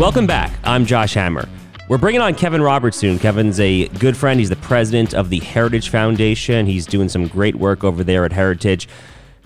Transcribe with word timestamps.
Welcome 0.00 0.26
back. 0.26 0.58
I'm 0.64 0.86
Josh 0.86 1.12
Hammer. 1.12 1.46
We're 1.90 1.98
bringing 1.98 2.22
on 2.22 2.34
Kevin 2.34 2.62
Roberts 2.62 2.96
soon. 2.96 3.18
Kevin's 3.18 3.60
a 3.60 3.86
good 3.88 4.16
friend. 4.16 4.40
He's 4.40 4.48
the 4.48 4.56
president 4.56 5.12
of 5.12 5.28
the 5.28 5.40
Heritage 5.40 5.90
Foundation. 5.90 6.64
He's 6.64 6.86
doing 6.86 7.10
some 7.10 7.28
great 7.28 7.56
work 7.56 7.84
over 7.84 8.02
there 8.02 8.24
at 8.24 8.32
Heritage. 8.32 8.88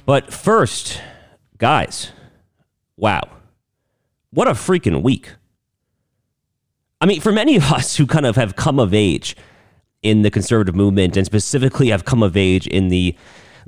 But 0.07 0.33
first, 0.33 1.03
guys, 1.59 2.12
wow. 2.97 3.23
What 4.31 4.47
a 4.47 4.53
freaking 4.53 5.03
week. 5.03 5.33
I 7.01 7.07
mean, 7.07 7.21
for 7.21 7.33
many 7.33 7.57
of 7.57 7.65
us 7.73 7.97
who 7.97 8.07
kind 8.07 8.25
of 8.25 8.37
have 8.37 8.55
come 8.55 8.79
of 8.79 8.95
age 8.95 9.34
in 10.05 10.23
the 10.23 10.31
conservative 10.31 10.77
movement 10.77 11.17
and 11.17 11.27
specifically 11.27 11.89
have 11.89 12.05
come 12.05 12.23
of 12.23 12.37
age 12.37 12.69
in 12.69 12.91
the 12.91 13.17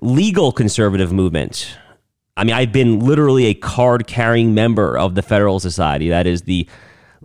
legal 0.01 0.53
conservative 0.53 1.13
movement, 1.13 1.77
I 2.37 2.45
mean, 2.45 2.55
I've 2.55 2.73
been 2.73 3.01
literally 3.01 3.47
a 3.47 3.55
card 3.55 4.07
carrying 4.07 4.53
member 4.53 4.99
of 4.99 5.15
the 5.15 5.23
Federalist 5.23 5.63
Society. 5.63 6.11
That 6.11 6.27
is 6.27 6.43
the 6.43 6.69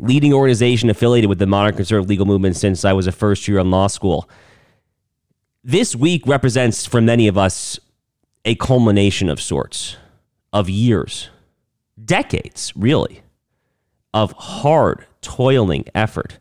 leading 0.02 0.34
organization 0.34 0.90
affiliated 0.90 1.30
with 1.30 1.40
the 1.40 1.46
modern 1.46 1.76
conservative 1.76 2.10
legal 2.10 2.26
movement 2.26 2.58
since 2.58 2.84
I 2.84 2.92
was 2.92 3.08
a 3.08 3.12
first 3.12 3.48
year 3.48 3.60
in 3.60 3.70
law 3.70 3.88
school. 3.88 4.28
This 5.64 5.96
week 5.96 6.24
represents 6.26 6.88
for 6.88 7.00
many 7.00 7.28
of 7.28 7.38
us 7.38 7.80
a 8.44 8.56
culmination 8.56 9.30
of 9.30 9.40
sorts, 9.40 9.98
of 10.52 10.70
years, 10.70 11.30
decades, 12.04 12.74
really, 12.76 13.22
of 14.12 14.32
hard, 14.32 15.06
toiling 15.22 15.86
effort. 15.94 16.40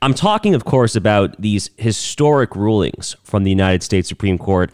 I'm 0.00 0.14
talking, 0.14 0.54
of 0.54 0.64
course, 0.64 0.96
about 0.96 1.40
these 1.40 1.70
historic 1.76 2.56
rulings 2.56 3.14
from 3.22 3.44
the 3.44 3.50
United 3.50 3.82
States 3.82 4.08
Supreme 4.08 4.38
Court, 4.38 4.72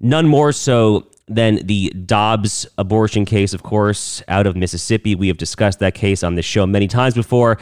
none 0.00 0.26
more 0.26 0.50
so 0.50 1.06
then 1.26 1.60
the 1.64 1.90
Dobbs 1.90 2.66
abortion 2.76 3.24
case, 3.24 3.54
of 3.54 3.62
course, 3.62 4.22
out 4.28 4.46
of 4.46 4.56
Mississippi. 4.56 5.14
We 5.14 5.28
have 5.28 5.38
discussed 5.38 5.78
that 5.78 5.94
case 5.94 6.22
on 6.22 6.34
this 6.34 6.44
show 6.44 6.66
many 6.66 6.86
times 6.86 7.14
before. 7.14 7.58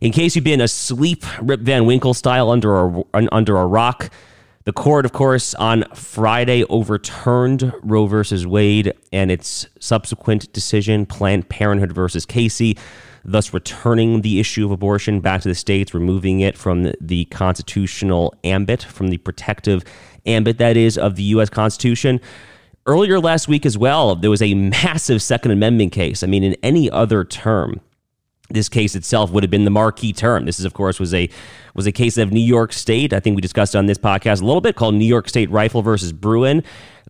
In 0.00 0.12
case 0.12 0.34
you've 0.34 0.44
been 0.44 0.60
asleep, 0.60 1.24
Rip 1.40 1.60
Van 1.60 1.86
Winkle 1.86 2.14
style 2.14 2.50
under 2.50 2.86
a, 2.86 3.04
under 3.32 3.56
a 3.56 3.66
rock, 3.66 4.10
the 4.64 4.72
court, 4.72 5.04
of 5.04 5.12
course, 5.12 5.54
on 5.54 5.84
Friday 5.94 6.64
overturned 6.64 7.72
Roe 7.82 8.06
versus 8.06 8.46
Wade 8.46 8.94
and 9.12 9.30
its 9.30 9.66
subsequent 9.78 10.52
decision, 10.52 11.04
Planned 11.04 11.48
Parenthood 11.50 11.92
versus 11.92 12.24
Casey, 12.24 12.78
thus 13.24 13.52
returning 13.52 14.22
the 14.22 14.40
issue 14.40 14.64
of 14.64 14.70
abortion 14.70 15.20
back 15.20 15.42
to 15.42 15.48
the 15.48 15.54
states, 15.54 15.92
removing 15.92 16.40
it 16.40 16.56
from 16.56 16.92
the 17.00 17.26
constitutional 17.26 18.34
ambit, 18.42 18.82
from 18.82 19.08
the 19.08 19.18
protective 19.18 19.84
ambit 20.24 20.56
that 20.56 20.78
is 20.78 20.96
of 20.96 21.16
the 21.16 21.22
U.S. 21.24 21.50
Constitution. 21.50 22.20
Earlier 22.86 23.18
last 23.18 23.48
week 23.48 23.64
as 23.64 23.78
well, 23.78 24.14
there 24.14 24.28
was 24.28 24.42
a 24.42 24.52
massive 24.52 25.22
Second 25.22 25.52
Amendment 25.52 25.92
case. 25.92 26.22
I 26.22 26.26
mean, 26.26 26.44
in 26.44 26.54
any 26.62 26.90
other 26.90 27.24
term, 27.24 27.80
this 28.50 28.68
case 28.68 28.94
itself 28.94 29.30
would 29.30 29.42
have 29.42 29.50
been 29.50 29.64
the 29.64 29.70
marquee 29.70 30.12
term. 30.12 30.44
This 30.44 30.58
is, 30.58 30.66
of 30.66 30.74
course, 30.74 31.00
was 31.00 31.14
a 31.14 31.30
was 31.74 31.86
a 31.86 31.92
case 31.92 32.18
of 32.18 32.30
New 32.30 32.40
York 32.40 32.74
State. 32.74 33.14
I 33.14 33.20
think 33.20 33.36
we 33.36 33.40
discussed 33.40 33.74
on 33.74 33.86
this 33.86 33.96
podcast 33.96 34.42
a 34.42 34.44
little 34.44 34.60
bit 34.60 34.76
called 34.76 34.94
New 34.94 35.06
York 35.06 35.30
State 35.30 35.50
Rifle 35.50 35.80
versus 35.80 36.12
Bruen. 36.12 36.62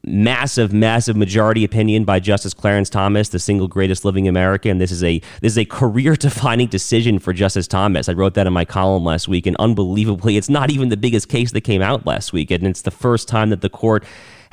Massive, 0.07 0.73
massive 0.73 1.17
majority 1.17 1.65
opinion 1.65 2.05
by 2.05 2.21
Justice 2.21 2.55
Clarence 2.55 2.89
Thomas, 2.91 3.31
the 3.31 3.39
single 3.41 3.67
greatest 3.67 4.05
living 4.05 4.29
American. 4.29 4.79
This 4.79 4.93
is 4.93 5.03
a 5.03 5.19
this 5.41 5.53
is 5.53 5.59
a 5.59 5.65
career 5.65 6.15
defining 6.15 6.69
decision 6.69 7.19
for 7.19 7.33
Justice 7.33 7.67
Thomas. 7.67 8.09
I 8.09 8.13
wrote 8.13 8.35
that 8.35 8.47
in 8.47 8.53
my 8.53 8.65
column 8.65 9.05
last 9.05 9.27
week, 9.27 9.45
and 9.45 9.57
unbelievably, 9.57 10.37
it's 10.37 10.49
not 10.49 10.71
even 10.71 10.89
the 10.89 10.97
biggest 10.97 11.29
case 11.29 11.51
that 11.51 11.63
came 11.63 11.83
out 11.83 12.07
last 12.07 12.33
week, 12.33 12.53
and 12.53 12.65
it's 12.65 12.83
the 12.83 12.93
first 12.93 13.27
time 13.27 13.51
that 13.51 13.61
the 13.61 13.71
court 13.71 14.05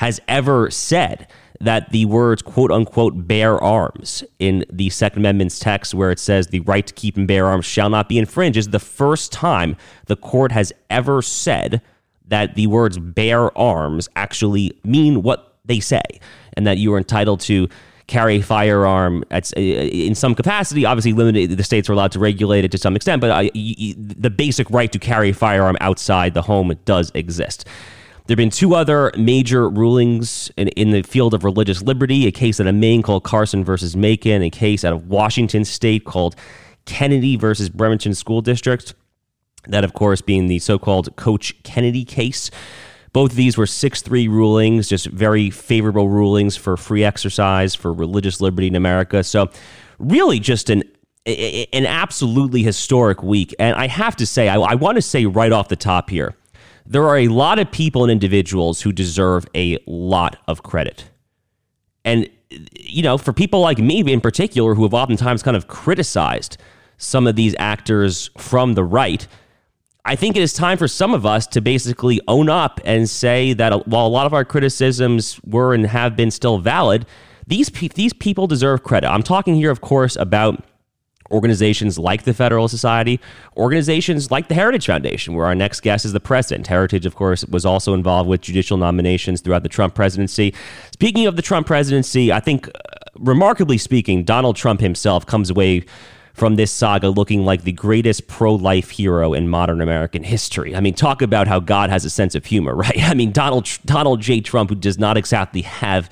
has 0.02 0.20
ever 0.28 0.72
said 0.72 1.28
that 1.60 1.92
the 1.92 2.06
words 2.06 2.42
quote 2.42 2.72
unquote 2.72 3.28
bear 3.28 3.64
arms 3.64 4.24
in 4.40 4.66
the 4.74 4.90
Second 4.90 5.20
Amendment's 5.20 5.60
text, 5.60 5.94
where 5.94 6.10
it 6.10 6.18
says 6.18 6.48
the 6.48 6.62
right 6.62 6.88
to 6.88 6.94
keep 6.96 7.18
and 7.18 7.28
bear 7.28 7.46
arms 7.46 7.68
shall 7.68 7.88
not 7.88 8.10
be 8.10 8.18
infringed, 8.18 8.58
is 8.58 8.70
the 8.70 8.80
first 8.80 9.32
time 9.32 9.78
the 10.08 10.16
court 10.16 10.52
has 10.52 10.74
ever 10.90 11.22
said 11.22 11.84
that 12.26 12.56
the 12.56 12.66
words 12.66 12.98
bear 12.98 13.56
arms 13.56 14.10
actually 14.16 14.76
mean 14.84 15.22
what 15.22 15.60
they 15.66 15.80
say 15.80 16.02
and 16.54 16.66
that 16.66 16.80
you 16.80 16.92
are 16.96 16.98
entitled 16.98 17.40
to 17.42 17.70
carry 18.08 18.38
a 18.38 18.42
firearm 18.42 19.24
at, 19.30 19.54
in 19.54 20.16
some 20.16 20.34
capacity. 20.34 20.84
Obviously, 20.84 21.14
limited. 21.14 21.56
The 21.56 21.64
states 21.64 21.88
are 21.92 21.94
allowed 21.94 22.14
to 22.14 22.20
regulate 22.20 22.66
it 22.66 22.72
to 22.72 22.80
some 22.80 22.96
extent, 22.96 23.22
but 23.22 23.30
uh, 23.30 23.52
the 23.54 24.34
basic 24.36 24.68
right 24.72 24.92
to 24.92 24.98
carry 24.98 25.30
a 25.30 25.34
firearm 25.36 25.78
outside 25.80 26.34
the 26.34 26.42
home 26.42 26.74
does 26.86 27.12
exist. 27.14 27.68
There 28.32 28.36
have 28.36 28.38
been 28.38 28.50
two 28.50 28.76
other 28.76 29.12
major 29.18 29.68
rulings 29.68 30.50
in, 30.56 30.70
in, 30.70 30.92
the 30.92 31.02
field 31.02 31.34
of 31.34 31.44
religious 31.44 31.82
liberty 31.82 32.28
a 32.28 32.32
case 32.32 32.62
out 32.62 32.68
of 32.68 32.74
Maine 32.74 33.02
called 33.02 33.26
Carson 33.26 33.66
versus 33.66 33.94
Makin, 33.94 34.42
a 34.42 34.50
case 34.50 34.86
out 34.86 34.94
of 34.94 35.10
Washington 35.10 35.66
state 35.66 36.06
called 36.06 36.38
Kennedy 36.86 37.36
versus 37.36 37.68
Bremerton 37.68 38.14
School 38.14 38.40
District. 38.40 38.94
That, 39.68 39.84
of 39.84 39.92
course, 39.92 40.22
being 40.22 40.48
the 40.48 40.60
so 40.60 40.80
called 40.80 41.14
Coach 41.18 41.62
Kennedy 41.64 42.06
case. 42.06 42.50
Both 43.12 43.32
of 43.32 43.36
these 43.36 43.58
were 43.58 43.66
6 43.66 44.02
3 44.02 44.30
rulings, 44.30 44.88
just 44.88 45.08
very 45.08 45.50
favorable 45.50 46.08
rulings 46.08 46.56
for 46.56 46.78
free 46.78 47.04
exercise, 47.04 47.76
for 47.76 47.92
religious 47.92 48.40
liberty 48.40 48.68
in 48.68 48.78
America. 48.78 49.26
So, 49.26 49.50
really, 50.00 50.40
just 50.40 50.70
an 50.70 50.84
an 51.26 51.86
absolutely 51.86 52.64
historic 52.64 53.22
week. 53.22 53.54
And 53.60 53.76
I 53.76 53.88
have 53.88 54.16
to 54.16 54.26
say, 54.26 54.48
I, 54.48 54.56
I 54.56 54.76
want 54.76 54.96
to 54.96 55.02
say 55.02 55.26
right 55.26 55.52
off 55.52 55.68
the 55.68 55.76
top 55.76 56.10
here 56.10 56.38
there 56.86 57.08
are 57.08 57.18
a 57.18 57.28
lot 57.28 57.60
of 57.60 57.72
people 57.72 58.04
and 58.04 58.12
individuals 58.12 58.82
who 58.82 58.92
deserve 58.92 59.46
a 59.56 59.78
lot 59.86 60.38
of 60.48 60.64
credit. 60.64 61.10
And, 62.04 62.30
you 62.50 63.04
know, 63.04 63.18
for 63.18 63.34
people 63.34 63.60
like 63.60 63.78
me 63.78 64.00
in 64.12 64.22
particular, 64.22 64.76
who 64.76 64.84
have 64.84 64.94
oftentimes 64.94 65.44
kind 65.44 65.56
of 65.56 65.68
criticized 65.68 66.58
some 66.98 67.28
of 67.28 67.36
these 67.36 67.56
actors 67.60 68.30
from 68.38 68.74
the 68.74 68.84
right, 68.84 69.28
I 70.04 70.16
think 70.16 70.36
it 70.36 70.42
is 70.42 70.54
time 70.54 70.78
for 70.78 70.88
some 70.88 71.14
of 71.14 71.26
us 71.26 71.46
to 71.48 71.62
basically 71.62 72.20
own 72.28 72.50
up 72.50 72.80
and 72.86 73.08
say 73.10 73.54
that 73.54 73.88
while 73.88 74.08
a 74.08 74.10
lot 74.10 74.26
of 74.26 74.34
our 74.34 74.44
criticisms 74.44 75.40
were 75.46 75.74
and 75.74 75.86
have 75.86 76.16
been 76.16 76.32
still 76.32 76.58
valid, 76.58 77.06
these, 77.46 77.70
pe- 77.70 77.90
these 77.90 78.14
people 78.14 78.48
deserve 78.48 78.84
credit. 78.84 79.10
I'm 79.10 79.24
talking 79.24 79.56
here, 79.56 79.70
of 79.70 79.82
course, 79.82 80.16
about 80.16 80.64
organizations 81.32 81.98
like 81.98 82.24
the 82.24 82.34
Federalist 82.34 82.72
Society, 82.72 83.20
organizations 83.58 84.30
like 84.30 84.48
the 84.48 84.54
Heritage 84.54 84.86
Foundation, 84.86 85.34
where 85.34 85.46
our 85.46 85.56
next 85.56 85.82
guest 85.82 86.06
is 86.06 86.14
the 86.14 86.20
president. 86.20 86.68
Heritage, 86.68 87.06
of 87.06 87.16
course, 87.16 87.46
was 87.46 87.66
also 87.66 87.94
involved 87.94 88.30
with 88.30 88.42
judicial 88.42 88.78
nominations 88.78 89.42
throughout 89.42 89.64
the 89.64 89.70
Trump 89.70 89.96
presidency. 89.96 90.54
Speaking 90.92 91.26
of 91.26 91.36
the 91.36 91.42
Trump 91.42 91.68
presidency, 91.68 92.32
I 92.32 92.40
think, 92.40 92.68
uh, 92.68 92.72
remarkably 93.16 93.78
speaking, 93.78 94.24
Donald 94.24 94.56
Trump 94.56 94.82
himself 94.82 95.26
comes 95.26 95.50
away 95.50 95.86
from 96.34 96.56
this 96.56 96.72
saga 96.72 97.10
looking 97.10 97.44
like 97.44 97.64
the 97.64 97.72
greatest 97.72 98.28
pro 98.28 98.56
life 98.56 98.90
hero 98.90 99.34
in 99.34 99.50
modern 99.50 99.82
American 99.82 100.24
history. 100.24 100.76
I 100.76 100.80
mean, 100.80 100.94
talk 100.94 101.22
about 101.22 101.48
how 101.48 101.60
God 101.60 101.90
has 101.90 102.06
a 102.06 102.10
sense 102.10 102.36
of 102.36 102.46
humor, 102.46 102.76
right? 102.86 102.98
I 102.98 103.14
mean, 103.14 103.32
Donald, 103.32 103.70
Donald 103.86 104.22
J. 104.22 104.42
Trump, 104.42 104.70
who 104.70 104.76
does 104.76 104.98
not 104.98 105.18
exactly 105.18 105.62
have 105.62 106.10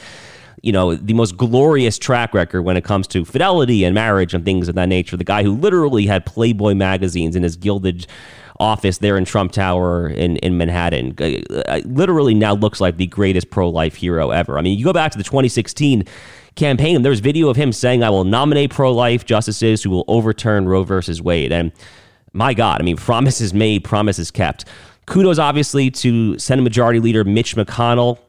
you 0.61 0.71
know, 0.71 0.95
the 0.95 1.13
most 1.13 1.38
glorious 1.38 1.97
track 1.97 2.33
record 2.33 2.63
when 2.63 2.77
it 2.77 2.83
comes 2.83 3.07
to 3.07 3.25
fidelity 3.25 3.83
and 3.83 3.94
marriage 3.94 4.33
and 4.33 4.44
things 4.44 4.67
of 4.67 4.75
that 4.75 4.89
nature. 4.89 5.17
The 5.17 5.23
guy 5.23 5.44
who 5.44 5.56
literally 5.56 6.06
had 6.06 6.25
Playboy 6.25 6.73
magazines 6.73 7.35
in 7.35 7.44
his 7.44 7.56
gilded 7.56 8.07
office 8.59 8.97
there 8.97 9.17
in 9.17 9.23
Trump 9.25 9.51
Tower 9.53 10.09
in, 10.09 10.35
in 10.38 10.57
Manhattan. 10.57 11.15
Uh, 11.17 11.79
literally 11.85 12.33
now 12.33 12.53
looks 12.53 12.81
like 12.81 12.97
the 12.97 13.07
greatest 13.07 13.50
pro 13.50 13.69
life 13.69 13.95
hero 13.95 14.31
ever. 14.31 14.57
I 14.57 14.61
mean, 14.61 14.77
you 14.77 14.83
go 14.83 14.94
back 14.94 15.11
to 15.13 15.17
the 15.17 15.23
2016 15.23 16.03
campaign, 16.56 16.97
and 16.97 17.06
there's 17.06 17.21
video 17.21 17.50
of 17.50 17.56
him 17.56 17.71
saying, 17.71 18.03
I 18.03 18.09
will 18.09 18.25
nominate 18.25 18.71
pro 18.71 18.91
life 18.91 19.25
justices 19.25 19.81
who 19.81 19.89
will 19.89 20.06
overturn 20.07 20.67
Roe 20.67 20.83
versus 20.83 21.21
Wade. 21.21 21.53
And 21.53 21.71
my 22.33 22.53
God, 22.53 22.81
I 22.81 22.83
mean, 22.83 22.97
promises 22.97 23.53
made, 23.53 23.83
promises 23.83 24.29
kept. 24.29 24.65
Kudos, 25.06 25.39
obviously, 25.39 25.89
to 25.89 26.38
Senate 26.38 26.61
Majority 26.61 27.00
Leader 27.00 27.23
Mitch 27.23 27.56
McConnell 27.56 28.19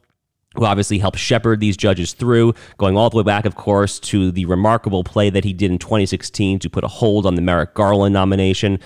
who 0.56 0.64
obviously 0.64 0.98
helped 0.98 1.18
shepherd 1.18 1.60
these 1.60 1.76
judges 1.76 2.12
through, 2.12 2.54
going 2.76 2.96
all 2.96 3.08
the 3.08 3.16
way 3.16 3.22
back, 3.22 3.44
of 3.44 3.54
course, 3.54 4.00
to 4.00 4.32
the 4.32 4.44
remarkable 4.46 5.04
play 5.04 5.30
that 5.30 5.44
he 5.44 5.52
did 5.52 5.70
in 5.70 5.78
2016 5.78 6.58
to 6.58 6.70
put 6.70 6.82
a 6.82 6.88
hold 6.88 7.24
on 7.24 7.36
the 7.36 7.42
Merrick 7.42 7.74
Garland 7.74 8.12
nomination. 8.12 8.80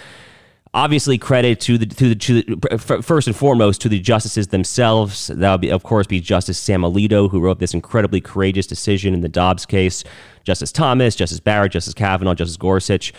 Obviously, 0.74 1.16
credit 1.16 1.60
to 1.60 1.78
the 1.78 1.86
to 1.86 2.08
the, 2.08 2.14
to 2.16 2.42
the 2.42 3.02
first 3.02 3.28
and 3.28 3.36
foremost 3.36 3.80
to 3.80 3.88
the 3.88 4.00
justices 4.00 4.48
themselves. 4.48 5.28
That 5.28 5.52
would 5.52 5.60
be, 5.60 5.70
of 5.70 5.84
course, 5.84 6.06
be 6.06 6.20
Justice 6.20 6.58
Sam 6.58 6.82
Alito, 6.82 7.30
who 7.30 7.40
wrote 7.40 7.60
this 7.60 7.74
incredibly 7.74 8.20
courageous 8.20 8.66
decision 8.66 9.14
in 9.14 9.20
the 9.20 9.28
Dobbs 9.28 9.64
case. 9.64 10.02
Justice 10.42 10.72
Thomas, 10.72 11.14
Justice 11.14 11.38
Barrett, 11.38 11.72
Justice 11.72 11.94
Kavanaugh, 11.94 12.34
Justice 12.34 12.56
Gorsuch. 12.56 13.14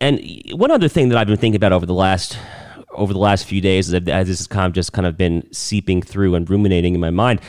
And 0.00 0.20
one 0.52 0.70
other 0.70 0.88
thing 0.88 1.08
that 1.08 1.18
I've 1.18 1.26
been 1.26 1.36
thinking 1.36 1.56
about 1.56 1.72
over 1.72 1.86
the 1.86 1.94
last 1.94 2.38
over 2.96 3.12
the 3.12 3.18
last 3.18 3.44
few 3.44 3.60
days, 3.60 3.92
as 3.92 4.04
this 4.04 4.38
has 4.38 4.46
kind 4.46 4.66
of 4.66 4.72
just 4.72 4.92
kind 4.92 5.06
of 5.06 5.16
been 5.16 5.46
seeping 5.52 6.02
through 6.02 6.34
and 6.34 6.48
ruminating 6.48 6.94
in 6.94 7.00
my 7.00 7.10
mind, 7.10 7.40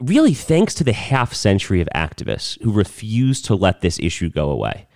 really 0.00 0.34
thanks 0.34 0.74
to 0.74 0.84
the 0.84 0.92
half 0.92 1.32
century 1.32 1.80
of 1.80 1.88
activists 1.94 2.60
who 2.62 2.72
refused 2.72 3.44
to 3.46 3.54
let 3.54 3.80
this 3.80 3.98
issue 3.98 4.28
go 4.28 4.50
away. 4.50 4.86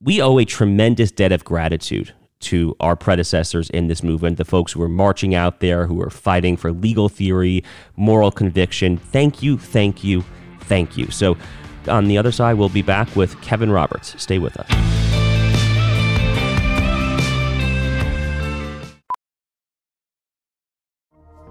We 0.00 0.22
owe 0.22 0.38
a 0.38 0.44
tremendous 0.44 1.10
debt 1.10 1.32
of 1.32 1.44
gratitude 1.44 2.14
to 2.40 2.74
our 2.80 2.96
predecessors 2.96 3.68
in 3.70 3.88
this 3.88 4.02
movement, 4.02 4.38
the 4.38 4.44
folks 4.44 4.72
who 4.72 4.80
were 4.80 4.88
marching 4.88 5.34
out 5.34 5.60
there, 5.60 5.86
who 5.86 5.94
were 5.94 6.08
fighting 6.08 6.56
for 6.56 6.72
legal 6.72 7.08
theory, 7.08 7.62
moral 7.96 8.30
conviction. 8.30 8.96
Thank 8.96 9.42
you, 9.42 9.58
thank 9.58 10.02
you, 10.02 10.24
thank 10.60 10.96
you. 10.96 11.10
So, 11.10 11.36
on 11.86 12.08
the 12.08 12.18
other 12.18 12.32
side, 12.32 12.54
we'll 12.54 12.68
be 12.68 12.82
back 12.82 13.14
with 13.16 13.40
Kevin 13.42 13.70
Roberts. 13.70 14.20
Stay 14.22 14.38
with 14.38 14.56
us. 14.58 15.29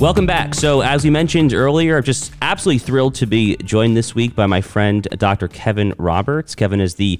Welcome 0.00 0.26
back. 0.26 0.54
So, 0.54 0.80
as 0.82 1.02
we 1.02 1.10
mentioned 1.10 1.52
earlier, 1.52 1.96
I'm 1.96 2.04
just 2.04 2.32
absolutely 2.40 2.78
thrilled 2.78 3.16
to 3.16 3.26
be 3.26 3.56
joined 3.56 3.96
this 3.96 4.14
week 4.14 4.36
by 4.36 4.46
my 4.46 4.60
friend, 4.60 5.02
Dr. 5.10 5.48
Kevin 5.48 5.92
Roberts. 5.98 6.54
Kevin 6.54 6.80
is 6.80 6.94
the 6.94 7.18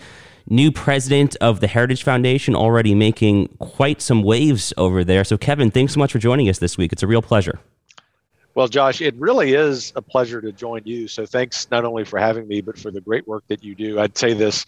new 0.48 0.70
president 0.70 1.34
of 1.40 1.58
the 1.58 1.66
Heritage 1.66 2.04
Foundation, 2.04 2.54
already 2.54 2.94
making 2.94 3.48
quite 3.58 4.00
some 4.00 4.22
waves 4.22 4.72
over 4.76 5.02
there. 5.02 5.24
So, 5.24 5.36
Kevin, 5.36 5.72
thanks 5.72 5.94
so 5.94 5.98
much 5.98 6.12
for 6.12 6.20
joining 6.20 6.48
us 6.48 6.60
this 6.60 6.78
week. 6.78 6.92
It's 6.92 7.02
a 7.02 7.08
real 7.08 7.20
pleasure. 7.20 7.58
Well, 8.54 8.68
Josh, 8.68 9.00
it 9.00 9.16
really 9.16 9.54
is 9.54 9.92
a 9.96 10.02
pleasure 10.02 10.40
to 10.40 10.52
join 10.52 10.82
you. 10.84 11.08
So, 11.08 11.26
thanks 11.26 11.68
not 11.72 11.84
only 11.84 12.04
for 12.04 12.20
having 12.20 12.46
me, 12.46 12.60
but 12.60 12.78
for 12.78 12.92
the 12.92 13.00
great 13.00 13.26
work 13.26 13.42
that 13.48 13.64
you 13.64 13.74
do. 13.74 13.98
I'd 13.98 14.16
say 14.16 14.34
this 14.34 14.66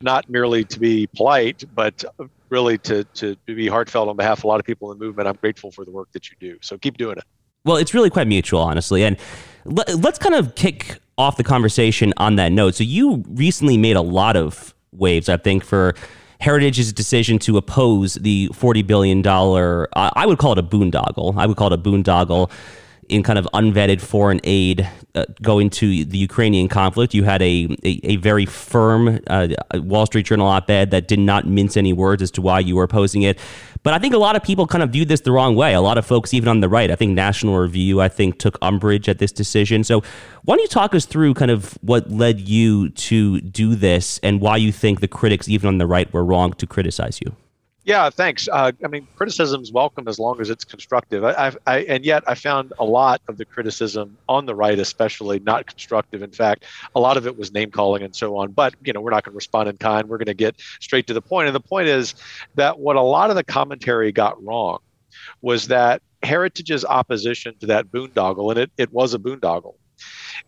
not 0.00 0.30
merely 0.30 0.62
to 0.62 0.78
be 0.78 1.08
polite, 1.08 1.64
but 1.74 2.04
really 2.50 2.78
to, 2.78 3.02
to, 3.02 3.34
to 3.34 3.54
be 3.56 3.66
heartfelt 3.66 4.08
on 4.08 4.16
behalf 4.16 4.38
of 4.38 4.44
a 4.44 4.46
lot 4.46 4.60
of 4.60 4.64
people 4.64 4.92
in 4.92 4.98
the 5.00 5.04
movement. 5.04 5.26
I'm 5.26 5.34
grateful 5.34 5.72
for 5.72 5.84
the 5.84 5.90
work 5.90 6.08
that 6.12 6.30
you 6.30 6.36
do. 6.38 6.56
So, 6.62 6.78
keep 6.78 6.96
doing 6.96 7.18
it. 7.18 7.24
Well, 7.64 7.76
it's 7.76 7.94
really 7.94 8.10
quite 8.10 8.26
mutual, 8.26 8.60
honestly. 8.60 9.04
And 9.04 9.16
let, 9.64 9.88
us 10.04 10.18
kind 10.18 10.34
of 10.34 10.54
kick 10.54 10.98
off 11.16 11.36
the 11.36 11.44
conversation 11.44 12.14
on 12.16 12.36
that 12.36 12.52
note. 12.52 12.74
So, 12.74 12.84
you 12.84 13.24
recently 13.28 13.76
made 13.76 13.96
a 13.96 14.02
lot 14.02 14.36
of 14.36 14.74
waves, 14.92 15.28
I 15.28 15.36
think, 15.36 15.64
for 15.64 15.94
Heritage's 16.40 16.92
decision 16.92 17.38
to 17.40 17.56
oppose 17.56 18.14
the 18.14 18.48
$40 18.50 18.86
billion, 18.86 19.26
I 19.26 20.24
would 20.24 20.38
call 20.38 20.52
it 20.52 20.58
a 20.58 20.62
boondoggle. 20.62 21.36
I 21.36 21.46
would 21.46 21.56
call 21.56 21.72
it 21.72 21.78
a 21.78 21.82
boondoggle 21.82 22.50
in 23.08 23.22
kind 23.22 23.38
of 23.38 23.48
unvetted 23.54 24.00
foreign 24.00 24.40
aid 24.44 24.88
uh, 25.14 25.24
going 25.42 25.70
to 25.70 26.04
the 26.04 26.18
Ukrainian 26.18 26.68
conflict. 26.68 27.14
You 27.14 27.24
had 27.24 27.42
a, 27.42 27.76
a, 27.84 28.00
a 28.04 28.16
very 28.16 28.46
firm 28.46 29.20
uh, 29.26 29.48
Wall 29.74 30.06
Street 30.06 30.26
Journal 30.26 30.46
op 30.46 30.68
ed 30.70 30.90
that 30.90 31.08
did 31.08 31.18
not 31.18 31.46
mince 31.46 31.76
any 31.76 31.92
words 31.92 32.22
as 32.22 32.30
to 32.32 32.42
why 32.42 32.60
you 32.60 32.76
were 32.76 32.84
opposing 32.84 33.22
it. 33.22 33.38
But 33.82 33.94
I 33.94 33.98
think 33.98 34.14
a 34.14 34.18
lot 34.18 34.36
of 34.36 34.42
people 34.42 34.66
kind 34.66 34.82
of 34.82 34.90
viewed 34.90 35.08
this 35.08 35.20
the 35.20 35.32
wrong 35.32 35.54
way. 35.54 35.72
A 35.74 35.80
lot 35.80 35.98
of 35.98 36.04
folks, 36.04 36.34
even 36.34 36.48
on 36.48 36.60
the 36.60 36.68
right, 36.68 36.90
I 36.90 36.96
think 36.96 37.12
National 37.14 37.58
Review, 37.58 38.00
I 38.00 38.08
think, 38.08 38.38
took 38.38 38.58
umbrage 38.60 39.08
at 39.08 39.18
this 39.18 39.32
decision. 39.32 39.84
So 39.84 40.02
why 40.44 40.56
don't 40.56 40.62
you 40.62 40.68
talk 40.68 40.94
us 40.94 41.06
through 41.06 41.34
kind 41.34 41.50
of 41.50 41.78
what 41.80 42.10
led 42.10 42.40
you 42.40 42.90
to 42.90 43.40
do 43.40 43.74
this 43.74 44.18
and 44.22 44.40
why 44.40 44.56
you 44.56 44.72
think 44.72 45.00
the 45.00 45.08
critics, 45.08 45.48
even 45.48 45.68
on 45.68 45.78
the 45.78 45.86
right, 45.86 46.12
were 46.12 46.24
wrong 46.24 46.52
to 46.54 46.66
criticize 46.66 47.20
you? 47.20 47.34
Yeah, 47.88 48.10
thanks. 48.10 48.48
Uh, 48.52 48.70
I 48.84 48.88
mean, 48.88 49.08
criticism 49.16 49.62
is 49.62 49.72
welcome 49.72 50.08
as 50.08 50.18
long 50.18 50.42
as 50.42 50.50
it's 50.50 50.62
constructive. 50.62 51.24
I, 51.24 51.54
I, 51.66 51.78
and 51.84 52.04
yet, 52.04 52.22
I 52.26 52.34
found 52.34 52.74
a 52.78 52.84
lot 52.84 53.22
of 53.28 53.38
the 53.38 53.46
criticism 53.46 54.18
on 54.28 54.44
the 54.44 54.54
right, 54.54 54.78
especially, 54.78 55.38
not 55.38 55.66
constructive. 55.66 56.22
In 56.22 56.30
fact, 56.30 56.66
a 56.94 57.00
lot 57.00 57.16
of 57.16 57.26
it 57.26 57.38
was 57.38 57.50
name 57.50 57.70
calling 57.70 58.02
and 58.02 58.14
so 58.14 58.36
on. 58.36 58.52
But 58.52 58.74
you 58.84 58.92
know, 58.92 59.00
we're 59.00 59.10
not 59.10 59.24
going 59.24 59.32
to 59.32 59.36
respond 59.36 59.70
in 59.70 59.78
kind. 59.78 60.06
We're 60.06 60.18
going 60.18 60.26
to 60.26 60.34
get 60.34 60.60
straight 60.80 61.06
to 61.06 61.14
the 61.14 61.22
point. 61.22 61.46
And 61.46 61.56
the 61.56 61.60
point 61.60 61.88
is 61.88 62.14
that 62.56 62.78
what 62.78 62.96
a 62.96 63.00
lot 63.00 63.30
of 63.30 63.36
the 63.36 63.44
commentary 63.44 64.12
got 64.12 64.44
wrong 64.44 64.80
was 65.40 65.68
that 65.68 66.02
Heritage's 66.22 66.84
opposition 66.84 67.54
to 67.60 67.68
that 67.68 67.86
boondoggle, 67.86 68.50
and 68.50 68.58
it, 68.58 68.70
it 68.76 68.92
was 68.92 69.14
a 69.14 69.18
boondoggle, 69.18 69.76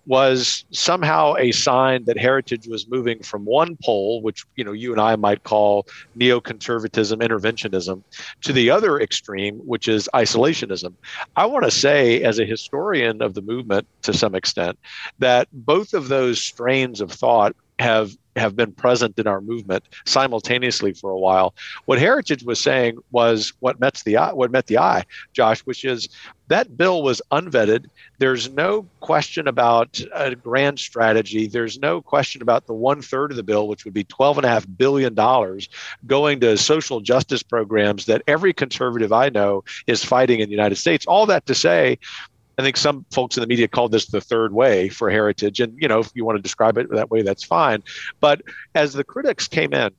was 0.06 0.64
somehow 0.70 1.34
a 1.36 1.52
sign 1.52 2.04
that 2.04 2.18
heritage 2.18 2.66
was 2.66 2.88
moving 2.88 3.22
from 3.22 3.44
one 3.44 3.76
pole, 3.82 4.22
which 4.22 4.44
you 4.56 4.64
know 4.64 4.72
you 4.72 4.92
and 4.92 5.00
I 5.00 5.16
might 5.16 5.44
call 5.44 5.86
neoconservatism, 6.16 7.20
interventionism, 7.22 8.02
to 8.42 8.52
the 8.52 8.70
other 8.70 9.00
extreme, 9.00 9.58
which 9.58 9.88
is 9.88 10.08
isolationism. 10.14 10.94
I 11.36 11.46
want 11.46 11.64
to 11.64 11.70
say, 11.70 12.22
as 12.22 12.38
a 12.38 12.44
historian 12.44 13.22
of 13.22 13.34
the 13.34 13.42
movement 13.42 13.86
to 14.02 14.12
some 14.12 14.34
extent, 14.34 14.78
that 15.18 15.48
both 15.52 15.94
of 15.94 16.08
those 16.08 16.40
strains 16.40 17.00
of 17.00 17.12
thought 17.12 17.54
have 17.78 18.16
have 18.40 18.56
been 18.56 18.72
present 18.72 19.18
in 19.18 19.26
our 19.26 19.40
movement 19.40 19.84
simultaneously 20.06 20.92
for 20.92 21.10
a 21.10 21.18
while. 21.18 21.54
What 21.84 21.98
Heritage 21.98 22.42
was 22.42 22.60
saying 22.60 22.98
was 23.12 23.52
what 23.60 23.78
met 23.78 24.02
the 24.04 24.16
eye, 24.16 24.32
what 24.32 24.50
met 24.50 24.66
the 24.66 24.78
eye, 24.78 25.04
Josh, 25.32 25.60
which 25.60 25.84
is 25.84 26.08
that 26.48 26.76
bill 26.76 27.02
was 27.02 27.22
unvetted. 27.30 27.86
There's 28.18 28.50
no 28.50 28.84
question 28.98 29.46
about 29.46 30.00
a 30.12 30.34
grand 30.34 30.80
strategy. 30.80 31.46
There's 31.46 31.78
no 31.78 32.02
question 32.02 32.42
about 32.42 32.66
the 32.66 32.74
one 32.74 33.02
third 33.02 33.30
of 33.30 33.36
the 33.36 33.44
bill, 33.44 33.68
which 33.68 33.84
would 33.84 33.94
be 33.94 34.04
$12.5 34.04 34.76
billion, 34.76 35.14
going 36.06 36.40
to 36.40 36.56
social 36.56 37.00
justice 37.00 37.44
programs 37.44 38.06
that 38.06 38.22
every 38.26 38.52
conservative 38.52 39.12
I 39.12 39.28
know 39.28 39.62
is 39.86 40.04
fighting 40.04 40.40
in 40.40 40.48
the 40.48 40.54
United 40.54 40.76
States. 40.76 41.06
All 41.06 41.24
that 41.26 41.46
to 41.46 41.54
say, 41.54 41.98
I 42.58 42.62
think 42.62 42.76
some 42.76 43.06
folks 43.10 43.36
in 43.36 43.40
the 43.40 43.46
media 43.46 43.68
called 43.68 43.92
this 43.92 44.06
the 44.06 44.20
third 44.20 44.52
way 44.52 44.88
for 44.88 45.10
heritage. 45.10 45.60
And, 45.60 45.80
you 45.80 45.88
know, 45.88 46.00
if 46.00 46.10
you 46.14 46.24
want 46.24 46.36
to 46.36 46.42
describe 46.42 46.76
it 46.78 46.90
that 46.90 47.10
way, 47.10 47.22
that's 47.22 47.44
fine. 47.44 47.82
But 48.20 48.42
as 48.74 48.92
the 48.92 49.04
critics 49.04 49.48
came 49.48 49.72
in, 49.72 49.92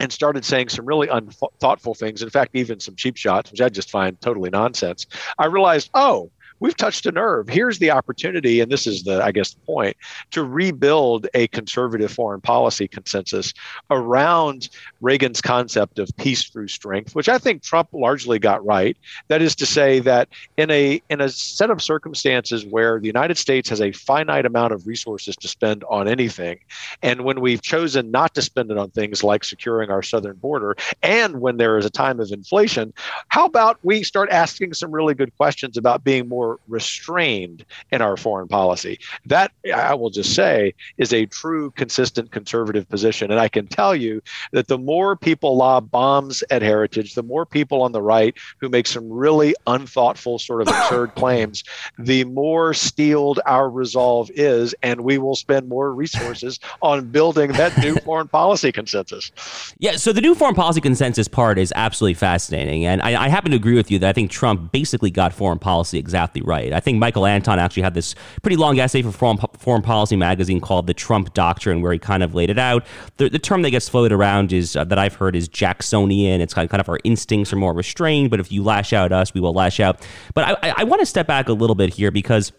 and 0.00 0.12
started 0.12 0.44
saying 0.44 0.68
some 0.68 0.84
really 0.84 1.08
unthoughtful 1.08 1.94
things. 1.94 2.22
In 2.22 2.30
fact, 2.30 2.54
even 2.54 2.80
some 2.80 2.96
cheap 2.96 3.16
shots, 3.16 3.50
which 3.50 3.60
I 3.60 3.68
just 3.68 3.90
find 3.90 4.20
totally 4.20 4.50
nonsense. 4.50 5.06
I 5.38 5.46
realized, 5.46 5.90
oh, 5.94 6.30
we've 6.60 6.76
touched 6.76 7.06
a 7.06 7.12
nerve. 7.12 7.48
Here's 7.48 7.78
the 7.78 7.90
opportunity, 7.90 8.60
and 8.60 8.70
this 8.70 8.86
is 8.86 9.04
the, 9.04 9.22
I 9.22 9.32
guess, 9.32 9.54
the 9.54 9.60
point 9.60 9.96
to 10.30 10.44
rebuild 10.44 11.26
a 11.34 11.48
conservative 11.48 12.12
foreign 12.12 12.40
policy 12.40 12.88
consensus 12.88 13.52
around 13.90 14.68
Reagan's 15.00 15.40
concept 15.40 15.98
of 15.98 16.10
peace 16.16 16.44
through 16.44 16.68
strength, 16.68 17.14
which 17.14 17.28
I 17.28 17.38
think 17.38 17.62
Trump 17.62 17.88
largely 17.92 18.38
got 18.38 18.64
right. 18.64 18.96
That 19.28 19.42
is 19.42 19.54
to 19.56 19.66
say 19.66 20.00
that 20.00 20.28
in 20.56 20.70
a 20.70 21.02
in 21.10 21.20
a 21.20 21.28
set 21.28 21.70
of 21.70 21.82
circumstances 21.82 22.64
where 22.64 23.00
the 23.00 23.06
United 23.06 23.38
States 23.38 23.68
has 23.68 23.80
a 23.80 23.92
finite 23.92 24.46
amount 24.46 24.72
of 24.72 24.86
resources 24.86 25.36
to 25.36 25.48
spend 25.48 25.84
on 25.84 26.08
anything, 26.08 26.58
and 27.02 27.24
when 27.24 27.40
we've 27.40 27.62
chosen 27.62 28.10
not 28.10 28.34
to 28.34 28.42
spend 28.42 28.70
it 28.70 28.78
on 28.78 28.90
things 28.90 29.22
like 29.22 29.44
securing 29.44 29.90
our 29.90 30.02
southern 30.02 30.36
border, 30.36 30.76
and 31.02 31.40
when 31.40 31.56
there 31.56 31.76
is 31.78 31.84
a 31.84 31.90
time 31.90 32.20
of 32.20 32.30
inflation, 32.30 32.92
how 33.28 33.44
about 33.44 33.78
we 33.82 34.02
start 34.02 34.30
asking 34.30 34.72
some 34.74 34.90
really 34.90 35.14
good 35.14 35.34
questions 35.36 35.76
about 35.76 36.04
being 36.04 36.28
more 36.28 36.43
restrained 36.68 37.64
in 37.92 38.02
our 38.02 38.16
foreign 38.16 38.48
policy. 38.48 38.98
That, 39.26 39.52
I 39.74 39.94
will 39.94 40.10
just 40.10 40.34
say, 40.34 40.74
is 40.98 41.12
a 41.12 41.26
true 41.26 41.70
consistent 41.72 42.30
conservative 42.30 42.88
position. 42.88 43.30
And 43.30 43.40
I 43.40 43.48
can 43.48 43.66
tell 43.66 43.94
you 43.94 44.22
that 44.52 44.68
the 44.68 44.78
more 44.78 45.16
people 45.16 45.56
lob 45.56 45.90
bombs 45.90 46.42
at 46.50 46.62
heritage, 46.62 47.14
the 47.14 47.22
more 47.22 47.46
people 47.46 47.82
on 47.82 47.92
the 47.92 48.02
right 48.02 48.34
who 48.60 48.68
make 48.68 48.86
some 48.86 49.10
really 49.10 49.54
unthoughtful, 49.66 50.38
sort 50.38 50.62
of 50.62 50.68
absurd 50.68 51.14
claims, 51.16 51.64
the 51.98 52.24
more 52.24 52.74
steeled 52.74 53.40
our 53.46 53.70
resolve 53.70 54.30
is. 54.34 54.74
And 54.82 55.00
we 55.02 55.18
will 55.18 55.36
spend 55.36 55.68
more 55.68 55.92
resources 55.92 56.60
on 56.82 57.10
building 57.10 57.52
that 57.52 57.76
new 57.78 57.94
foreign 58.04 58.28
policy 58.28 58.72
consensus. 58.72 59.30
Yeah. 59.78 59.96
So 59.96 60.12
the 60.12 60.20
new 60.20 60.34
foreign 60.34 60.54
policy 60.54 60.80
consensus 60.80 61.28
part 61.28 61.58
is 61.58 61.72
absolutely 61.76 62.14
fascinating. 62.14 62.84
And 62.86 63.02
I, 63.02 63.24
I 63.24 63.28
happen 63.28 63.50
to 63.50 63.56
agree 63.56 63.74
with 63.74 63.90
you 63.90 63.98
that 64.00 64.08
I 64.08 64.12
think 64.12 64.30
Trump 64.30 64.72
basically 64.72 65.10
got 65.10 65.32
foreign 65.32 65.58
policy 65.58 65.98
exactly 65.98 66.33
exactly 66.34 66.42
right. 66.48 66.72
I 66.72 66.80
think 66.80 66.98
Michael 66.98 67.26
Anton 67.26 67.58
actually 67.58 67.82
had 67.82 67.94
this 67.94 68.14
pretty 68.42 68.56
long 68.56 68.78
essay 68.78 69.02
for 69.02 69.12
Foreign, 69.12 69.38
Foreign 69.58 69.82
Policy 69.82 70.16
magazine 70.16 70.60
called 70.60 70.86
"The 70.86 70.94
Trump 70.94 71.34
Doctrine," 71.34 71.82
where 71.82 71.92
he 71.92 71.98
kind 71.98 72.22
of 72.22 72.34
laid 72.34 72.50
it 72.50 72.58
out. 72.58 72.84
The, 73.16 73.28
the 73.28 73.38
term 73.38 73.62
that 73.62 73.70
gets 73.70 73.88
floated 73.88 74.12
around 74.12 74.52
is 74.52 74.76
uh, 74.76 74.84
that 74.84 74.98
I've 74.98 75.14
heard 75.14 75.36
is 75.36 75.48
Jacksonian. 75.48 76.40
It's 76.40 76.54
kind 76.54 76.64
of, 76.64 76.70
kind 76.70 76.80
of 76.80 76.88
our 76.88 76.98
instincts 77.04 77.52
are 77.52 77.56
more 77.56 77.72
restrained, 77.72 78.30
but 78.30 78.40
if 78.40 78.50
you 78.50 78.62
lash 78.62 78.92
out 78.92 79.06
at 79.06 79.12
us, 79.12 79.34
we 79.34 79.40
will 79.40 79.54
lash 79.54 79.80
out. 79.80 80.06
But 80.34 80.44
I, 80.44 80.68
I, 80.68 80.74
I 80.78 80.84
want 80.84 81.00
to 81.00 81.06
step 81.06 81.26
back 81.26 81.48
a 81.48 81.52
little 81.52 81.76
bit 81.76 81.94
here 81.94 82.10
because 82.10 82.52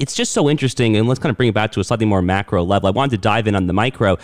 it's 0.00 0.14
just 0.14 0.32
so 0.32 0.48
interesting. 0.48 0.96
And 0.96 1.08
let's 1.08 1.20
kind 1.20 1.30
of 1.30 1.36
bring 1.36 1.48
it 1.48 1.54
back 1.54 1.72
to 1.72 1.80
a 1.80 1.84
slightly 1.84 2.06
more 2.06 2.22
macro 2.22 2.64
level. 2.64 2.88
I 2.88 2.90
wanted 2.90 3.10
to 3.12 3.18
dive 3.18 3.46
in 3.46 3.54
on 3.54 3.66
the 3.66 3.72
micro. 3.72 4.16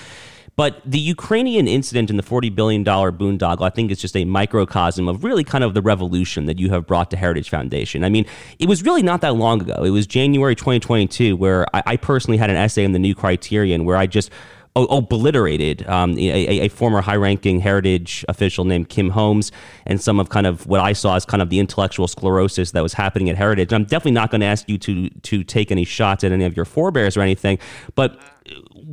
But 0.56 0.82
the 0.84 0.98
Ukrainian 0.98 1.66
incident 1.66 2.10
and 2.10 2.18
the 2.18 2.22
$40 2.22 2.54
billion 2.54 2.84
boondoggle, 2.84 3.62
I 3.62 3.70
think, 3.70 3.90
is 3.90 3.98
just 3.98 4.16
a 4.16 4.24
microcosm 4.24 5.08
of 5.08 5.24
really 5.24 5.44
kind 5.44 5.64
of 5.64 5.74
the 5.74 5.82
revolution 5.82 6.46
that 6.46 6.58
you 6.58 6.70
have 6.70 6.86
brought 6.86 7.10
to 7.12 7.16
Heritage 7.16 7.48
Foundation. 7.48 8.04
I 8.04 8.08
mean, 8.08 8.26
it 8.58 8.68
was 8.68 8.82
really 8.82 9.02
not 9.02 9.20
that 9.22 9.34
long 9.34 9.62
ago. 9.62 9.84
It 9.84 9.90
was 9.90 10.06
January 10.06 10.54
2022 10.54 11.36
where 11.36 11.66
I, 11.74 11.82
I 11.86 11.96
personally 11.96 12.38
had 12.38 12.50
an 12.50 12.56
essay 12.56 12.84
in 12.84 12.92
the 12.92 12.98
New 12.98 13.14
Criterion 13.14 13.84
where 13.84 13.96
I 13.96 14.06
just 14.06 14.30
obliterated 14.76 15.86
um, 15.88 16.16
a, 16.16 16.60
a, 16.60 16.68
former 16.68 17.00
high-ranking 17.00 17.58
heritage 17.58 18.24
official 18.28 18.64
named 18.64 18.88
Kim 18.88 19.10
Holmes 19.10 19.50
and 19.84 20.00
some 20.00 20.20
of 20.20 20.28
kind 20.28 20.46
of 20.46 20.66
what 20.66 20.80
I 20.80 20.92
saw 20.92 21.16
as 21.16 21.24
kind 21.24 21.42
of 21.42 21.50
the 21.50 21.58
intellectual 21.58 22.06
sclerosis 22.06 22.70
that 22.70 22.82
was 22.82 22.92
happening 22.92 23.28
at 23.28 23.36
Heritage. 23.36 23.72
And 23.72 23.82
I'm 23.82 23.88
definitely 23.88 24.12
not 24.12 24.30
going 24.30 24.42
to 24.42 24.46
ask 24.46 24.68
you 24.68 24.78
to 24.78 25.10
to 25.10 25.42
take 25.42 25.72
any 25.72 25.84
shots 25.84 26.22
at 26.22 26.30
any 26.30 26.44
of 26.44 26.54
your 26.54 26.64
forebears 26.64 27.16
or 27.16 27.20
anything, 27.20 27.58
but 27.96 28.20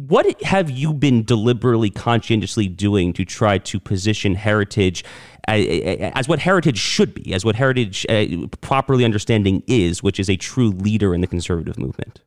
what 0.07 0.41
have 0.43 0.69
you 0.69 0.93
been 0.93 1.23
deliberately 1.23 1.89
conscientiously 1.89 2.67
doing 2.67 3.13
to 3.13 3.25
try 3.25 3.57
to 3.57 3.79
position 3.79 4.35
heritage 4.35 5.03
as, 5.47 5.65
as 6.15 6.27
what 6.27 6.39
heritage 6.39 6.77
should 6.77 7.13
be, 7.13 7.33
as 7.33 7.43
what 7.43 7.55
heritage 7.55 8.05
uh, 8.09 8.25
properly 8.61 9.03
understanding 9.03 9.63
is, 9.67 10.03
which 10.03 10.19
is 10.19 10.29
a 10.29 10.35
true 10.35 10.69
leader 10.69 11.13
in 11.13 11.21
the 11.21 11.27
conservative 11.27 11.77
movement? 11.77 12.21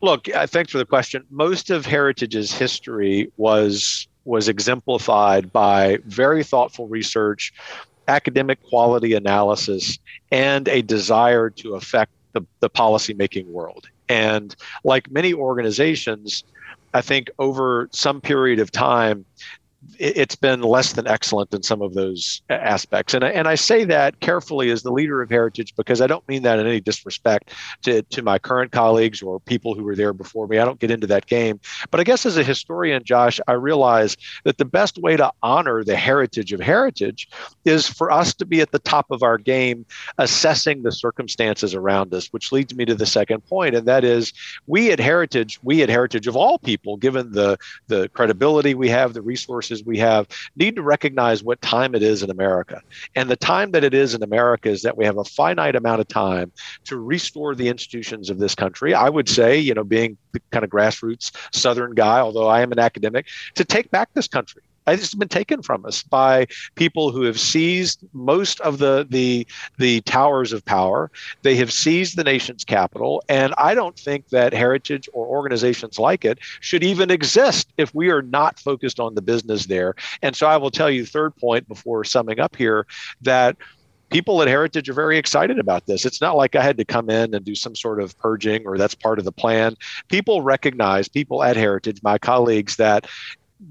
Look, 0.00 0.28
uh, 0.34 0.46
thanks 0.46 0.70
for 0.70 0.78
the 0.78 0.84
question. 0.84 1.24
Most 1.30 1.70
of 1.70 1.86
Heritage's 1.86 2.52
history 2.52 3.32
was 3.36 4.06
was 4.26 4.48
exemplified 4.48 5.52
by 5.52 5.98
very 6.06 6.42
thoughtful 6.42 6.88
research, 6.88 7.52
academic 8.08 8.62
quality 8.62 9.12
analysis, 9.12 9.98
and 10.30 10.66
a 10.68 10.80
desire 10.80 11.50
to 11.50 11.74
affect 11.74 12.10
the, 12.32 12.42
the 12.60 12.70
policy 12.70 13.12
making 13.12 13.52
world. 13.52 13.86
And 14.08 14.56
like 14.82 15.10
many 15.10 15.34
organizations, 15.34 16.44
I 16.94 17.00
think 17.00 17.28
over 17.38 17.88
some 17.92 18.20
period 18.20 18.60
of 18.60 18.70
time, 18.70 19.24
it's 19.98 20.36
been 20.36 20.62
less 20.62 20.92
than 20.92 21.06
excellent 21.06 21.52
in 21.54 21.62
some 21.62 21.82
of 21.82 21.94
those 21.94 22.42
aspects. 22.50 23.14
And 23.14 23.24
I, 23.24 23.30
and 23.30 23.48
I 23.48 23.54
say 23.54 23.84
that 23.84 24.20
carefully 24.20 24.70
as 24.70 24.82
the 24.82 24.92
leader 24.92 25.22
of 25.22 25.30
Heritage 25.30 25.74
because 25.76 26.00
I 26.00 26.06
don't 26.06 26.26
mean 26.28 26.42
that 26.42 26.58
in 26.58 26.66
any 26.66 26.80
disrespect 26.80 27.52
to, 27.82 28.02
to 28.02 28.22
my 28.22 28.38
current 28.38 28.72
colleagues 28.72 29.22
or 29.22 29.40
people 29.40 29.74
who 29.74 29.84
were 29.84 29.96
there 29.96 30.12
before 30.12 30.46
me. 30.46 30.58
I 30.58 30.64
don't 30.64 30.80
get 30.80 30.90
into 30.90 31.06
that 31.08 31.26
game. 31.26 31.60
But 31.90 32.00
I 32.00 32.04
guess 32.04 32.26
as 32.26 32.36
a 32.36 32.42
historian, 32.42 33.04
Josh, 33.04 33.40
I 33.46 33.52
realize 33.52 34.16
that 34.44 34.58
the 34.58 34.64
best 34.64 34.98
way 34.98 35.16
to 35.16 35.32
honor 35.42 35.84
the 35.84 35.96
heritage 35.96 36.52
of 36.52 36.60
Heritage 36.60 37.28
is 37.64 37.88
for 37.88 38.10
us 38.10 38.34
to 38.34 38.44
be 38.44 38.60
at 38.60 38.72
the 38.72 38.78
top 38.78 39.10
of 39.10 39.22
our 39.22 39.38
game, 39.38 39.86
assessing 40.18 40.82
the 40.82 40.92
circumstances 40.92 41.74
around 41.74 42.12
us, 42.14 42.28
which 42.32 42.52
leads 42.52 42.74
me 42.74 42.84
to 42.84 42.94
the 42.94 43.06
second 43.06 43.44
point, 43.46 43.74
and 43.74 43.86
that 43.86 44.04
is 44.04 44.32
we 44.66 44.92
at 44.92 44.98
Heritage, 44.98 45.58
we 45.62 45.82
at 45.82 45.88
Heritage 45.88 46.26
of 46.26 46.36
all 46.36 46.58
people, 46.58 46.96
given 46.96 47.32
the, 47.32 47.58
the 47.88 48.08
credibility 48.10 48.74
we 48.74 48.88
have, 48.88 49.14
the 49.14 49.22
resources 49.22 49.73
we 49.82 49.98
have 49.98 50.28
need 50.56 50.76
to 50.76 50.82
recognize 50.82 51.42
what 51.42 51.60
time 51.62 51.94
it 51.94 52.02
is 52.02 52.22
in 52.22 52.30
America. 52.30 52.80
And 53.14 53.30
the 53.30 53.36
time 53.36 53.72
that 53.72 53.84
it 53.84 53.94
is 53.94 54.14
in 54.14 54.22
America 54.22 54.68
is 54.68 54.82
that 54.82 54.96
we 54.96 55.04
have 55.04 55.18
a 55.18 55.24
finite 55.24 55.74
amount 55.74 56.00
of 56.00 56.08
time 56.08 56.52
to 56.84 56.96
restore 56.96 57.54
the 57.54 57.68
institutions 57.68 58.30
of 58.30 58.38
this 58.38 58.54
country. 58.54 58.94
I 58.94 59.08
would 59.08 59.28
say, 59.28 59.58
you 59.58 59.74
know, 59.74 59.84
being 59.84 60.16
the 60.32 60.40
kind 60.52 60.64
of 60.64 60.70
grassroots 60.70 61.32
Southern 61.52 61.94
guy, 61.94 62.20
although 62.20 62.48
I 62.48 62.60
am 62.60 62.72
an 62.72 62.78
academic, 62.78 63.26
to 63.54 63.64
take 63.64 63.90
back 63.90 64.10
this 64.14 64.28
country 64.28 64.62
it's 64.86 65.14
been 65.14 65.28
taken 65.28 65.62
from 65.62 65.84
us 65.86 66.02
by 66.02 66.46
people 66.74 67.10
who 67.10 67.22
have 67.22 67.38
seized 67.38 68.00
most 68.12 68.60
of 68.60 68.78
the 68.78 69.06
the 69.08 69.46
the 69.78 70.00
towers 70.02 70.52
of 70.52 70.64
power. 70.64 71.10
They 71.42 71.56
have 71.56 71.72
seized 71.72 72.16
the 72.16 72.24
nation's 72.24 72.64
capital, 72.64 73.22
and 73.28 73.54
I 73.58 73.74
don't 73.74 73.98
think 73.98 74.28
that 74.28 74.52
heritage 74.52 75.08
or 75.12 75.26
organizations 75.26 75.98
like 75.98 76.24
it 76.24 76.38
should 76.60 76.84
even 76.84 77.10
exist 77.10 77.72
if 77.76 77.94
we 77.94 78.10
are 78.10 78.22
not 78.22 78.58
focused 78.58 79.00
on 79.00 79.14
the 79.14 79.22
business 79.22 79.66
there. 79.66 79.94
And 80.22 80.36
so 80.36 80.46
I 80.46 80.56
will 80.56 80.70
tell 80.70 80.90
you, 80.90 81.06
third 81.06 81.36
point 81.36 81.68
before 81.68 82.04
summing 82.04 82.40
up 82.40 82.56
here, 82.56 82.86
that 83.22 83.56
people 84.10 84.40
at 84.42 84.48
Heritage 84.48 84.88
are 84.88 84.94
very 84.94 85.18
excited 85.18 85.58
about 85.58 85.86
this. 85.86 86.04
It's 86.04 86.20
not 86.20 86.36
like 86.36 86.54
I 86.54 86.62
had 86.62 86.76
to 86.76 86.84
come 86.84 87.10
in 87.10 87.34
and 87.34 87.44
do 87.44 87.54
some 87.54 87.74
sort 87.74 88.00
of 88.00 88.16
purging 88.18 88.66
or 88.66 88.78
that's 88.78 88.94
part 88.94 89.18
of 89.18 89.24
the 89.24 89.32
plan. 89.32 89.76
People 90.08 90.42
recognize, 90.42 91.08
people 91.08 91.42
at 91.42 91.56
Heritage, 91.56 92.00
my 92.02 92.18
colleagues, 92.18 92.76
that 92.76 93.08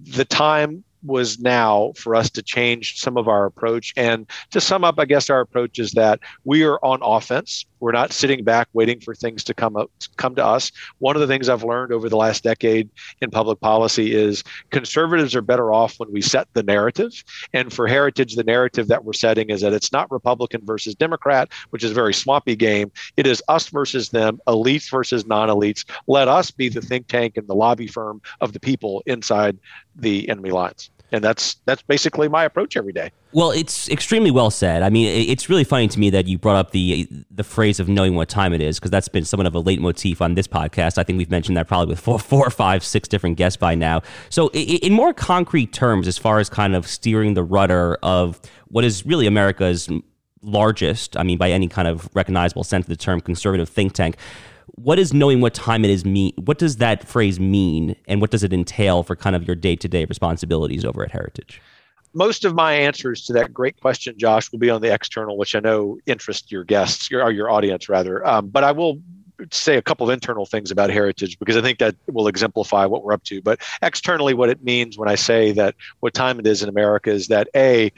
the 0.04 0.26
time 0.26 0.84
was 1.04 1.40
now 1.40 1.94
for 1.96 2.16
us 2.16 2.30
to 2.32 2.42
change 2.42 3.00
some 3.00 3.18
of 3.18 3.28
our 3.28 3.46
approach. 3.46 3.94
And 3.98 4.28
to 4.52 4.62
sum 4.62 4.84
up, 4.84 5.00
I 5.00 5.06
guess 5.06 5.30
our 5.30 5.42
approach 5.42 5.80
is 5.80 5.92
that 5.92 6.20
we 6.44 6.64
are 6.64 6.80
on 6.84 7.00
offense. 7.02 7.66
We're 7.80 7.92
not 7.92 8.14
sitting 8.14 8.46
back 8.46 8.70
waiting 8.72 9.02
for 9.02 9.14
things 9.14 9.44
to 9.44 9.54
come 9.54 9.76
up, 9.76 9.92
come 10.16 10.36
to 10.36 10.46
us. 10.46 10.72
One 11.00 11.18
of 11.18 11.20
the 11.20 11.28
things 11.28 11.50
I've 11.50 11.66
learned 11.66 11.92
over 11.92 12.08
the 12.08 12.16
last 12.16 12.42
decade 12.42 12.90
in 13.22 13.30
public 13.30 13.60
policy 13.60 14.16
is 14.16 14.42
conservatives 14.70 15.36
are 15.36 15.42
better 15.42 15.74
off 15.74 16.00
when 16.00 16.10
we 16.12 16.22
set 16.22 16.48
the 16.54 16.64
narrative. 16.64 17.12
And 17.52 17.74
for 17.74 17.86
Heritage, 17.86 18.36
the 18.36 18.44
narrative 18.46 18.88
that 18.88 19.04
we're 19.04 19.12
setting 19.12 19.50
is 19.50 19.60
that 19.62 19.74
it's 19.74 19.92
not 19.92 20.10
Republican 20.12 20.62
versus 20.64 20.96
Democrat, 20.96 21.52
which 21.72 21.84
is 21.84 21.92
a 21.92 21.94
very 21.94 22.14
swampy 22.14 22.56
game. 22.56 22.90
It 23.18 23.28
is 23.28 23.44
us 23.50 23.68
versus 23.68 24.10
them, 24.10 24.40
elites 24.48 24.90
versus 24.90 25.26
non-elites. 25.26 25.84
Let 26.08 26.30
us 26.30 26.52
be 26.52 26.70
the 26.70 26.82
think 26.82 27.08
tank 27.08 27.36
and 27.36 27.48
the 27.48 27.56
lobby 27.56 27.88
firm 27.88 28.22
of 28.40 28.54
the 28.54 28.62
people 28.62 29.04
inside 29.06 29.58
the 29.96 30.30
enemy 30.30 30.52
lines 30.52 30.90
and 31.14 31.24
that's 31.24 31.58
that's 31.66 31.84
basically 31.84 32.28
my 32.28 32.44
approach 32.44 32.76
every 32.76 32.92
day. 32.92 33.12
Well, 33.34 33.52
it's 33.52 33.88
extremely 33.90 34.32
well 34.32 34.50
said. 34.50 34.82
I 34.82 34.90
mean, 34.90 35.08
it's 35.30 35.48
really 35.48 35.64
funny 35.64 35.88
to 35.88 36.00
me 36.00 36.10
that 36.10 36.28
you 36.28 36.40
brought 36.40 36.56
up 36.56 36.72
the 36.72 37.08
the 37.30 37.44
phrase 37.44 37.80
of 37.80 37.88
knowing 37.88 38.16
what 38.16 38.30
time 38.30 38.52
it 38.52 38.62
is 38.62 38.80
because 38.80 38.92
that's 38.92 39.08
been 39.08 39.24
somewhat 39.24 39.46
of 39.46 39.56
a 39.56 39.62
leitmotif 39.62 40.22
on 40.22 40.34
this 40.34 40.48
podcast. 40.48 40.98
I 40.98 41.04
think 41.04 41.18
we've 41.18 41.32
mentioned 41.32 41.56
that 41.56 41.68
probably 41.68 41.92
with 41.92 42.00
four, 42.00 42.20
four, 42.20 42.50
five, 42.50 42.84
six 42.84 43.08
different 43.08 43.38
guests 43.38 43.58
by 43.58 43.76
now. 43.76 44.02
So, 44.30 44.50
in 44.50 44.92
more 44.92 45.14
concrete 45.14 45.72
terms, 45.72 46.08
as 46.08 46.18
far 46.18 46.40
as 46.40 46.50
kind 46.50 46.76
of 46.76 46.88
steering 46.88 47.36
the 47.36 47.44
rudder 47.44 47.98
of 48.02 48.42
what 48.68 48.84
is 48.84 49.06
really 49.06 49.28
America's 49.28 49.90
largest, 50.42 51.16
I 51.16 51.24
mean, 51.24 51.38
by 51.38 51.52
any 51.52 51.68
kind 51.68 51.88
of 51.88 52.10
recognizable 52.16 52.64
sense 52.64 52.86
of 52.86 52.90
the 52.90 52.98
term, 52.98 53.22
conservative 53.22 53.70
think 53.70 53.94
tank 53.94 54.18
what 54.76 54.96
does 54.96 55.14
knowing 55.14 55.40
what 55.42 55.54
time 55.54 55.86
it 55.86 55.92
is 55.92 56.04
mean? 56.04 56.34
What 56.36 56.58
does 56.58 56.78
that 56.78 57.08
phrase 57.08 57.40
mean, 57.40 57.96
and 58.08 58.22
what 58.22 58.32
does 58.32 58.44
it 58.44 58.54
entail 58.54 59.04
for 59.04 59.16
kind 59.16 59.36
of 59.36 59.46
your 59.46 59.56
day 59.56 59.76
to 59.76 59.88
day 59.88 60.06
responsibilities 60.06 60.84
over 60.84 61.04
at 61.04 61.12
Heritage? 61.12 61.62
Most 62.16 62.46
of 62.46 62.54
my 62.54 62.74
answers 62.74 63.26
to 63.26 63.34
that 63.34 63.54
great 63.54 63.80
question, 63.80 64.16
Josh, 64.18 64.52
will 64.52 64.60
be 64.60 64.70
on 64.70 64.82
the 64.82 64.94
external, 64.94 65.38
which 65.38 65.56
I 65.56 65.60
know 65.60 65.98
interests 66.06 66.52
your 66.52 66.64
guests 66.64 67.12
or 67.12 67.32
your 67.32 67.50
audience 67.50 67.90
rather. 67.90 68.26
Um, 68.26 68.50
but 68.50 68.64
I 68.64 68.72
will 68.72 69.00
say 69.52 69.78
a 69.78 69.82
couple 69.82 70.08
of 70.08 70.14
internal 70.14 70.46
things 70.46 70.72
about 70.72 70.90
heritage 70.90 71.40
because 71.40 71.58
I 71.58 71.62
think 71.62 71.80
that 71.80 71.96
will 72.08 72.28
exemplify 72.28 72.86
what 72.86 73.04
we're 73.04 73.14
up 73.14 73.24
to. 73.26 73.42
But 73.42 73.62
externally, 73.82 74.34
what 74.34 74.50
it 74.50 74.64
means 74.64 74.98
when 74.98 75.10
I 75.10 75.16
say 75.16 75.52
that 75.54 75.76
what 76.00 76.14
time 76.14 76.40
it 76.40 76.48
is 76.48 76.62
in 76.64 76.70
America 76.70 77.10
is 77.10 77.28
that 77.28 77.48
a 77.56 77.92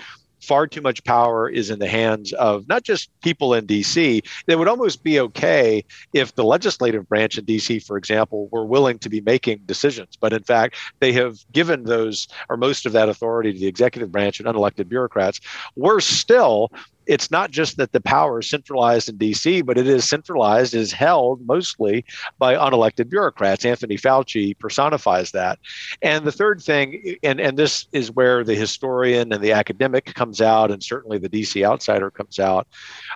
far 0.46 0.68
too 0.68 0.82
much 0.82 1.04
power 1.04 1.50
is 1.50 1.70
in 1.70 1.80
the 1.80 1.88
hands 1.88 2.34
of 2.34 2.68
not 2.68 2.84
just 2.84 3.10
people 3.22 3.54
in 3.54 3.66
DC. 3.66 4.26
It 4.48 4.56
would 4.58 4.68
almost 4.68 5.04
be 5.04 5.20
okay 5.20 5.84
if 6.14 6.36
the 6.36 6.44
legislative 6.44 7.08
branch 7.10 7.38
in 7.38 7.46
DC, 7.46 7.86
for 7.86 7.98
example, 7.98 8.48
were 8.52 8.66
willing 8.66 9.00
to 9.00 9.10
be 9.10 9.22
making 9.22 9.60
decisions. 9.66 10.16
But 10.20 10.34
in 10.34 10.44
fact, 10.44 10.76
they 11.00 11.12
have 11.14 11.40
given 11.52 11.84
those 11.84 12.28
or 12.50 12.58
most 12.58 12.86
of 12.86 12.94
that 12.94 13.10
authority 13.10 13.54
to 13.54 13.60
the 13.60 13.68
executive 13.68 14.12
branch 14.12 14.40
and 14.40 14.48
unelected 14.48 14.88
bureaucrats. 14.88 15.42
Worse 15.76 16.06
still, 16.06 16.72
it's 17.08 17.32
not 17.32 17.52
just 17.52 17.78
that 17.78 17.92
the 17.92 18.02
power 18.02 18.40
is 18.40 18.50
centralized 18.50 19.10
in 19.10 19.18
DC, 19.18 19.66
but 19.66 19.78
it 19.78 19.88
is 19.88 20.08
centralized, 20.08 20.74
is 20.74 20.92
held 20.92 21.46
mostly 21.46 22.06
by 22.38 22.56
unelected 22.56 23.10
bureaucrats. 23.10 23.66
Anthony 23.66 23.98
Fauci 23.98 24.58
personifies 24.58 25.32
that. 25.32 25.60
And 26.02 26.26
the 26.26 26.32
third 26.32 26.62
thing, 26.62 27.18
and, 27.24 27.40
and 27.40 27.58
this 27.58 27.88
is 27.92 28.12
where 28.12 28.44
the 28.44 28.56
historian 28.56 29.32
and 29.34 29.44
the 29.44 29.52
academic 29.52 30.14
comes 30.14 30.42
out, 30.42 30.72
and 30.72 30.84
certainly 30.84 31.18
the 31.18 31.30
DC 31.30 31.66
outsider 31.66 32.12
comes 32.12 32.40
out. 32.40 32.68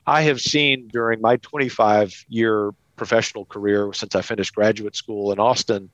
I 0.08 0.22
have 0.24 0.42
seen 0.42 0.88
during 0.88 1.22
my 1.22 1.38
25 1.38 2.26
year 2.30 2.72
professional 3.00 3.46
career 3.46 3.94
since 3.94 4.14
I 4.14 4.22
finished 4.22 4.54
graduate 4.54 4.96
school 4.96 5.32
in 5.32 5.40
Austin 5.40 5.90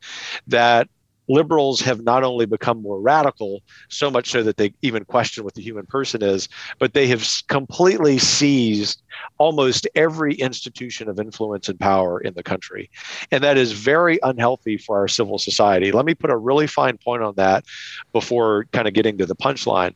that 0.48 0.90
liberals 1.28 1.82
have 1.82 2.02
not 2.04 2.24
only 2.24 2.46
become 2.46 2.82
more 2.82 3.00
radical, 3.00 3.62
so 3.90 4.12
much 4.12 4.30
so 4.30 4.44
that 4.44 4.58
they 4.58 4.74
even 4.82 5.06
question 5.06 5.44
what 5.44 5.54
the 5.56 5.62
human 5.62 5.86
person 5.86 6.22
is, 6.22 6.48
but 6.80 6.94
they 6.94 7.08
have 7.08 7.28
completely 7.48 8.18
seized 8.18 9.02
almost 9.38 9.88
every 9.96 10.36
institution 10.36 11.10
of 11.10 11.20
influence 11.20 11.70
and 11.70 11.80
power 11.80 12.20
in 12.20 12.34
the 12.34 12.44
country. 12.44 12.90
And 13.32 13.44
that 13.44 13.58
is 13.58 13.72
very 13.72 14.20
unhealthy 14.24 14.78
for 14.78 14.98
our 14.98 15.08
civil 15.08 15.40
society. 15.40 15.92
Let 15.92 16.06
me 16.06 16.14
put 16.14 16.30
a 16.30 16.38
really 16.38 16.68
fine 16.68 16.98
point 16.98 17.24
on 17.24 17.36
that 17.36 17.66
before 18.14 18.66
kind 18.72 18.88
of 18.88 18.94
getting 18.94 19.18
to 19.18 19.26
the 19.26 19.36
punchline. 19.36 19.96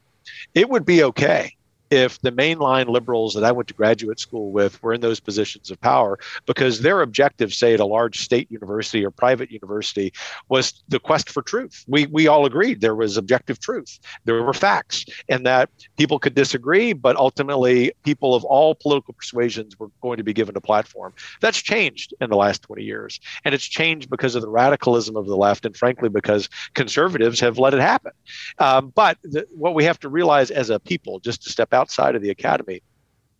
It 0.53 0.69
would 0.69 0.85
be 0.85 1.03
okay 1.03 1.55
if 1.89 2.21
the 2.21 2.31
mainline 2.31 2.87
liberals 2.87 3.33
that 3.33 3.43
I 3.43 3.51
went 3.51 3.67
to 3.69 3.73
graduate 3.73 4.19
school 4.19 4.51
with 4.51 4.81
were 4.83 4.93
in 4.93 5.01
those 5.01 5.19
positions 5.19 5.71
of 5.71 5.79
power 5.81 6.19
because 6.45 6.81
their 6.81 7.01
objective, 7.01 7.53
say 7.53 7.73
at 7.73 7.79
a 7.79 7.85
large 7.85 8.19
state 8.19 8.51
university 8.51 9.03
or 9.05 9.11
private 9.11 9.51
university, 9.51 10.13
was 10.49 10.83
the 10.87 10.99
quest 10.99 11.29
for 11.29 11.41
truth. 11.41 11.83
We 11.87 12.05
we 12.07 12.27
all 12.27 12.45
agreed 12.45 12.81
there 12.81 12.95
was 12.95 13.17
objective 13.17 13.59
truth, 13.59 13.99
there 14.25 14.43
were 14.43 14.53
facts, 14.53 15.05
and 15.27 15.45
that 15.45 15.69
people 15.97 16.19
could 16.19 16.35
disagree, 16.35 16.93
but 16.93 17.15
ultimately 17.15 17.91
people 18.03 18.35
of 18.35 18.43
all 18.45 18.75
political 18.75 19.13
persuasions 19.13 19.77
were 19.79 19.89
going 20.01 20.17
to 20.17 20.23
be 20.23 20.33
given 20.33 20.55
a 20.55 20.61
platform. 20.61 21.13
That's 21.41 21.61
changed 21.61 22.13
in 22.21 22.29
the 22.29 22.35
last 22.35 22.61
20 22.63 22.83
years, 22.83 23.19
and 23.45 23.55
it's 23.55 23.65
changed 23.65 24.09
because 24.09 24.35
of 24.35 24.41
the 24.41 24.49
radicalism 24.49 25.15
of 25.15 25.25
the 25.25 25.37
left, 25.37 25.65
and 25.65 25.75
frankly 25.75 26.09
because 26.09 26.49
conservatives 26.73 27.39
have 27.39 27.57
let 27.57 27.73
it 27.73 27.79
happen. 27.79 28.11
Um, 28.59 28.91
but 28.95 29.17
the, 29.23 29.47
what 29.53 29.73
we 29.73 29.83
have 29.85 29.99
to 30.01 30.09
realize 30.09 30.51
as 30.51 30.69
a 30.69 30.79
people, 30.79 31.19
just 31.19 31.43
to 31.43 31.49
step 31.49 31.73
outside 31.79 32.15
of 32.15 32.21
the 32.21 32.29
academy, 32.29 32.81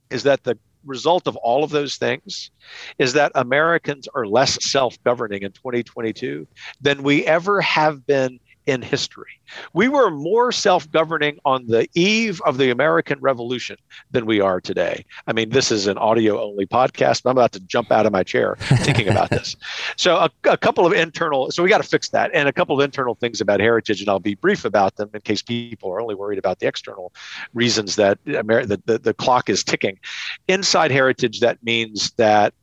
is 0.09 0.23
that 0.23 0.43
the 0.43 0.57
result 0.85 1.27
of 1.27 1.35
all 1.37 1.63
of 1.63 1.71
those 1.71 1.97
things 1.97 2.51
is 2.97 3.13
that 3.13 3.31
Americans 3.35 4.07
are 4.15 4.25
less 4.25 4.63
self 4.63 4.97
governing 5.03 5.43
in 5.43 5.51
2022 5.51 6.47
than 6.81 7.03
we 7.03 7.25
ever 7.25 7.61
have 7.61 8.05
been 8.07 8.39
in 8.69 8.81
history. 8.81 9.39
We 9.73 9.87
were 9.87 10.11
more 10.11 10.51
self 10.51 10.89
governing 10.91 11.39
on 11.45 11.67
the 11.67 11.87
eve 11.95 12.41
of 12.45 12.57
the 12.57 12.69
American 12.69 13.19
Revolution 13.19 13.77
than 14.11 14.25
we 14.25 14.39
are 14.41 14.61
today. 14.61 15.05
I 15.27 15.33
mean, 15.33 15.49
this 15.49 15.71
is 15.71 15.87
an 15.87 15.97
audio 15.97 16.41
only 16.41 16.67
podcast, 16.67 17.23
but 17.23 17.31
I'm 17.31 17.37
about 17.37 17.51
to 17.53 17.59
jump 17.61 17.91
out 17.91 18.05
of 18.05 18.11
my 18.11 18.23
chair 18.23 18.57
thinking 18.59 19.07
about 19.07 19.29
this. 19.29 19.55
So, 19.95 20.15
a, 20.15 20.29
a 20.45 20.57
couple 20.57 20.85
of 20.85 20.93
internal, 20.93 21.51
so 21.51 21.63
we 21.63 21.69
got 21.69 21.81
to 21.81 21.87
fix 21.87 22.09
that, 22.09 22.31
and 22.33 22.47
a 22.47 22.53
couple 22.53 22.79
of 22.79 22.83
internal 22.83 23.15
things 23.15 23.41
about 23.41 23.59
heritage, 23.59 23.99
and 23.99 24.09
I'll 24.09 24.19
be 24.19 24.35
brief 24.35 24.63
about 24.63 24.95
them 24.95 25.09
in 25.13 25.21
case 25.21 25.41
people 25.41 25.91
are 25.91 25.99
only 25.99 26.15
worried 26.15 26.39
about 26.39 26.59
the 26.59 26.67
external 26.67 27.11
reasons 27.53 27.95
that 27.95 28.17
Amer- 28.27 28.65
the, 28.65 28.81
the, 28.85 28.99
the 28.99 29.13
clock 29.13 29.49
is 29.49 29.63
ticking. 29.63 29.99
Inside 30.47 30.91
heritage, 30.91 31.39
that 31.41 31.61
means 31.63 32.11
that 32.11 32.53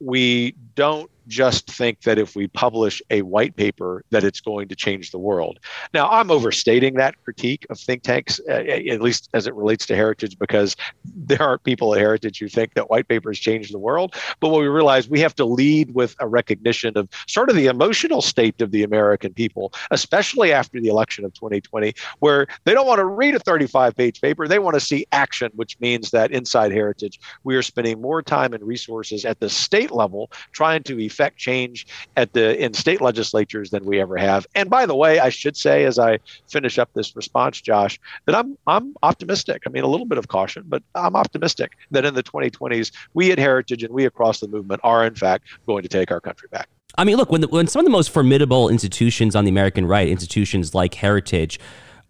we 0.00 0.54
don't 0.74 1.10
just 1.32 1.70
think 1.70 2.02
that 2.02 2.18
if 2.18 2.36
we 2.36 2.46
publish 2.46 3.00
a 3.10 3.22
white 3.22 3.56
paper 3.56 4.04
that 4.10 4.22
it's 4.22 4.40
going 4.40 4.68
to 4.68 4.76
change 4.76 5.10
the 5.10 5.18
world. 5.18 5.58
Now, 5.94 6.08
I'm 6.10 6.30
overstating 6.30 6.94
that 6.94 7.14
critique 7.24 7.66
of 7.70 7.80
think 7.80 8.02
tanks, 8.02 8.38
uh, 8.48 8.52
at 8.52 9.00
least 9.00 9.30
as 9.32 9.46
it 9.46 9.54
relates 9.54 9.86
to 9.86 9.96
heritage, 9.96 10.38
because 10.38 10.76
there 11.04 11.40
are 11.40 11.56
people 11.56 11.94
at 11.94 12.00
Heritage 12.00 12.38
who 12.38 12.48
think 12.48 12.74
that 12.74 12.90
white 12.90 13.08
papers 13.08 13.38
change 13.38 13.70
the 13.70 13.78
world. 13.78 14.14
But 14.40 14.50
what 14.50 14.60
we 14.60 14.68
realize 14.68 15.08
we 15.08 15.20
have 15.20 15.34
to 15.36 15.46
lead 15.46 15.94
with 15.94 16.14
a 16.20 16.28
recognition 16.28 16.98
of 16.98 17.08
sort 17.26 17.48
of 17.48 17.56
the 17.56 17.66
emotional 17.66 18.20
state 18.20 18.60
of 18.60 18.70
the 18.70 18.82
American 18.82 19.32
people, 19.32 19.72
especially 19.90 20.52
after 20.52 20.80
the 20.80 20.88
election 20.88 21.24
of 21.24 21.32
2020, 21.32 21.94
where 22.18 22.46
they 22.64 22.74
don't 22.74 22.86
want 22.86 22.98
to 22.98 23.06
read 23.06 23.34
a 23.34 23.38
35 23.38 23.96
page 23.96 24.20
paper. 24.20 24.46
They 24.46 24.58
want 24.58 24.74
to 24.74 24.80
see 24.80 25.06
action, 25.12 25.50
which 25.54 25.80
means 25.80 26.10
that 26.10 26.30
inside 26.30 26.72
Heritage, 26.72 27.18
we 27.44 27.56
are 27.56 27.62
spending 27.62 28.00
more 28.02 28.22
time 28.22 28.52
and 28.52 28.62
resources 28.62 29.24
at 29.24 29.40
the 29.40 29.48
state 29.48 29.90
level 29.90 30.30
trying 30.52 30.82
to 30.82 31.00
effect 31.00 31.21
change 31.30 31.86
at 32.16 32.32
the 32.32 32.62
in 32.62 32.74
state 32.74 33.00
legislatures 33.00 33.70
than 33.70 33.84
we 33.84 34.00
ever 34.00 34.16
have. 34.16 34.46
And 34.54 34.68
by 34.68 34.86
the 34.86 34.94
way, 34.94 35.18
I 35.18 35.28
should 35.28 35.56
say 35.56 35.84
as 35.84 35.98
I 35.98 36.18
finish 36.50 36.78
up 36.78 36.90
this 36.94 37.14
response, 37.16 37.60
Josh, 37.60 37.98
that 38.26 38.34
I'm 38.34 38.56
I'm 38.66 38.94
optimistic. 39.02 39.62
I 39.66 39.70
mean, 39.70 39.84
a 39.84 39.88
little 39.88 40.06
bit 40.06 40.18
of 40.18 40.28
caution, 40.28 40.64
but 40.66 40.82
I'm 40.94 41.16
optimistic 41.16 41.72
that 41.90 42.04
in 42.04 42.14
the 42.14 42.22
2020s, 42.22 42.92
we 43.14 43.32
at 43.32 43.38
Heritage 43.38 43.82
and 43.82 43.92
we 43.94 44.04
across 44.04 44.40
the 44.40 44.48
movement 44.48 44.80
are 44.84 45.06
in 45.06 45.14
fact 45.14 45.48
going 45.66 45.82
to 45.82 45.88
take 45.88 46.10
our 46.10 46.20
country 46.20 46.48
back. 46.50 46.68
I 46.98 47.04
mean, 47.04 47.16
look, 47.16 47.30
when 47.30 47.40
the, 47.40 47.48
when 47.48 47.66
some 47.66 47.80
of 47.80 47.84
the 47.84 47.90
most 47.90 48.10
formidable 48.10 48.68
institutions 48.68 49.34
on 49.34 49.44
the 49.44 49.50
American 49.50 49.86
right, 49.86 50.08
institutions 50.08 50.74
like 50.74 50.94
Heritage, 50.94 51.58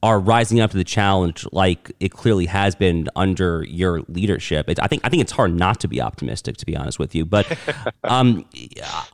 are 0.03 0.19
rising 0.19 0.61
up 0.61 0.73
to 0.73 0.77
the 0.77 0.85
challenge 0.85 1.47
like 1.53 1.93
it 2.01 2.11
clearly 2.11 2.47
has 2.47 2.75
been 2.75 3.09
under 3.15 3.65
your 3.69 4.01
leadership. 4.09 4.69
It, 4.69 4.83
I 4.83 4.89
think 4.89 5.03
I 5.05 5.09
think 5.09 5.23
it's 5.23 5.33
hard 5.33 5.55
not 5.55 5.79
to 5.81 5.89
be 5.89 6.01
optimistic, 6.01 6.57
to 6.57 6.67
be 6.67 6.77
honest 6.77 6.99
with 6.99 7.15
you. 7.15 7.25
But 7.25 7.57
um, 8.05 8.45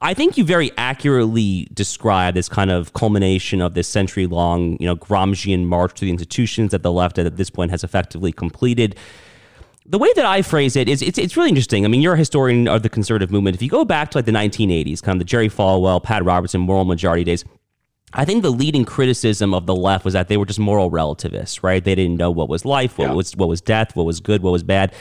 I 0.00 0.14
think 0.14 0.38
you 0.38 0.44
very 0.44 0.70
accurately 0.78 1.68
describe 1.74 2.34
this 2.34 2.48
kind 2.48 2.70
of 2.70 2.94
culmination 2.94 3.60
of 3.60 3.74
this 3.74 3.86
century-long, 3.86 4.78
you 4.80 4.86
know, 4.86 4.96
Gramscian 4.96 5.64
march 5.64 5.94
to 5.94 6.06
the 6.06 6.10
institutions 6.10 6.70
that 6.70 6.82
the 6.82 6.92
left 6.92 7.18
at 7.18 7.36
this 7.36 7.50
point 7.50 7.70
has 7.70 7.84
effectively 7.84 8.32
completed. 8.32 8.96
The 9.84 9.98
way 9.98 10.10
that 10.16 10.24
I 10.24 10.42
phrase 10.42 10.76
it 10.76 10.88
is 10.88 11.02
it's, 11.02 11.18
it's 11.18 11.36
really 11.36 11.50
interesting. 11.50 11.84
I 11.84 11.88
mean, 11.88 12.00
you're 12.00 12.14
a 12.14 12.18
historian 12.18 12.66
of 12.66 12.82
the 12.82 12.88
conservative 12.88 13.30
movement. 13.30 13.56
If 13.56 13.62
you 13.62 13.68
go 13.68 13.84
back 13.84 14.10
to 14.12 14.18
like 14.18 14.24
the 14.24 14.32
1980s, 14.32 15.02
kind 15.02 15.16
of 15.16 15.18
the 15.18 15.24
Jerry 15.24 15.48
Falwell, 15.50 16.02
Pat 16.02 16.24
Robertson, 16.24 16.62
moral 16.62 16.84
majority 16.84 17.24
days, 17.24 17.44
I 18.12 18.24
think 18.24 18.42
the 18.42 18.50
leading 18.50 18.84
criticism 18.84 19.52
of 19.52 19.66
the 19.66 19.74
left 19.74 20.04
was 20.04 20.14
that 20.14 20.28
they 20.28 20.36
were 20.36 20.46
just 20.46 20.58
moral 20.58 20.90
relativists, 20.90 21.62
right? 21.62 21.84
They 21.84 21.94
didn't 21.94 22.16
know 22.16 22.30
what 22.30 22.48
was 22.48 22.64
life, 22.64 22.98
what 22.98 23.08
yeah. 23.08 23.14
was 23.14 23.36
what 23.36 23.48
was 23.48 23.60
death, 23.60 23.94
what 23.94 24.06
was 24.06 24.20
good, 24.20 24.42
what 24.42 24.50
was 24.50 24.62
bad 24.62 24.92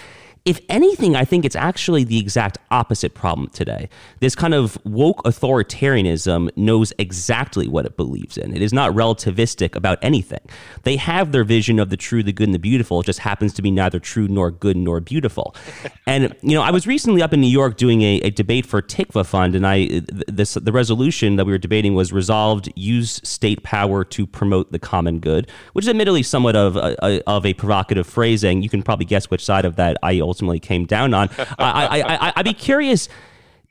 if 0.48 0.62
anything, 0.70 1.14
I 1.14 1.26
think 1.26 1.44
it's 1.44 1.58
actually 1.58 2.06
the 2.06 2.18
exact 2.18 2.58
opposite 2.72 3.14
problem 3.14 3.50
today. 3.50 3.90
This 4.22 4.34
kind 4.34 4.54
of 4.54 4.78
woke 4.86 5.22
authoritarianism 5.24 6.56
knows 6.56 6.94
exactly 6.98 7.68
what 7.68 7.86
it 7.86 7.98
believes 7.98 8.38
in. 8.38 8.56
It 8.56 8.62
is 8.62 8.72
not 8.72 8.94
relativistic 8.94 9.76
about 9.76 10.00
anything. 10.02 10.40
They 10.84 10.96
have 10.96 11.34
their 11.34 11.44
vision 11.44 11.80
of 11.80 11.90
the 11.90 11.98
true, 11.98 12.24
the 12.24 12.32
good, 12.32 12.48
and 12.48 12.56
the 12.56 12.60
beautiful. 12.60 13.02
It 13.02 13.06
just 13.06 13.20
happens 13.20 13.54
to 13.56 13.62
be 13.62 13.72
neither 13.72 14.00
true 14.00 14.30
nor 14.30 14.50
good 14.50 14.78
nor 14.78 15.02
beautiful. 15.02 15.54
and 16.08 16.34
you 16.42 16.56
know, 16.56 16.62
I 16.62 16.72
was 16.72 16.88
recently 16.88 17.22
up 17.22 17.34
in 17.34 17.42
New 17.42 17.48
York 17.48 17.76
doing 17.76 18.02
a, 18.02 18.22
a 18.22 18.30
debate 18.30 18.66
for 18.66 18.82
Tikva 18.82 19.26
Fund, 19.26 19.54
and 19.54 19.68
I 19.68 20.02
this 20.30 20.54
the 20.54 20.72
resolution 20.72 21.36
that 21.36 21.46
we 21.46 21.52
were 21.52 21.58
debating 21.58 21.94
was 21.94 22.14
resolved: 22.14 22.72
use 22.78 23.20
state 23.26 23.64
power 23.64 24.06
to 24.06 24.26
promote 24.26 24.72
the 24.72 24.80
common 24.80 25.20
good, 25.20 25.52
which 25.74 25.84
is 25.84 25.90
admittedly 25.90 26.24
somewhat 26.24 26.56
of 26.56 26.78
a, 26.78 26.96
a 27.04 27.22
of 27.28 27.46
a 27.46 27.54
provocative 27.54 28.08
phrasing. 28.08 28.62
You 28.62 28.70
can 28.70 28.82
probably 28.82 29.06
guess 29.06 29.30
which 29.30 29.44
side 29.44 29.66
of 29.66 29.76
that 29.76 29.98
I 30.02 30.22
also 30.22 30.37
ultimately 30.38 30.60
came 30.60 30.86
down 30.86 31.14
on. 31.14 31.30
I, 31.58 32.02
I, 32.02 32.28
I, 32.28 32.34
I'd 32.36 32.46
be 32.46 32.54
curious 32.54 33.10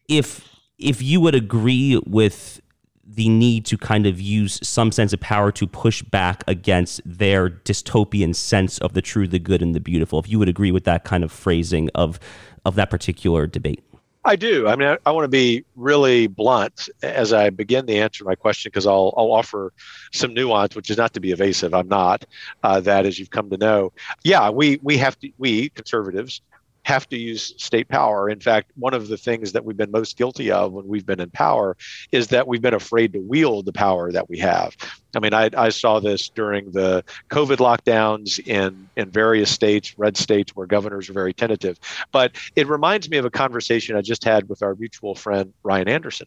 if 0.09 0.49
if 0.79 1.01
you 1.01 1.21
would 1.21 1.35
agree 1.35 2.01
with 2.07 2.61
the 3.09 3.29
need 3.29 3.65
to 3.67 3.79
kind 3.79 4.05
of 4.05 4.21
use 4.21 4.59
some 4.67 4.91
sense 4.91 5.13
of 5.13 5.21
power 5.21 5.53
to 5.53 5.67
push 5.67 6.03
back 6.03 6.43
against 6.49 7.01
their 7.07 7.49
dystopian 7.49 8.35
sense 8.35 8.79
of 8.79 8.93
the 8.95 9.01
true, 9.01 9.29
the 9.29 9.39
good, 9.39 9.63
and 9.63 9.75
the 9.75 9.81
beautiful. 9.81 10.19
If 10.19 10.29
you 10.29 10.41
would 10.41 10.49
agree 10.49 10.73
with 10.73 10.85
that 10.85 11.05
kind 11.05 11.23
of 11.23 11.31
phrasing 11.31 11.89
of 11.95 12.19
of 12.65 12.75
that 12.75 12.91
particular 12.91 13.47
debate. 13.47 13.83
I 14.27 14.35
do. 14.35 14.67
I 14.67 14.75
mean, 14.75 14.89
I, 14.89 14.99
I 15.07 15.13
want 15.13 15.23
to 15.23 15.29
be 15.29 15.65
really 15.77 16.27
blunt 16.27 16.89
as 17.01 17.33
I 17.33 17.51
begin 17.51 17.87
the 17.87 18.01
answer 18.01 18.19
to 18.19 18.25
my 18.25 18.35
question 18.35 18.71
because 18.71 18.85
I'll, 18.85 19.15
I'll 19.17 19.31
offer 19.31 19.73
some 20.13 20.35
nuance, 20.35 20.75
which 20.75 20.91
is 20.91 20.97
not 20.97 21.15
to 21.15 21.21
be 21.21 21.31
evasive. 21.31 21.73
I'm 21.73 21.87
not 21.87 22.25
uh, 22.65 22.81
that, 22.81 23.07
as 23.07 23.21
you've 23.21 23.31
come 23.31 23.49
to 23.51 23.57
know. 23.57 23.93
Yeah, 24.25 24.51
we 24.51 24.81
we 24.83 24.99
have 24.99 25.17
to. 25.21 25.31
We 25.39 25.69
conservatives 25.71 26.41
have 26.87 27.09
to 27.09 27.19
use 27.19 27.53
state 27.57 27.89
power. 27.89 28.31
In 28.31 28.39
fact, 28.39 28.71
one 28.77 28.95
of 28.95 29.09
the 29.09 29.17
things 29.17 29.51
that 29.51 29.65
we've 29.65 29.77
been 29.77 29.91
most 29.91 30.17
guilty 30.17 30.53
of 30.53 30.73
when 30.73 30.87
we've 30.87 31.05
been 31.05 31.21
in 31.21 31.31
power 31.31 31.77
is 32.13 32.29
that 32.29 32.47
we've 32.47 32.63
been 32.63 32.75
afraid 32.75 33.13
to 33.15 33.19
wield 33.19 33.67
the 33.67 33.73
power 33.73 34.13
that 34.13 34.31
we 34.31 34.39
have. 34.39 34.77
I 35.17 35.19
mean, 35.19 35.35
I, 35.35 35.51
I 35.57 35.71
saw 35.71 35.99
this 35.99 36.29
during 36.29 36.71
the 36.71 37.03
COVID 37.29 37.57
lockdowns 37.57 38.39
in, 38.47 38.86
in 38.97 39.11
various 39.11 39.51
states, 39.51 39.99
red 39.99 40.17
states, 40.17 40.55
where 40.55 40.67
governors 40.67 41.09
are 41.11 41.13
very 41.13 41.33
tentative. 41.33 41.79
But 42.13 42.33
it 42.57 42.67
reminds 42.69 43.09
me 43.11 43.19
of 43.19 43.25
a 43.25 43.31
conversation 43.31 43.97
I 43.97 44.03
just 44.03 44.25
had 44.25 44.49
with 44.49 44.63
our 44.63 44.75
mutual 44.75 45.15
friend, 45.15 45.53
Ryan 45.63 45.89
Anderson. 45.89 46.27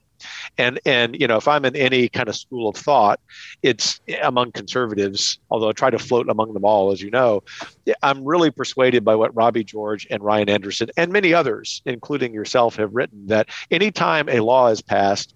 And, 0.58 0.80
and 0.86 1.20
you 1.20 1.28
know, 1.28 1.38
if 1.38 1.48
I'm 1.48 1.66
in 1.66 1.76
any 1.76 2.10
kind 2.10 2.30
of 2.30 2.36
school 2.36 2.70
of 2.70 2.76
thought, 2.76 3.20
it's 3.64 4.00
among 4.22 4.52
conservatives, 4.52 5.40
although 5.50 5.70
I 5.70 5.74
try 5.74 5.90
to 5.90 6.00
float 6.00 6.30
among 6.30 6.54
them 6.54 6.66
all, 6.66 6.92
as 6.92 7.02
you 7.02 7.10
know, 7.10 7.44
I'm 8.04 8.24
really 8.24 8.52
persuaded 8.52 9.04
by 9.04 9.16
what 9.16 9.36
Robbie 9.36 9.64
George 9.64 10.08
and 10.10 10.24
Ryan 10.24 10.50
Anderson 10.50 10.90
and 10.98 11.12
many 11.12 11.34
others, 11.34 11.82
including 11.86 12.34
yourself, 12.34 12.76
have 12.76 12.94
written 12.94 13.28
that 13.28 13.50
anytime 13.72 14.30
a 14.30 14.42
law 14.42 14.68
is 14.68 14.82
passed, 14.82 15.34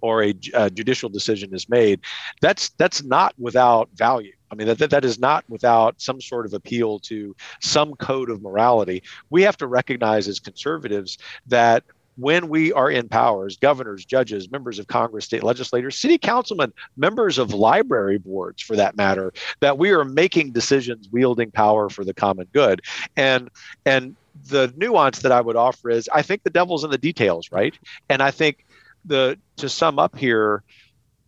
or 0.00 0.22
a, 0.22 0.34
a 0.54 0.70
judicial 0.70 1.08
decision 1.08 1.54
is 1.54 1.68
made, 1.68 2.00
that's 2.40 2.70
that's 2.70 3.02
not 3.02 3.34
without 3.38 3.88
value. 3.94 4.32
I 4.50 4.54
mean, 4.54 4.68
that, 4.68 4.90
that 4.90 5.04
is 5.04 5.18
not 5.18 5.44
without 5.48 6.00
some 6.00 6.20
sort 6.20 6.46
of 6.46 6.54
appeal 6.54 7.00
to 7.00 7.34
some 7.60 7.94
code 7.94 8.30
of 8.30 8.42
morality. 8.42 9.02
We 9.28 9.42
have 9.42 9.56
to 9.58 9.66
recognize 9.66 10.28
as 10.28 10.38
conservatives 10.38 11.18
that 11.48 11.82
when 12.16 12.48
we 12.48 12.72
are 12.72 12.90
in 12.90 13.08
powers, 13.08 13.56
governors, 13.56 14.04
judges, 14.04 14.50
members 14.50 14.78
of 14.78 14.86
Congress, 14.86 15.26
state 15.26 15.42
legislators, 15.42 15.98
city 15.98 16.18
councilmen, 16.18 16.72
members 16.96 17.38
of 17.38 17.52
library 17.52 18.18
boards, 18.18 18.62
for 18.62 18.76
that 18.76 18.96
matter, 18.96 19.32
that 19.60 19.78
we 19.78 19.90
are 19.90 20.04
making 20.04 20.52
decisions 20.52 21.08
wielding 21.12 21.50
power 21.50 21.88
for 21.88 22.04
the 22.04 22.14
common 22.14 22.46
good. 22.52 22.80
And 23.16 23.50
and 23.84 24.16
the 24.48 24.72
nuance 24.76 25.20
that 25.20 25.32
I 25.32 25.40
would 25.40 25.56
offer 25.56 25.90
is 25.90 26.08
I 26.12 26.22
think 26.22 26.42
the 26.42 26.50
devil's 26.50 26.84
in 26.84 26.90
the 26.90 26.98
details, 26.98 27.50
right? 27.52 27.78
And 28.08 28.22
I 28.22 28.30
think 28.30 28.64
the 29.06 29.38
to 29.56 29.68
sum 29.68 29.98
up 29.98 30.16
here, 30.16 30.62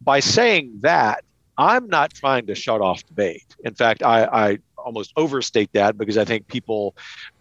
by 0.01 0.21
saying 0.21 0.79
that, 0.81 1.25
I'm 1.57 1.89
not 1.89 2.13
trying 2.13 2.47
to 2.47 2.55
shut 2.55 2.81
off 2.81 3.05
debate. 3.07 3.57
In 3.65 3.75
fact, 3.75 4.03
I, 4.03 4.25
I 4.25 4.59
almost 4.77 5.13
overstate 5.17 5.71
that 5.73 5.99
because 5.99 6.17
I 6.17 6.25
think 6.25 6.47
people 6.47 6.97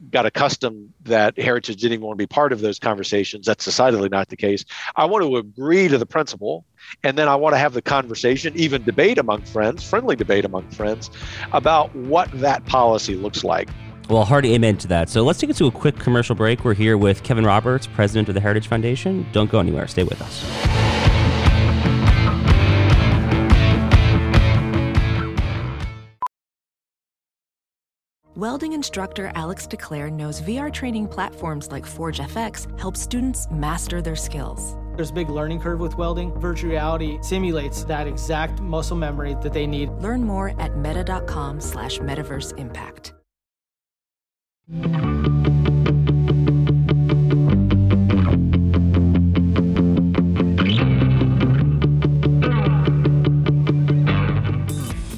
got 0.09 0.25
accustomed 0.25 0.91
that 1.03 1.39
heritage 1.39 1.77
didn't 1.77 1.93
even 1.93 2.05
want 2.05 2.17
to 2.17 2.21
be 2.21 2.27
part 2.27 2.51
of 2.51 2.61
those 2.61 2.79
conversations. 2.79 3.45
That's 3.45 3.63
decidedly 3.63 4.09
not 4.09 4.29
the 4.29 4.35
case. 4.35 4.65
I 4.95 5.05
want 5.05 5.23
to 5.23 5.37
agree 5.37 5.87
to 5.87 5.97
the 5.97 6.05
principle, 6.05 6.65
and 7.03 7.17
then 7.17 7.27
I 7.27 7.35
want 7.35 7.53
to 7.53 7.59
have 7.59 7.73
the 7.73 7.81
conversation, 7.81 8.53
even 8.55 8.83
debate 8.83 9.19
among 9.19 9.43
friends, 9.43 9.87
friendly 9.87 10.15
debate 10.15 10.45
among 10.45 10.69
friends, 10.71 11.11
about 11.51 11.95
what 11.95 12.29
that 12.33 12.65
policy 12.65 13.15
looks 13.15 13.43
like. 13.43 13.69
Well, 14.09 14.23
hard 14.23 14.45
amen 14.45 14.77
to 14.77 14.87
that. 14.87 15.09
So 15.09 15.23
let's 15.23 15.39
take 15.39 15.49
it 15.49 15.57
to 15.57 15.67
a 15.67 15.71
quick 15.71 15.99
commercial 15.99 16.35
break. 16.35 16.63
We're 16.63 16.73
here 16.73 16.97
with 16.97 17.23
Kevin 17.23 17.45
Roberts, 17.45 17.87
president 17.87 18.29
of 18.29 18.35
the 18.35 18.41
Heritage 18.41 18.67
Foundation. 18.67 19.25
Don't 19.33 19.51
go 19.51 19.59
anywhere. 19.59 19.87
Stay 19.87 20.03
with 20.03 20.21
us. 20.21 20.77
Welding 28.37 28.73
instructor 28.73 29.31
Alex 29.33 29.65
DeClaire 29.65 30.11
knows 30.11 30.41
VR 30.41 30.71
training 30.71 31.07
platforms 31.07 31.71
like 31.71 31.87
Forge 31.87 32.19
FX 32.19 32.79
help 32.79 32.95
students 32.95 33.47
master 33.49 33.99
their 33.99 34.15
skills. 34.15 34.77
There's 34.95 35.09
a 35.09 35.13
big 35.13 35.29
learning 35.29 35.59
curve 35.59 35.79
with 35.79 35.97
welding. 35.97 36.31
Virtual 36.39 36.69
reality 36.69 37.17
simulates 37.23 37.83
that 37.85 38.05
exact 38.05 38.61
muscle 38.61 38.95
memory 38.95 39.35
that 39.41 39.53
they 39.53 39.65
need. 39.65 39.89
Learn 39.89 40.23
more 40.23 40.53
at 40.61 40.77
meta.com 40.77 41.59
slash 41.59 41.97
metaverse 41.97 42.55
impact. 42.59 43.16
you 44.69 45.66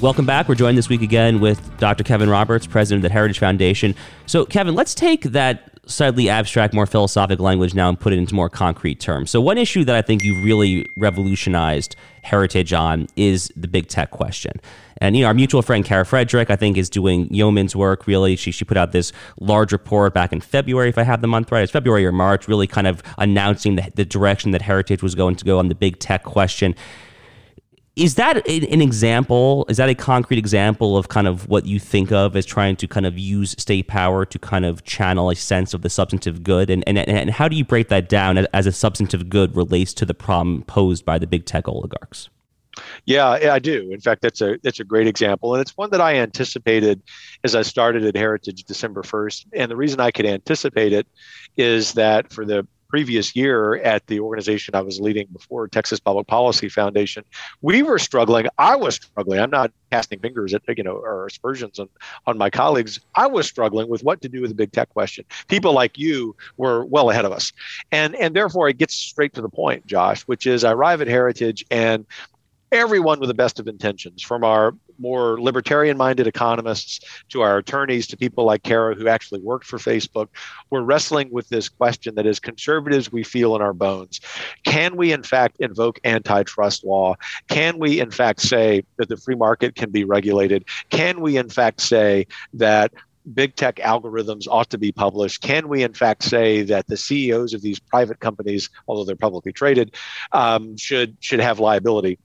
Welcome 0.00 0.24
back. 0.24 0.48
We're 0.48 0.54
joined 0.54 0.78
this 0.78 0.88
week 0.88 1.02
again 1.02 1.40
with 1.40 1.76
Dr. 1.76 2.04
Kevin 2.04 2.30
Roberts, 2.30 2.66
president 2.66 3.04
of 3.04 3.10
the 3.10 3.12
Heritage 3.12 3.38
Foundation. 3.38 3.94
So, 4.24 4.46
Kevin, 4.46 4.74
let's 4.74 4.94
take 4.94 5.24
that 5.24 5.78
slightly 5.84 6.30
abstract, 6.30 6.72
more 6.72 6.86
philosophic 6.86 7.38
language 7.38 7.74
now 7.74 7.90
and 7.90 8.00
put 8.00 8.14
it 8.14 8.18
into 8.18 8.34
more 8.34 8.48
concrete 8.48 8.98
terms. 8.98 9.30
So, 9.30 9.42
one 9.42 9.58
issue 9.58 9.84
that 9.84 9.94
I 9.94 10.00
think 10.00 10.24
you've 10.24 10.42
really 10.42 10.86
revolutionized 10.96 11.96
heritage 12.22 12.72
on 12.72 13.08
is 13.14 13.52
the 13.56 13.68
big 13.68 13.88
tech 13.88 14.10
question. 14.10 14.52
And 15.02 15.16
you 15.16 15.22
know, 15.22 15.28
our 15.28 15.34
mutual 15.34 15.60
friend 15.60 15.84
Kara 15.84 16.06
Frederick, 16.06 16.48
I 16.48 16.56
think, 16.56 16.78
is 16.78 16.88
doing 16.88 17.28
yeoman's 17.30 17.76
work. 17.76 18.06
Really, 18.06 18.36
she 18.36 18.52
she 18.52 18.64
put 18.64 18.78
out 18.78 18.92
this 18.92 19.12
large 19.38 19.70
report 19.70 20.14
back 20.14 20.32
in 20.32 20.40
February, 20.40 20.88
if 20.88 20.96
I 20.96 21.02
have 21.02 21.20
the 21.20 21.28
month 21.28 21.52
right. 21.52 21.62
It's 21.62 21.72
February 21.72 22.06
or 22.06 22.12
March, 22.12 22.48
really 22.48 22.66
kind 22.66 22.86
of 22.86 23.02
announcing 23.18 23.76
the, 23.76 23.92
the 23.96 24.06
direction 24.06 24.52
that 24.52 24.62
heritage 24.62 25.02
was 25.02 25.14
going 25.14 25.36
to 25.36 25.44
go 25.44 25.58
on 25.58 25.68
the 25.68 25.74
big 25.74 25.98
tech 25.98 26.22
question 26.22 26.74
is 27.96 28.14
that 28.14 28.48
an 28.48 28.80
example 28.80 29.66
is 29.68 29.76
that 29.78 29.88
a 29.88 29.94
concrete 29.94 30.38
example 30.38 30.96
of 30.96 31.08
kind 31.08 31.26
of 31.26 31.48
what 31.48 31.66
you 31.66 31.78
think 31.78 32.12
of 32.12 32.36
as 32.36 32.46
trying 32.46 32.76
to 32.76 32.86
kind 32.86 33.04
of 33.04 33.18
use 33.18 33.54
state 33.58 33.88
power 33.88 34.24
to 34.24 34.38
kind 34.38 34.64
of 34.64 34.84
channel 34.84 35.30
a 35.30 35.34
sense 35.34 35.74
of 35.74 35.82
the 35.82 35.90
substantive 35.90 36.42
good 36.42 36.70
and 36.70 36.84
and, 36.86 36.98
and 36.98 37.30
how 37.30 37.48
do 37.48 37.56
you 37.56 37.64
break 37.64 37.88
that 37.88 38.08
down 38.08 38.38
as 38.38 38.66
a 38.66 38.72
substantive 38.72 39.28
good 39.28 39.56
relates 39.56 39.92
to 39.92 40.06
the 40.06 40.14
problem 40.14 40.62
posed 40.62 41.04
by 41.04 41.18
the 41.18 41.26
big 41.26 41.44
tech 41.44 41.68
oligarchs 41.68 42.28
yeah, 43.04 43.30
I 43.30 43.58
do. 43.58 43.90
In 43.90 44.00
fact, 44.00 44.22
that's 44.22 44.40
a 44.40 44.58
that's 44.62 44.80
a 44.80 44.84
great 44.84 45.06
example, 45.06 45.54
and 45.54 45.60
it's 45.60 45.76
one 45.76 45.90
that 45.90 46.00
I 46.00 46.16
anticipated 46.16 47.02
as 47.44 47.54
I 47.54 47.62
started 47.62 48.04
at 48.04 48.16
Heritage 48.16 48.64
December 48.64 49.02
first. 49.02 49.46
And 49.52 49.70
the 49.70 49.76
reason 49.76 50.00
I 50.00 50.10
could 50.10 50.24
anticipate 50.24 50.92
it 50.92 51.06
is 51.56 51.94
that 51.94 52.32
for 52.32 52.44
the 52.44 52.66
previous 52.90 53.34
year 53.36 53.76
at 53.76 54.06
the 54.08 54.20
organization 54.20 54.74
I 54.74 54.80
was 54.82 55.00
leading 55.00 55.28
before, 55.32 55.68
Texas 55.68 56.00
Public 56.00 56.26
Policy 56.26 56.68
Foundation, 56.68 57.24
we 57.62 57.82
were 57.82 57.98
struggling. 57.98 58.46
I 58.58 58.76
was 58.76 58.96
struggling. 58.96 59.40
I'm 59.40 59.50
not 59.50 59.70
casting 59.90 60.20
fingers 60.20 60.52
at 60.54 60.62
you 60.76 60.84
know 60.84 60.96
or 60.96 61.26
aspersions 61.26 61.78
on 61.78 61.88
on 62.26 62.36
my 62.36 62.50
colleagues. 62.50 63.00
I 63.14 63.26
was 63.26 63.46
struggling 63.46 63.88
with 63.88 64.02
what 64.02 64.20
to 64.22 64.28
do 64.28 64.40
with 64.40 64.50
the 64.50 64.54
big 64.54 64.72
tech 64.72 64.90
question. 64.90 65.24
People 65.48 65.72
like 65.72 65.98
you 65.98 66.36
were 66.56 66.84
well 66.84 67.10
ahead 67.10 67.24
of 67.24 67.32
us, 67.32 67.52
and 67.92 68.14
and 68.16 68.34
therefore 68.34 68.68
it 68.68 68.78
gets 68.78 68.94
straight 68.94 69.32
to 69.34 69.40
the 69.40 69.48
point, 69.48 69.86
Josh, 69.86 70.22
which 70.22 70.46
is 70.46 70.64
I 70.64 70.72
arrive 70.72 71.00
at 71.00 71.08
Heritage 71.08 71.64
and 71.70 72.04
everyone 72.72 73.20
with 73.20 73.28
the 73.28 73.34
best 73.34 73.58
of 73.58 73.66
intentions, 73.66 74.22
from 74.22 74.44
our 74.44 74.74
more 75.00 75.40
libertarian 75.40 75.96
minded 75.96 76.26
economists 76.26 77.00
to 77.30 77.40
our 77.40 77.58
attorneys 77.58 78.06
to 78.08 78.16
people 78.16 78.44
like 78.44 78.62
Kara 78.62 78.94
who 78.94 79.08
actually 79.08 79.40
worked 79.40 79.66
for 79.66 79.78
Facebook, 79.78 80.28
we're 80.70 80.82
wrestling 80.82 81.30
with 81.30 81.48
this 81.48 81.68
question 81.68 82.14
that 82.14 82.26
as 82.26 82.38
conservatives 82.38 83.10
we 83.10 83.22
feel 83.22 83.56
in 83.56 83.62
our 83.62 83.72
bones. 83.72 84.20
Can 84.64 84.96
we, 84.96 85.12
in 85.12 85.22
fact, 85.22 85.56
invoke 85.60 85.98
antitrust 86.04 86.84
law? 86.84 87.16
Can 87.48 87.78
we, 87.78 88.00
in 88.00 88.10
fact, 88.10 88.42
say 88.42 88.84
that 88.98 89.08
the 89.08 89.16
free 89.16 89.34
market 89.34 89.74
can 89.74 89.90
be 89.90 90.04
regulated? 90.04 90.64
Can 90.90 91.20
we, 91.20 91.36
in 91.36 91.48
fact, 91.48 91.80
say 91.80 92.26
that 92.54 92.92
big 93.34 93.54
tech 93.54 93.76
algorithms 93.76 94.46
ought 94.50 94.70
to 94.70 94.78
be 94.78 94.92
published? 94.92 95.42
Can 95.42 95.68
we, 95.68 95.82
in 95.82 95.92
fact, 95.92 96.22
say 96.22 96.62
that 96.62 96.86
the 96.86 96.96
CEOs 96.96 97.54
of 97.54 97.62
these 97.62 97.78
private 97.78 98.20
companies, 98.20 98.70
although 98.88 99.04
they're 99.04 99.16
publicly 99.16 99.52
traded, 99.52 99.94
um, 100.32 100.76
should 100.76 101.16
should 101.20 101.40
have 101.40 101.60
liability? 101.60 102.18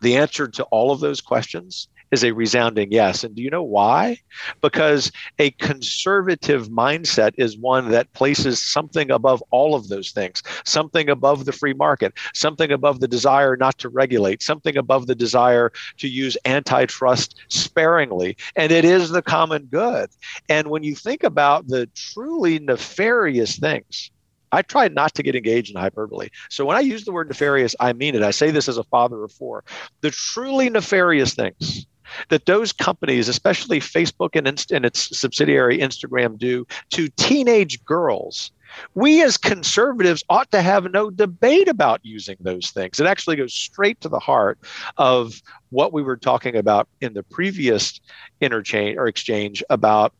The 0.00 0.16
answer 0.16 0.48
to 0.48 0.64
all 0.64 0.90
of 0.90 1.00
those 1.00 1.20
questions 1.20 1.88
is 2.14 2.24
a 2.24 2.32
resounding 2.32 2.92
yes. 2.92 3.24
And 3.24 3.34
do 3.34 3.42
you 3.42 3.50
know 3.50 3.62
why? 3.62 4.18
Because 4.60 5.10
a 5.38 5.50
conservative 5.52 6.68
mindset 6.68 7.32
is 7.36 7.58
one 7.58 7.90
that 7.90 8.12
places 8.12 8.62
something 8.62 9.10
above 9.10 9.42
all 9.50 9.74
of 9.74 9.88
those 9.88 10.12
things, 10.12 10.42
something 10.64 11.10
above 11.10 11.44
the 11.44 11.52
free 11.52 11.74
market, 11.74 12.12
something 12.32 12.70
above 12.70 13.00
the 13.00 13.08
desire 13.08 13.56
not 13.56 13.78
to 13.78 13.88
regulate, 13.88 14.42
something 14.42 14.76
above 14.76 15.06
the 15.06 15.14
desire 15.14 15.72
to 15.98 16.08
use 16.08 16.36
antitrust 16.44 17.34
sparingly. 17.48 18.36
And 18.54 18.70
it 18.70 18.84
is 18.84 19.10
the 19.10 19.22
common 19.22 19.64
good. 19.64 20.08
And 20.48 20.68
when 20.68 20.84
you 20.84 20.94
think 20.94 21.24
about 21.24 21.66
the 21.66 21.86
truly 21.94 22.60
nefarious 22.60 23.58
things 23.58 24.10
I 24.54 24.62
try 24.62 24.88
not 24.88 25.14
to 25.14 25.22
get 25.22 25.34
engaged 25.34 25.74
in 25.74 25.80
hyperbole. 25.80 26.28
So 26.48 26.64
when 26.64 26.76
I 26.76 26.80
use 26.80 27.04
the 27.04 27.12
word 27.12 27.28
nefarious, 27.28 27.74
I 27.80 27.92
mean 27.92 28.14
it. 28.14 28.22
I 28.22 28.30
say 28.30 28.50
this 28.50 28.68
as 28.68 28.78
a 28.78 28.84
father 28.84 29.24
of 29.24 29.32
four. 29.32 29.64
The 30.00 30.10
truly 30.10 30.70
nefarious 30.70 31.34
things 31.34 31.86
that 32.28 32.46
those 32.46 32.72
companies, 32.72 33.28
especially 33.28 33.80
Facebook 33.80 34.30
and, 34.34 34.46
Inst- 34.46 34.70
and 34.70 34.84
its 34.84 35.16
subsidiary 35.18 35.78
Instagram, 35.78 36.38
do 36.38 36.66
to 36.90 37.08
teenage 37.08 37.84
girls. 37.84 38.52
We 38.94 39.22
as 39.22 39.36
conservatives 39.36 40.24
ought 40.28 40.50
to 40.50 40.60
have 40.60 40.90
no 40.90 41.10
debate 41.10 41.68
about 41.68 42.00
using 42.02 42.36
those 42.40 42.70
things. 42.70 42.98
It 42.98 43.06
actually 43.06 43.36
goes 43.36 43.54
straight 43.54 44.00
to 44.00 44.08
the 44.08 44.18
heart 44.18 44.58
of 44.96 45.40
what 45.70 45.92
we 45.92 46.02
were 46.02 46.16
talking 46.16 46.56
about 46.56 46.88
in 47.00 47.14
the 47.14 47.22
previous 47.22 48.00
interchange 48.40 48.96
or 48.96 49.06
exchange 49.06 49.62
about 49.70 50.12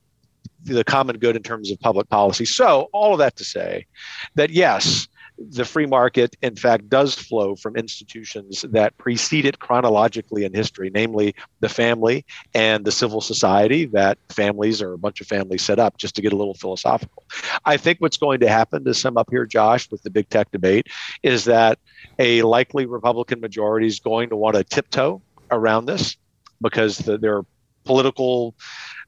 the 0.65 0.85
common 0.85 1.19
good 1.19 1.37
in 1.37 1.43
terms 1.43 1.71
of 1.71 1.79
public 1.81 2.09
policy. 2.09 2.45
So, 2.45 2.89
all 2.93 3.13
of 3.13 3.19
that 3.19 3.37
to 3.37 3.45
say 3.45 3.87
that 4.35 4.51
yes, 4.51 5.09
the 5.37 5.65
free 5.65 5.87
market, 5.87 6.37
in 6.43 6.55
fact, 6.55 6.89
does 6.89 7.15
flow 7.15 7.57
from 7.57 7.77
institutions 7.77 8.65
that 8.71 8.97
precede 8.99 9.45
it 9.45 9.59
chronologically 9.59 10.45
in 10.45 10.55
history, 10.55 10.91
namely 10.95 11.35
the 11.61 11.69
family 11.69 12.25
and 12.55 12.85
the 12.85 12.93
civil 12.93 13.21
society 13.21 13.87
that 13.87 14.17
families 14.29 14.81
or 14.81 14.93
a 14.93 14.99
bunch 14.99 15.21
of 15.21 15.27
families 15.27 15.63
set 15.63 15.79
up, 15.79 15.97
just 15.97 16.15
to 16.15 16.23
get 16.23 16.33
a 16.33 16.37
little 16.37 16.55
philosophical. 16.55 17.25
I 17.65 17.77
think 17.77 18.01
what's 18.01 18.17
going 18.17 18.41
to 18.41 18.49
happen 18.49 18.85
to 18.85 18.95
sum 18.95 19.17
up 19.17 19.29
here, 19.31 19.45
Josh, 19.45 19.91
with 19.91 20.03
the 20.03 20.11
big 20.11 20.29
tech 20.29 20.51
debate 20.53 20.87
is 21.23 21.45
that 21.47 21.79
a 22.19 22.43
likely 22.43 22.87
Republican 22.87 23.41
majority 23.41 23.89
is 23.89 23.99
going 23.99 24.29
to 24.29 24.37
want 24.37 24.55
to 24.55 24.63
tiptoe 24.63 25.21
around 25.51 25.87
this 25.87 26.17
because 26.61 26.99
the, 26.99 27.19
there 27.19 27.39
are 27.39 27.47
political 27.85 28.55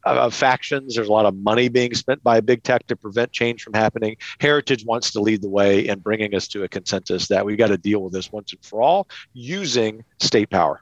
uh, 0.07 0.31
factions. 0.31 0.95
There's 0.95 1.09
a 1.09 1.12
lot 1.12 1.27
of 1.27 1.37
money 1.37 1.69
being 1.69 1.95
spent 1.95 2.23
by 2.23 2.40
big 2.40 2.62
tech 2.62 2.87
to 2.87 2.97
prevent 2.97 3.33
change 3.33 3.62
from 3.62 3.75
happening. 3.75 4.16
Heritage 4.40 4.85
wants 4.85 5.11
to 5.12 5.21
lead 5.21 5.42
the 5.42 5.49
way 5.49 5.87
in 5.87 5.99
bringing 5.99 6.35
us 6.35 6.49
to 6.49 6.62
a 6.62 6.69
consensus 6.69 7.29
that 7.29 7.45
we've 7.45 7.59
got 7.59 7.69
to 7.69 7.79
deal 7.79 8.03
with 8.03 8.12
this 8.12 8.33
once 8.33 8.53
and 8.53 8.64
for 8.64 8.83
all 8.83 9.09
using 9.35 10.05
state 10.19 10.51
power. 10.51 10.81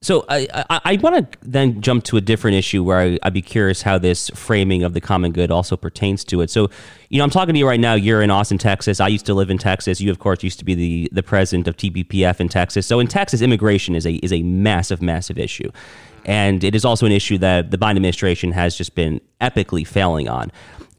So 0.00 0.24
I, 0.28 0.46
I, 0.70 0.80
I 0.84 0.96
want 0.96 1.32
to 1.32 1.38
then 1.42 1.80
jump 1.80 2.04
to 2.04 2.16
a 2.16 2.20
different 2.20 2.56
issue 2.56 2.84
where 2.84 2.98
I, 2.98 3.18
would 3.24 3.34
be 3.34 3.42
curious 3.42 3.82
how 3.82 3.98
this 3.98 4.30
framing 4.30 4.84
of 4.84 4.94
the 4.94 5.00
common 5.00 5.32
good 5.32 5.50
also 5.50 5.76
pertains 5.76 6.24
to 6.26 6.40
it. 6.40 6.50
So, 6.50 6.70
you 7.08 7.18
know, 7.18 7.24
I'm 7.24 7.30
talking 7.30 7.52
to 7.52 7.58
you 7.58 7.66
right 7.66 7.80
now. 7.80 7.94
You're 7.94 8.22
in 8.22 8.30
Austin, 8.30 8.58
Texas. 8.58 9.00
I 9.00 9.08
used 9.08 9.26
to 9.26 9.34
live 9.34 9.50
in 9.50 9.58
Texas. 9.58 10.00
You, 10.00 10.12
of 10.12 10.20
course, 10.20 10.44
used 10.44 10.60
to 10.60 10.64
be 10.64 10.76
the, 10.76 11.08
the 11.10 11.22
president 11.24 11.66
of 11.66 11.76
TPPF 11.76 12.38
in 12.38 12.48
Texas. 12.48 12.86
So 12.86 13.00
in 13.00 13.08
Texas, 13.08 13.42
immigration 13.42 13.96
is 13.96 14.06
a 14.06 14.14
is 14.14 14.32
a 14.32 14.42
massive, 14.42 15.02
massive 15.02 15.36
issue. 15.36 15.70
And 16.24 16.62
it 16.64 16.74
is 16.74 16.84
also 16.84 17.06
an 17.06 17.12
issue 17.12 17.38
that 17.38 17.70
the 17.70 17.78
Biden 17.78 17.96
administration 17.96 18.52
has 18.52 18.76
just 18.76 18.94
been 18.94 19.20
epically 19.40 19.86
failing 19.86 20.28
on. 20.28 20.52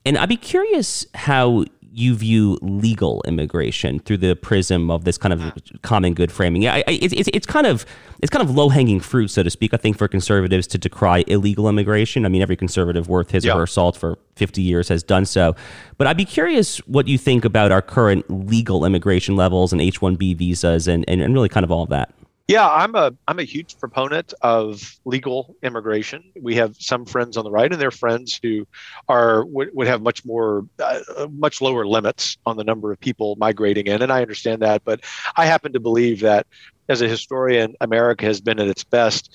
And 0.06 0.18
I'd 0.18 0.30
be 0.30 0.38
curious 0.38 1.06
how 1.14 1.66
you 1.92 2.16
view 2.16 2.58
legal 2.62 3.22
immigration 3.28 4.00
through 4.00 4.18
the 4.18 4.36
prism 4.36 4.90
of 4.90 5.04
this 5.04 5.18
kind 5.18 5.34
of 5.34 5.54
common 5.82 6.14
good 6.14 6.32
framing. 6.32 6.62
Yeah, 6.62 6.82
it's, 6.88 7.14
it's, 7.14 7.30
it's 7.34 7.46
kind 7.46 7.68
of 7.68 7.86
it's 8.22 8.30
kind 8.30 8.48
of 8.48 8.56
low 8.56 8.70
hanging 8.70 9.00
fruit, 9.00 9.30
so 9.30 9.44
to 9.44 9.50
speak. 9.50 9.74
I 9.74 9.78
think 9.78 9.98
for 9.98 10.08
conservatives 10.08 10.68
to 10.68 10.78
decry 10.78 11.24
illegal 11.28 11.68
immigration. 11.68 12.26
I 12.26 12.30
mean, 12.30 12.42
every 12.42 12.56
conservative 12.56 13.10
worth 13.10 13.32
his 13.32 13.46
yeah. 13.46 13.54
or 13.54 13.60
her 13.60 13.68
salt 13.68 13.98
for 13.98 14.18
50 14.36 14.62
years 14.62 14.90
has 14.90 15.04
done 15.04 15.26
so. 15.26 15.56
But 15.98 16.08
I'd 16.08 16.18
be 16.18 16.26
curious 16.26 16.78
what 16.80 17.08
you 17.08 17.18
think 17.18 17.46
about 17.46 17.72
our 17.72 17.82
current 17.82 18.26
legal 18.30 18.86
immigration 18.86 19.36
levels 19.36 19.72
and 19.72 19.82
H 19.82 20.02
one 20.02 20.16
B 20.16 20.34
visas 20.34 20.88
and, 20.88 21.06
and 21.08 21.22
and 21.22 21.34
really 21.34 21.50
kind 21.50 21.64
of 21.64 21.72
all 21.72 21.84
of 21.84 21.90
that. 21.90 22.14
Yeah, 22.50 22.68
I'm 22.68 22.96
a 22.96 23.12
I'm 23.28 23.38
a 23.38 23.44
huge 23.44 23.78
proponent 23.78 24.34
of 24.42 24.98
legal 25.06 25.56
immigration. 25.62 26.24
We 26.42 26.56
have 26.56 26.76
some 26.80 27.06
friends 27.06 27.38
on 27.38 27.44
the 27.44 27.52
right, 27.52 27.72
and 27.72 27.80
they're 27.80 27.92
friends 27.92 28.40
who 28.42 28.66
are 29.08 29.46
would, 29.46 29.70
would 29.76 29.86
have 29.86 30.02
much 30.02 30.26
more 30.26 30.66
uh, 30.80 31.28
much 31.32 31.62
lower 31.62 31.86
limits 31.86 32.40
on 32.48 32.58
the 32.58 32.64
number 32.64 32.92
of 32.92 33.00
people 33.00 33.36
migrating 33.36 33.86
in, 33.86 34.02
and 34.02 34.12
I 34.12 34.24
understand 34.24 34.64
that. 34.64 34.84
But 34.84 35.02
I 35.38 35.46
happen 35.46 35.74
to 35.74 35.80
believe 35.80 36.22
that 36.22 36.48
as 36.90 37.04
a 37.04 37.08
historian, 37.08 37.76
America 37.82 38.26
has 38.26 38.42
been 38.42 38.60
at 38.60 38.68
its 38.68 38.84
best 38.84 39.32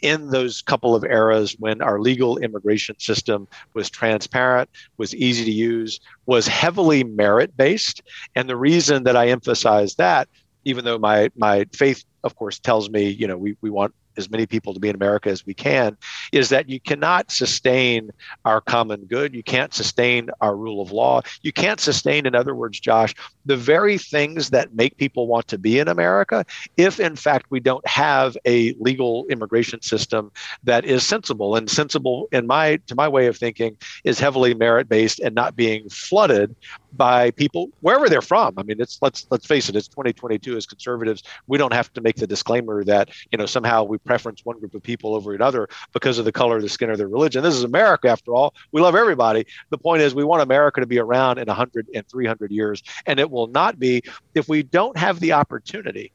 in 0.00 0.28
those 0.28 0.62
couple 0.62 0.94
of 0.94 1.02
eras 1.02 1.56
when 1.58 1.82
our 1.82 1.98
legal 1.98 2.36
immigration 2.38 2.94
system 3.00 3.48
was 3.72 3.90
transparent, 3.90 4.70
was 4.96 5.12
easy 5.16 5.44
to 5.44 5.50
use, 5.50 5.98
was 6.26 6.46
heavily 6.46 7.02
merit 7.02 7.56
based. 7.56 8.02
And 8.36 8.48
the 8.48 8.56
reason 8.56 9.04
that 9.04 9.16
I 9.16 9.28
emphasize 9.28 9.96
that, 9.96 10.28
even 10.64 10.84
though 10.84 10.98
my 10.98 11.30
my 11.36 11.66
faith 11.72 12.04
of 12.22 12.36
course 12.36 12.58
tells 12.58 12.90
me 12.90 13.08
you 13.08 13.26
know 13.26 13.36
we, 13.36 13.56
we 13.60 13.70
want 13.70 13.94
as 14.16 14.30
many 14.30 14.46
people 14.46 14.74
to 14.74 14.80
be 14.80 14.88
in 14.88 14.94
America 14.94 15.28
as 15.28 15.44
we 15.46 15.54
can, 15.54 15.96
is 16.32 16.48
that 16.48 16.68
you 16.68 16.80
cannot 16.80 17.30
sustain 17.30 18.10
our 18.44 18.60
common 18.60 19.04
good. 19.04 19.34
You 19.34 19.42
can't 19.42 19.74
sustain 19.74 20.30
our 20.40 20.56
rule 20.56 20.80
of 20.80 20.92
law. 20.92 21.22
You 21.42 21.52
can't 21.52 21.80
sustain, 21.80 22.26
in 22.26 22.34
other 22.34 22.54
words, 22.54 22.80
Josh, 22.80 23.14
the 23.44 23.56
very 23.56 23.98
things 23.98 24.50
that 24.50 24.74
make 24.74 24.96
people 24.96 25.26
want 25.26 25.48
to 25.48 25.58
be 25.58 25.78
in 25.78 25.88
America 25.88 26.44
if, 26.76 27.00
in 27.00 27.16
fact, 27.16 27.46
we 27.50 27.60
don't 27.60 27.86
have 27.86 28.36
a 28.44 28.72
legal 28.74 29.26
immigration 29.28 29.82
system 29.82 30.30
that 30.62 30.84
is 30.84 31.06
sensible. 31.06 31.56
And 31.56 31.70
sensible, 31.70 32.28
in 32.32 32.46
my 32.46 32.76
to 32.86 32.94
my 32.94 33.08
way 33.08 33.26
of 33.26 33.36
thinking, 33.36 33.76
is 34.04 34.18
heavily 34.18 34.54
merit 34.54 34.88
based 34.88 35.20
and 35.20 35.34
not 35.34 35.56
being 35.56 35.88
flooded 35.88 36.54
by 36.96 37.30
people 37.32 37.70
wherever 37.80 38.08
they're 38.08 38.22
from. 38.22 38.54
I 38.58 38.62
mean, 38.62 38.80
it's 38.80 38.98
let's 39.02 39.26
let's 39.30 39.46
face 39.46 39.68
it, 39.68 39.76
it's 39.76 39.88
2022 39.88 40.56
as 40.56 40.66
conservatives, 40.66 41.22
we 41.46 41.58
don't 41.58 41.72
have 41.72 41.92
to 41.94 42.00
make 42.00 42.16
the 42.16 42.26
disclaimer 42.26 42.84
that, 42.84 43.10
you 43.30 43.38
know, 43.38 43.46
somehow 43.46 43.84
we 43.84 43.98
preference 43.98 44.44
one 44.44 44.58
group 44.58 44.74
of 44.74 44.82
people 44.82 45.14
over 45.14 45.34
another 45.34 45.68
because 45.92 46.18
of 46.18 46.24
the 46.24 46.32
color 46.32 46.56
of 46.56 46.62
the 46.62 46.68
skin 46.68 46.90
or 46.90 46.96
their 46.96 47.08
religion. 47.08 47.42
This 47.42 47.54
is 47.54 47.64
America 47.64 48.08
after 48.08 48.34
all. 48.34 48.54
We 48.72 48.80
love 48.80 48.94
everybody. 48.94 49.46
The 49.70 49.78
point 49.78 50.02
is 50.02 50.14
we 50.14 50.24
want 50.24 50.42
America 50.42 50.80
to 50.80 50.86
be 50.86 50.98
around 50.98 51.38
in 51.38 51.46
100 51.46 51.88
and 51.94 52.06
300 52.08 52.50
years 52.50 52.82
and 53.06 53.18
it 53.20 53.30
will 53.30 53.48
not 53.48 53.78
be 53.78 54.02
if 54.34 54.48
we 54.48 54.62
don't 54.62 54.96
have 54.96 55.20
the 55.20 55.32
opportunity 55.32 56.12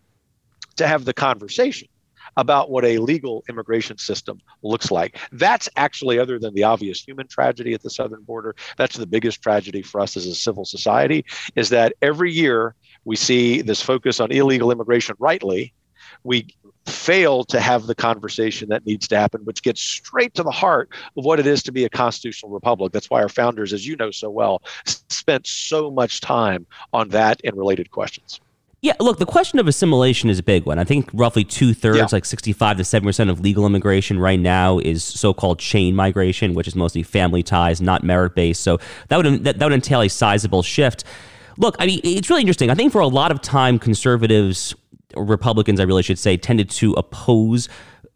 to 0.78 0.88
have 0.88 1.06
the 1.06 1.13
conversation 1.13 1.88
about 2.39 2.71
what 2.71 2.86
a 2.86 2.97
legal 2.99 3.43
immigration 3.49 3.97
system 3.97 4.39
looks 4.63 4.89
like. 4.89 5.17
That's 5.34 5.67
actually, 5.75 6.19
other 6.19 6.39
than 6.39 6.54
the 6.54 6.63
obvious 6.63 7.02
human 7.02 7.28
tragedy 7.28 7.73
at 7.73 7.82
the 7.82 7.89
southern 7.89 8.23
border, 8.23 8.56
that's 8.78 8.95
the 8.95 9.06
biggest 9.06 9.41
tragedy 9.41 9.82
for 9.82 9.99
us 9.99 10.15
as 10.15 10.25
a 10.25 10.34
civil 10.34 10.63
society, 10.63 11.25
is 11.56 11.67
that 11.69 11.93
every 12.02 12.32
year 12.32 12.75
we 13.04 13.17
see 13.17 13.62
this 13.62 13.82
focus 13.82 14.21
on 14.21 14.32
illegal 14.32 14.71
immigration 14.71 15.15
rightly. 15.19 15.73
We 16.23 16.47
fail 16.86 17.43
to 17.45 17.60
have 17.60 17.88
the 17.88 17.95
conversation 17.95 18.69
that 18.69 18.86
needs 18.86 19.08
to 19.10 19.17
happen, 19.17 19.41
which 19.43 19.62
gets 19.62 19.82
straight 19.82 20.34
to 20.36 20.43
the 20.43 20.52
heart 20.52 20.89
of 21.17 21.25
what 21.25 21.39
it 21.39 21.45
is 21.45 21.62
to 21.63 21.73
be 21.73 21.84
a 21.84 21.89
constitutional 21.89 22.52
republic. 22.52 22.93
That's 22.93 23.10
why 23.10 23.21
our 23.21 23.30
founders, 23.30 23.73
as 23.73 23.86
you 23.86 23.97
know 23.97 24.12
so 24.12 24.30
well, 24.30 24.62
spent 24.86 25.45
so 25.45 25.91
much 25.91 26.21
time 26.21 26.65
on 26.93 27.10
that 27.10 27.41
and 27.43 27.56
related 27.56 27.91
questions. 27.91 28.39
Yeah, 28.82 28.94
look, 29.02 29.20
the 29.20 29.26
question 29.26 29.60
of 29.60 29.68
assimilation 29.68 30.30
is 30.30 30.39
a 30.39 30.44
big 30.44 30.65
one. 30.65 30.80
I 30.80 30.86
think 30.86 31.10
roughly 31.13 31.44
two 31.44 31.74
thirds, 31.74 31.98
yeah. 31.98 32.08
like 32.12 32.24
65 32.24 32.78
to 32.78 32.84
70% 32.84 33.30
of 33.30 33.42
legal 33.42 33.65
immigration 33.65 34.18
right 34.18 34.39
now 34.39 34.80
is 34.80 35.04
so 35.04 35.34
called 35.34 35.60
chain 35.60 35.96
migration, 35.96 36.54
which 36.54 36.68
is 36.68 36.76
mostly 36.76 37.04
family 37.04 37.44
ties, 37.44 37.82
not 37.82 38.04
merit 38.04 38.36
based. 38.36 38.62
So 38.62 38.80
that 39.10 39.18
would, 39.18 39.44
that, 39.44 39.60
that 39.60 39.65
would 39.65 39.74
entail 39.74 40.02
a 40.02 40.08
sizable 40.08 40.63
shift. 40.63 41.04
Look, 41.58 41.76
I 41.78 41.88
mean, 41.88 42.00
it's 42.06 42.30
really 42.30 42.42
interesting. 42.42 42.70
I 42.70 42.76
think 42.76 42.94
for 42.94 43.02
a 43.02 43.08
lot 43.08 43.32
of 43.32 43.42
time, 43.42 43.80
conservatives, 43.80 44.74
or 45.13 45.26
Republicans, 45.26 45.82
I 45.82 45.84
really 45.84 46.04
should 46.04 46.20
say, 46.20 46.38
tended 46.38 46.70
to 46.72 46.94
oppose 46.94 47.68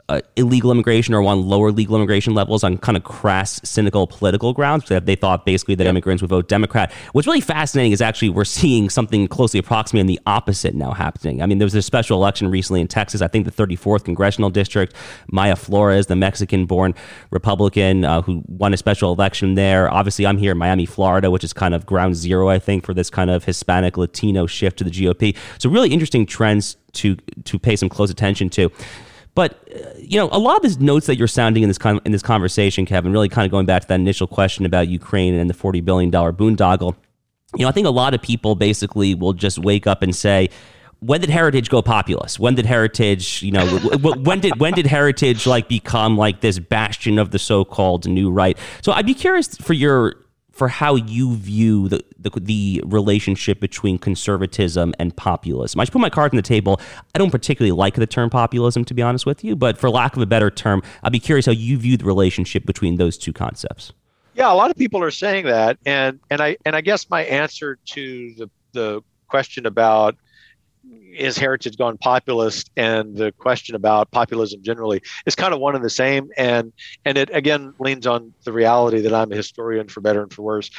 uh, 0.09 0.19
illegal 0.35 0.69
immigration 0.71 1.13
or 1.13 1.23
on 1.23 1.47
lower 1.47 1.71
legal 1.71 1.95
immigration 1.95 2.33
levels 2.33 2.63
on 2.63 2.77
kind 2.77 2.97
of 2.97 3.03
crass, 3.03 3.61
cynical 3.63 4.05
political 4.05 4.53
grounds. 4.53 4.89
That 4.89 5.05
they 5.05 5.15
thought 5.15 5.45
basically 5.45 5.75
that 5.75 5.85
yep. 5.85 5.91
immigrants 5.91 6.21
would 6.21 6.29
vote 6.29 6.49
Democrat. 6.49 6.91
What's 7.13 7.25
really 7.25 7.41
fascinating 7.41 7.93
is 7.93 8.01
actually 8.01 8.29
we're 8.29 8.43
seeing 8.43 8.89
something 8.89 9.27
closely 9.27 9.59
approximating 9.59 10.07
the 10.07 10.19
opposite 10.25 10.75
now 10.75 10.91
happening. 10.91 11.41
I 11.41 11.45
mean, 11.45 11.57
there 11.57 11.65
was 11.65 11.75
a 11.75 11.81
special 11.81 12.17
election 12.17 12.51
recently 12.51 12.81
in 12.81 12.87
Texas. 12.87 13.21
I 13.21 13.27
think 13.27 13.45
the 13.45 13.51
34th 13.51 14.03
congressional 14.03 14.49
district. 14.49 14.93
Mayra 15.31 15.57
Flores, 15.57 16.07
the 16.07 16.15
Mexican-born 16.15 16.95
Republican 17.31 18.03
uh, 18.03 18.21
who 18.21 18.43
won 18.47 18.73
a 18.73 18.77
special 18.77 19.13
election 19.13 19.55
there. 19.55 19.91
Obviously, 19.91 20.25
I'm 20.25 20.37
here 20.37 20.51
in 20.51 20.57
Miami, 20.57 20.85
Florida, 20.85 21.31
which 21.31 21.43
is 21.43 21.53
kind 21.53 21.73
of 21.73 21.85
ground 21.85 22.15
zero, 22.15 22.49
I 22.49 22.59
think, 22.59 22.85
for 22.85 22.93
this 22.93 23.09
kind 23.09 23.29
of 23.29 23.45
Hispanic 23.45 23.97
Latino 23.97 24.47
shift 24.47 24.77
to 24.79 24.83
the 24.83 24.91
GOP. 24.91 25.37
So 25.59 25.69
really 25.69 25.91
interesting 25.91 26.25
trends 26.25 26.75
to 26.93 27.15
to 27.45 27.57
pay 27.57 27.75
some 27.75 27.89
close 27.89 28.09
attention 28.09 28.49
to. 28.51 28.69
But 29.35 29.67
uh, 29.73 29.89
you 29.97 30.19
know, 30.19 30.29
a 30.31 30.39
lot 30.39 30.57
of 30.57 30.63
these 30.63 30.79
notes 30.79 31.07
that 31.07 31.17
you're 31.17 31.27
sounding 31.27 31.63
in 31.63 31.69
this 31.69 31.77
con- 31.77 32.01
in 32.05 32.11
this 32.11 32.21
conversation, 32.21 32.85
Kevin, 32.85 33.11
really 33.11 33.29
kind 33.29 33.45
of 33.45 33.51
going 33.51 33.65
back 33.65 33.81
to 33.83 33.87
that 33.87 33.99
initial 33.99 34.27
question 34.27 34.65
about 34.65 34.87
Ukraine 34.87 35.33
and 35.33 35.49
the 35.49 35.53
forty 35.53 35.81
billion 35.81 36.09
dollar 36.09 36.31
boondoggle. 36.31 36.95
You 37.55 37.63
know, 37.63 37.69
I 37.69 37.71
think 37.71 37.87
a 37.87 37.91
lot 37.91 38.13
of 38.13 38.21
people 38.21 38.55
basically 38.55 39.13
will 39.13 39.33
just 39.33 39.59
wake 39.59 39.85
up 39.85 40.01
and 40.01 40.15
say, 40.15 40.49
when 41.03 41.19
did 41.19 41.29
heritage 41.29 41.69
go 41.69 41.81
populist 41.81 42.39
when 42.39 42.55
did 42.55 42.65
heritage 42.65 43.43
you 43.43 43.51
know 43.51 43.65
when 44.23 44.39
did 44.39 44.57
when 44.57 44.73
did 44.73 44.87
heritage 44.87 45.45
like 45.45 45.67
become 45.67 46.17
like 46.17 46.39
this 46.39 46.59
bastion 46.59 47.19
of 47.19 47.31
the 47.31 47.39
so-called 47.39 48.07
new 48.07 48.31
right 48.31 48.57
so 48.81 48.93
i'd 48.93 49.05
be 49.05 49.13
curious 49.13 49.57
for 49.57 49.73
your 49.73 50.15
for 50.53 50.67
how 50.67 50.95
you 50.95 51.35
view 51.35 51.89
the, 51.89 52.03
the, 52.17 52.29
the 52.39 52.83
relationship 52.85 53.59
between 53.59 53.97
conservatism 53.97 54.93
and 54.99 55.15
populism. 55.17 55.81
I 55.81 55.83
should 55.83 55.93
put 55.93 56.01
my 56.01 56.11
cards 56.11 56.31
on 56.31 56.37
the 56.37 56.43
table. 56.43 56.79
I 57.13 57.19
don't 57.19 57.31
particularly 57.31 57.71
like 57.71 57.95
the 57.95 58.07
term 58.07 58.29
populism, 58.29 58.85
to 58.85 58.93
be 58.93 59.01
honest 59.01 59.25
with 59.25 59.43
you, 59.43 59.55
but 59.55 59.77
for 59.77 59.89
lack 59.89 60.15
of 60.15 60.21
a 60.21 60.27
better 60.27 60.51
term, 60.51 60.83
I'd 61.01 61.11
be 61.11 61.19
curious 61.19 61.47
how 61.47 61.51
you 61.51 61.77
view 61.77 61.97
the 61.97 62.05
relationship 62.05 62.65
between 62.65 62.97
those 62.97 63.17
two 63.17 63.33
concepts. 63.33 63.93
Yeah, 64.35 64.51
a 64.51 64.55
lot 64.55 64.71
of 64.71 64.77
people 64.77 65.03
are 65.03 65.11
saying 65.11 65.45
that, 65.45 65.77
and 65.85 66.19
and 66.31 66.41
I 66.41 66.57
and 66.65 66.75
I 66.75 66.81
guess 66.81 67.07
my 67.07 67.23
answer 67.25 67.77
to 67.85 68.33
the 68.33 68.49
the 68.71 69.01
question 69.27 69.67
about 69.67 70.15
is 71.13 71.38
heritage 71.38 71.78
gone 71.78 71.97
populist 71.97 72.69
and 72.76 73.15
the 73.15 73.32
question 73.34 73.76
about 73.76 74.12
populism 74.12 74.62
generally 74.63 75.02
is 75.26 75.36
kind 75.36 75.54
of 75.54 75.60
one 75.60 75.76
and 75.76 75.84
the 75.84 75.89
same. 75.89 76.30
And 76.38 76.73
and 77.06 77.17
it 77.17 77.30
again 77.34 77.73
leans 77.80 78.08
on 78.08 78.34
the 78.43 78.52
reality 78.52 79.02
that 79.02 79.13
i'm 79.13 79.32
a 79.32 79.36
historian 79.36 79.88
for 79.88 80.02
better 80.02 80.21
and 80.21 80.34
for 80.34 80.41
worse 80.41 80.69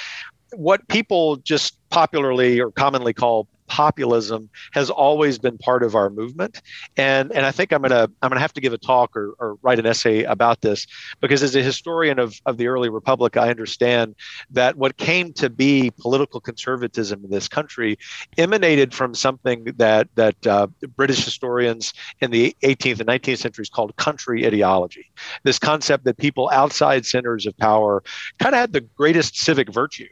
what 0.56 0.86
people 0.88 1.36
just 1.36 1.76
popularly 1.90 2.60
or 2.60 2.70
commonly 2.70 3.12
call 3.12 3.46
populism 3.66 4.50
has 4.72 4.90
always 4.90 5.38
been 5.38 5.56
part 5.58 5.82
of 5.82 5.94
our 5.94 6.10
movement. 6.10 6.60
And 6.96 7.32
and 7.32 7.46
i 7.46 7.50
think 7.50 7.72
i'm 7.72 7.82
gonna 7.82 8.08
i'm 8.22 8.28
gonna 8.28 8.40
have 8.40 8.52
to 8.52 8.60
give 8.60 8.72
a 8.72 8.78
talk 8.78 9.16
or, 9.16 9.34
or 9.38 9.56
write 9.62 9.78
an 9.78 9.86
essay 9.86 10.22
about 10.24 10.60
this 10.60 10.86
because 11.20 11.42
as 11.42 11.56
a 11.56 11.62
historian 11.62 12.18
of, 12.18 12.40
of 12.46 12.56
the 12.56 12.66
early 12.68 12.88
republic 12.88 13.36
i 13.36 13.48
understand 13.48 14.14
that 14.50 14.76
what 14.76 14.96
came 14.96 15.32
to 15.32 15.48
be 15.48 15.90
political 15.98 16.40
conservatism 16.40 17.24
in 17.24 17.30
this 17.30 17.48
country 17.48 17.98
emanated 18.36 18.92
from 18.92 19.14
something 19.14 19.64
that 19.76 20.08
that 20.14 20.46
uh, 20.46 20.66
british 20.96 21.24
historians 21.24 21.94
in 22.20 22.30
the 22.30 22.54
18th 22.62 23.00
and 23.00 23.08
19th 23.08 23.38
centuries 23.38 23.70
called 23.70 23.96
country 23.96 24.46
ideology. 24.46 25.10
This 25.42 25.58
concept 25.58 26.04
that 26.04 26.16
people 26.16 26.50
outside 26.52 27.06
centers 27.06 27.46
of 27.46 27.56
power 27.58 28.02
kind 28.38 28.54
of 28.54 28.60
had 28.60 28.72
the 28.72 28.80
greatest 28.80 29.36
civic 29.36 29.72
virtue 29.72 30.08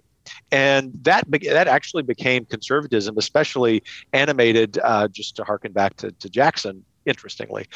and 0.50 0.92
that 1.02 1.24
that 1.30 1.68
actually 1.68 2.02
became 2.02 2.44
conservatism, 2.44 3.16
especially 3.18 3.82
animated. 4.12 4.78
Uh, 4.82 5.08
just 5.08 5.36
to 5.36 5.44
harken 5.44 5.72
back 5.72 5.96
to, 5.96 6.12
to 6.12 6.28
Jackson, 6.28 6.84
interestingly, 7.06 7.66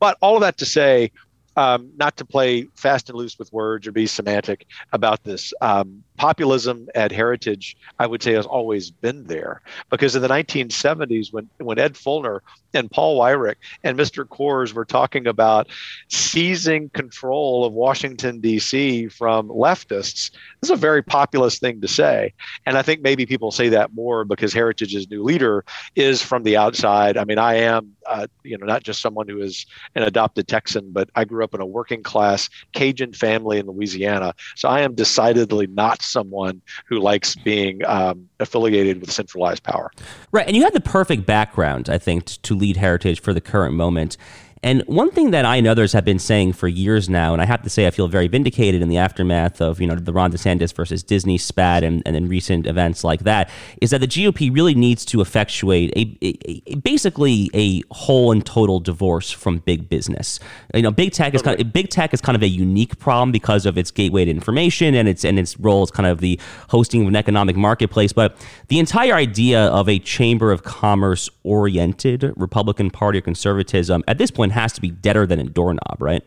but 0.00 0.16
all 0.20 0.36
of 0.36 0.42
that 0.42 0.58
to 0.58 0.66
say, 0.66 1.10
um, 1.56 1.90
not 1.96 2.16
to 2.16 2.24
play 2.24 2.68
fast 2.74 3.08
and 3.08 3.18
loose 3.18 3.38
with 3.38 3.52
words 3.52 3.86
or 3.86 3.92
be 3.92 4.06
semantic 4.06 4.66
about 4.92 5.22
this. 5.24 5.52
Um, 5.60 6.02
populism 6.22 6.88
at 6.94 7.10
Heritage, 7.10 7.76
I 7.98 8.06
would 8.06 8.22
say, 8.22 8.32
has 8.34 8.46
always 8.46 8.92
been 8.92 9.24
there 9.24 9.60
because 9.90 10.14
in 10.14 10.22
the 10.22 10.28
1970s, 10.28 11.32
when 11.32 11.48
when 11.58 11.80
Ed 11.80 11.94
Feulner 11.94 12.42
and 12.74 12.88
Paul 12.88 13.18
Weyrich 13.18 13.56
and 13.82 13.98
Mr. 13.98 14.24
Coors 14.24 14.72
were 14.72 14.84
talking 14.84 15.26
about 15.26 15.66
seizing 16.08 16.90
control 16.90 17.64
of 17.64 17.72
Washington 17.72 18.40
D.C. 18.40 19.08
from 19.08 19.48
leftists, 19.48 20.30
this 20.60 20.70
is 20.70 20.70
a 20.70 20.76
very 20.76 21.02
populist 21.02 21.60
thing 21.60 21.80
to 21.80 21.88
say, 21.88 22.32
and 22.66 22.78
I 22.78 22.82
think 22.82 23.02
maybe 23.02 23.26
people 23.26 23.50
say 23.50 23.68
that 23.70 23.92
more 23.92 24.24
because 24.24 24.52
Heritage's 24.52 25.10
new 25.10 25.24
leader 25.24 25.64
is 25.96 26.22
from 26.22 26.44
the 26.44 26.56
outside. 26.56 27.16
I 27.16 27.24
mean, 27.24 27.38
I 27.38 27.54
am, 27.54 27.96
uh, 28.06 28.28
you 28.44 28.56
know, 28.56 28.66
not 28.66 28.84
just 28.84 29.02
someone 29.02 29.26
who 29.28 29.40
is 29.42 29.66
an 29.96 30.04
adopted 30.04 30.46
Texan, 30.46 30.92
but 30.92 31.10
I 31.16 31.24
grew 31.24 31.42
up 31.42 31.52
in 31.52 31.60
a 31.60 31.66
working 31.66 32.04
class 32.04 32.48
Cajun 32.74 33.12
family 33.12 33.58
in 33.58 33.66
Louisiana, 33.66 34.36
so 34.54 34.68
I 34.68 34.82
am 34.82 34.94
decidedly 34.94 35.66
not 35.66 36.00
someone 36.12 36.62
who 36.86 37.00
likes 37.00 37.34
being 37.34 37.84
um, 37.86 38.28
affiliated 38.38 39.00
with 39.00 39.10
centralized 39.10 39.62
power. 39.62 39.90
Right. 40.30 40.46
And 40.46 40.56
you 40.56 40.62
had 40.62 40.74
the 40.74 40.80
perfect 40.80 41.26
background, 41.26 41.88
I 41.88 41.98
think, 41.98 42.26
to 42.26 42.54
lead 42.54 42.76
Heritage 42.76 43.20
for 43.20 43.32
the 43.32 43.40
current 43.40 43.74
moment. 43.74 44.16
And 44.64 44.82
one 44.86 45.10
thing 45.10 45.32
that 45.32 45.44
I 45.44 45.56
and 45.56 45.66
others 45.66 45.92
have 45.92 46.04
been 46.04 46.20
saying 46.20 46.52
for 46.52 46.68
years 46.68 47.10
now, 47.10 47.32
and 47.32 47.42
I 47.42 47.46
have 47.46 47.62
to 47.62 47.70
say 47.70 47.88
I 47.88 47.90
feel 47.90 48.06
very 48.06 48.28
vindicated 48.28 48.80
in 48.80 48.88
the 48.88 48.96
aftermath 48.96 49.60
of, 49.60 49.80
you 49.80 49.88
know, 49.88 49.96
the 49.96 50.12
Ron 50.12 50.30
DeSantis 50.30 50.72
versus 50.72 51.02
Disney 51.02 51.36
spat 51.36 51.82
and, 51.82 52.00
and 52.06 52.14
then 52.14 52.28
recent 52.28 52.68
events 52.68 53.02
like 53.02 53.20
that, 53.20 53.50
is 53.80 53.90
that 53.90 54.00
the 54.00 54.06
GOP 54.06 54.54
really 54.54 54.76
needs 54.76 55.04
to 55.06 55.20
effectuate 55.20 55.90
a, 55.96 56.16
a, 56.24 56.62
a 56.72 56.74
basically 56.76 57.50
a 57.54 57.82
whole 57.90 58.30
and 58.30 58.46
total 58.46 58.78
divorce 58.78 59.32
from 59.32 59.58
big 59.58 59.88
business. 59.88 60.38
You 60.72 60.82
know, 60.82 60.92
big 60.92 61.12
tech 61.12 61.34
is 61.34 61.42
kind 61.42 61.60
of, 61.60 61.72
big 61.72 61.88
tech 61.90 62.14
is 62.14 62.20
kind 62.20 62.36
of 62.36 62.42
a 62.42 62.48
unique 62.48 63.00
problem 63.00 63.32
because 63.32 63.66
of 63.66 63.76
its 63.76 63.90
gateway 63.90 64.24
to 64.26 64.30
information 64.30 64.94
and 64.94 65.08
its 65.08 65.24
and 65.24 65.40
its 65.40 65.58
role 65.58 65.82
as 65.82 65.90
kind 65.90 66.06
of 66.06 66.20
the 66.20 66.38
hosting 66.68 67.02
of 67.02 67.08
an 67.08 67.16
economic 67.16 67.56
marketplace. 67.56 68.12
But 68.12 68.36
the 68.68 68.78
entire 68.78 69.14
idea 69.14 69.66
of 69.66 69.88
a 69.88 69.98
chamber 69.98 70.52
of 70.52 70.62
commerce 70.62 71.28
oriented 71.42 72.32
Republican 72.36 72.90
Party 72.90 73.18
or 73.18 73.22
conservatism 73.22 74.04
at 74.06 74.18
this 74.18 74.30
point 74.30 74.51
has 74.52 74.72
to 74.74 74.80
be 74.80 74.90
deader 74.90 75.26
than 75.26 75.38
a 75.38 75.44
doorknob, 75.44 75.96
right? 76.00 76.22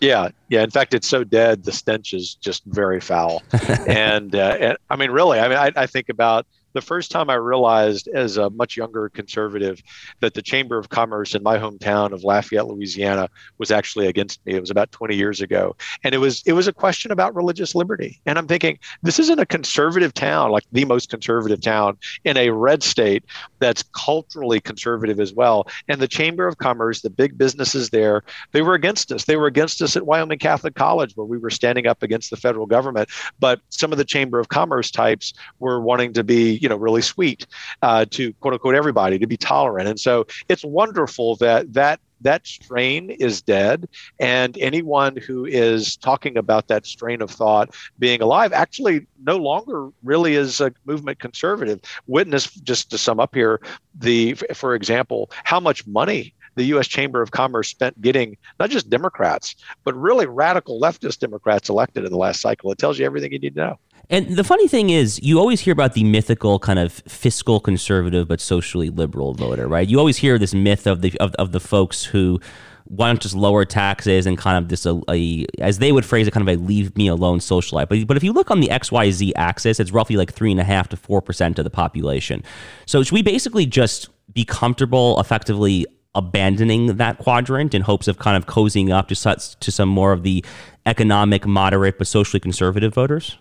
Yeah, 0.00 0.30
yeah. 0.48 0.62
In 0.62 0.70
fact, 0.70 0.94
it's 0.94 1.08
so 1.08 1.24
dead, 1.24 1.64
the 1.64 1.72
stench 1.72 2.14
is 2.14 2.34
just 2.34 2.64
very 2.64 3.00
foul. 3.00 3.42
and, 3.86 4.34
uh, 4.34 4.56
and 4.58 4.78
I 4.88 4.96
mean, 4.96 5.10
really, 5.10 5.38
I 5.38 5.48
mean, 5.48 5.58
I, 5.58 5.72
I 5.76 5.86
think 5.86 6.08
about 6.08 6.46
the 6.72 6.80
first 6.80 7.10
time 7.10 7.30
I 7.30 7.34
realized 7.34 8.08
as 8.08 8.36
a 8.36 8.50
much 8.50 8.76
younger 8.76 9.08
conservative 9.08 9.82
that 10.20 10.34
the 10.34 10.42
Chamber 10.42 10.78
of 10.78 10.88
Commerce 10.88 11.34
in 11.34 11.42
my 11.42 11.58
hometown 11.58 12.12
of 12.12 12.24
Lafayette, 12.24 12.66
Louisiana 12.66 13.28
was 13.58 13.70
actually 13.70 14.06
against 14.06 14.44
me. 14.46 14.54
It 14.54 14.60
was 14.60 14.70
about 14.70 14.92
20 14.92 15.16
years 15.16 15.40
ago. 15.40 15.76
And 16.04 16.14
it 16.14 16.18
was 16.18 16.42
it 16.46 16.52
was 16.52 16.68
a 16.68 16.72
question 16.72 17.10
about 17.10 17.34
religious 17.34 17.74
liberty. 17.74 18.20
And 18.26 18.38
I'm 18.38 18.46
thinking, 18.46 18.78
this 19.02 19.18
isn't 19.18 19.40
a 19.40 19.46
conservative 19.46 20.14
town, 20.14 20.50
like 20.50 20.64
the 20.72 20.84
most 20.84 21.10
conservative 21.10 21.60
town 21.60 21.98
in 22.24 22.36
a 22.36 22.50
red 22.50 22.82
state 22.82 23.24
that's 23.58 23.82
culturally 23.94 24.60
conservative 24.60 25.20
as 25.20 25.32
well. 25.32 25.66
And 25.88 26.00
the 26.00 26.08
Chamber 26.08 26.46
of 26.46 26.58
Commerce, 26.58 27.02
the 27.02 27.10
big 27.10 27.36
businesses 27.36 27.90
there, 27.90 28.22
they 28.52 28.62
were 28.62 28.74
against 28.74 29.12
us. 29.12 29.24
They 29.24 29.36
were 29.36 29.46
against 29.46 29.82
us 29.82 29.96
at 29.96 30.06
Wyoming 30.06 30.38
Catholic 30.38 30.74
College 30.74 31.16
where 31.16 31.26
we 31.26 31.38
were 31.38 31.50
standing 31.50 31.86
up 31.86 32.02
against 32.02 32.30
the 32.30 32.36
federal 32.36 32.66
government. 32.66 33.08
But 33.38 33.60
some 33.70 33.92
of 33.92 33.98
the 33.98 34.04
Chamber 34.04 34.38
of 34.38 34.48
Commerce 34.48 34.90
types 34.90 35.32
were 35.58 35.80
wanting 35.80 36.12
to 36.14 36.24
be 36.24 36.59
you 36.60 36.68
know 36.68 36.76
really 36.76 37.02
sweet 37.02 37.46
uh, 37.82 38.04
to 38.10 38.32
quote 38.34 38.54
unquote 38.54 38.74
everybody 38.74 39.18
to 39.18 39.26
be 39.26 39.36
tolerant 39.36 39.88
and 39.88 39.98
so 39.98 40.26
it's 40.48 40.64
wonderful 40.64 41.36
that 41.36 41.72
that 41.72 42.00
that 42.22 42.46
strain 42.46 43.10
is 43.10 43.40
dead 43.40 43.88
and 44.18 44.58
anyone 44.58 45.16
who 45.16 45.46
is 45.46 45.96
talking 45.96 46.36
about 46.36 46.68
that 46.68 46.84
strain 46.84 47.22
of 47.22 47.30
thought 47.30 47.74
being 47.98 48.20
alive 48.20 48.52
actually 48.52 49.06
no 49.24 49.36
longer 49.36 49.88
really 50.02 50.34
is 50.34 50.60
a 50.60 50.72
movement 50.84 51.18
conservative 51.18 51.80
witness 52.06 52.50
just 52.50 52.90
to 52.90 52.98
sum 52.98 53.18
up 53.18 53.34
here 53.34 53.60
the 53.98 54.34
for 54.54 54.74
example 54.74 55.30
how 55.44 55.58
much 55.58 55.86
money 55.86 56.34
the 56.56 56.64
U.S. 56.64 56.86
Chamber 56.88 57.22
of 57.22 57.30
Commerce 57.30 57.68
spent 57.68 58.00
getting 58.02 58.36
not 58.58 58.70
just 58.70 58.90
Democrats, 58.90 59.54
but 59.84 59.94
really 59.94 60.26
radical 60.26 60.80
leftist 60.80 61.18
Democrats 61.18 61.68
elected 61.68 62.04
in 62.04 62.10
the 62.10 62.18
last 62.18 62.40
cycle. 62.40 62.70
It 62.72 62.78
tells 62.78 62.98
you 62.98 63.06
everything 63.06 63.32
you 63.32 63.38
need 63.38 63.54
to 63.54 63.60
know. 63.60 63.78
And 64.10 64.36
the 64.36 64.42
funny 64.42 64.66
thing 64.66 64.90
is, 64.90 65.20
you 65.22 65.38
always 65.38 65.60
hear 65.60 65.72
about 65.72 65.94
the 65.94 66.02
mythical 66.02 66.58
kind 66.58 66.80
of 66.80 66.92
fiscal 67.06 67.60
conservative 67.60 68.26
but 68.26 68.40
socially 68.40 68.90
liberal 68.90 69.34
voter, 69.34 69.68
right? 69.68 69.88
You 69.88 70.00
always 70.00 70.16
hear 70.16 70.36
this 70.36 70.52
myth 70.52 70.88
of 70.88 71.00
the 71.00 71.16
of, 71.20 71.32
of 71.36 71.52
the 71.52 71.60
folks 71.60 72.04
who 72.04 72.40
want 72.86 73.20
to 73.20 73.22
just 73.22 73.36
lower 73.36 73.64
taxes 73.64 74.26
and 74.26 74.36
kind 74.36 74.58
of 74.58 74.68
this, 74.68 74.84
a, 74.84 75.00
a, 75.08 75.46
as 75.60 75.78
they 75.78 75.92
would 75.92 76.04
phrase 76.04 76.26
it, 76.26 76.32
kind 76.32 76.46
of 76.48 76.52
a 76.52 76.60
leave 76.60 76.96
me 76.96 77.06
alone 77.06 77.38
social 77.38 77.76
life. 77.76 77.88
But, 77.88 78.04
but 78.08 78.16
if 78.16 78.24
you 78.24 78.32
look 78.32 78.50
on 78.50 78.58
the 78.58 78.66
XYZ 78.66 79.30
axis, 79.36 79.78
it's 79.78 79.92
roughly 79.92 80.16
like 80.16 80.32
three 80.32 80.50
and 80.50 80.58
a 80.58 80.64
half 80.64 80.88
to 80.88 80.96
4% 80.96 81.58
of 81.58 81.62
the 81.62 81.70
population. 81.70 82.42
So 82.86 83.04
should 83.04 83.12
we 83.12 83.22
basically 83.22 83.64
just 83.64 84.08
be 84.32 84.44
comfortable 84.44 85.20
effectively 85.20 85.86
abandoning 86.16 86.96
that 86.96 87.18
quadrant 87.18 87.74
in 87.74 87.82
hopes 87.82 88.08
of 88.08 88.18
kind 88.18 88.36
of 88.36 88.46
cozying 88.46 88.90
up 88.90 89.06
to, 89.06 89.14
such, 89.14 89.54
to 89.60 89.70
some 89.70 89.88
more 89.88 90.10
of 90.10 90.24
the 90.24 90.44
economic, 90.84 91.46
moderate, 91.46 91.96
but 91.96 92.08
socially 92.08 92.40
conservative 92.40 92.92
voters? 92.92 93.38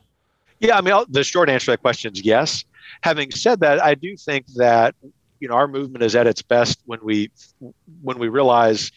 Yeah, 0.60 0.78
I 0.78 0.82
mean, 0.82 0.94
the 1.10 1.24
short 1.24 1.50
answer 1.50 1.66
to 1.66 1.72
that 1.72 1.82
question 1.82 2.14
is 2.14 2.22
yes. 2.22 2.66
Having 3.02 3.32
said 3.32 3.62
that, 3.62 3.82
I 3.84 3.96
do 3.96 4.16
think 4.18 4.46
that 4.56 4.96
you 5.40 5.48
know 5.48 5.56
our 5.56 5.68
movement 5.68 6.04
is 6.04 6.16
at 6.16 6.28
its 6.28 6.42
best 6.42 6.82
when 6.86 7.00
we 7.02 7.32
when 8.02 8.20
we 8.20 8.28
realize 8.28 8.92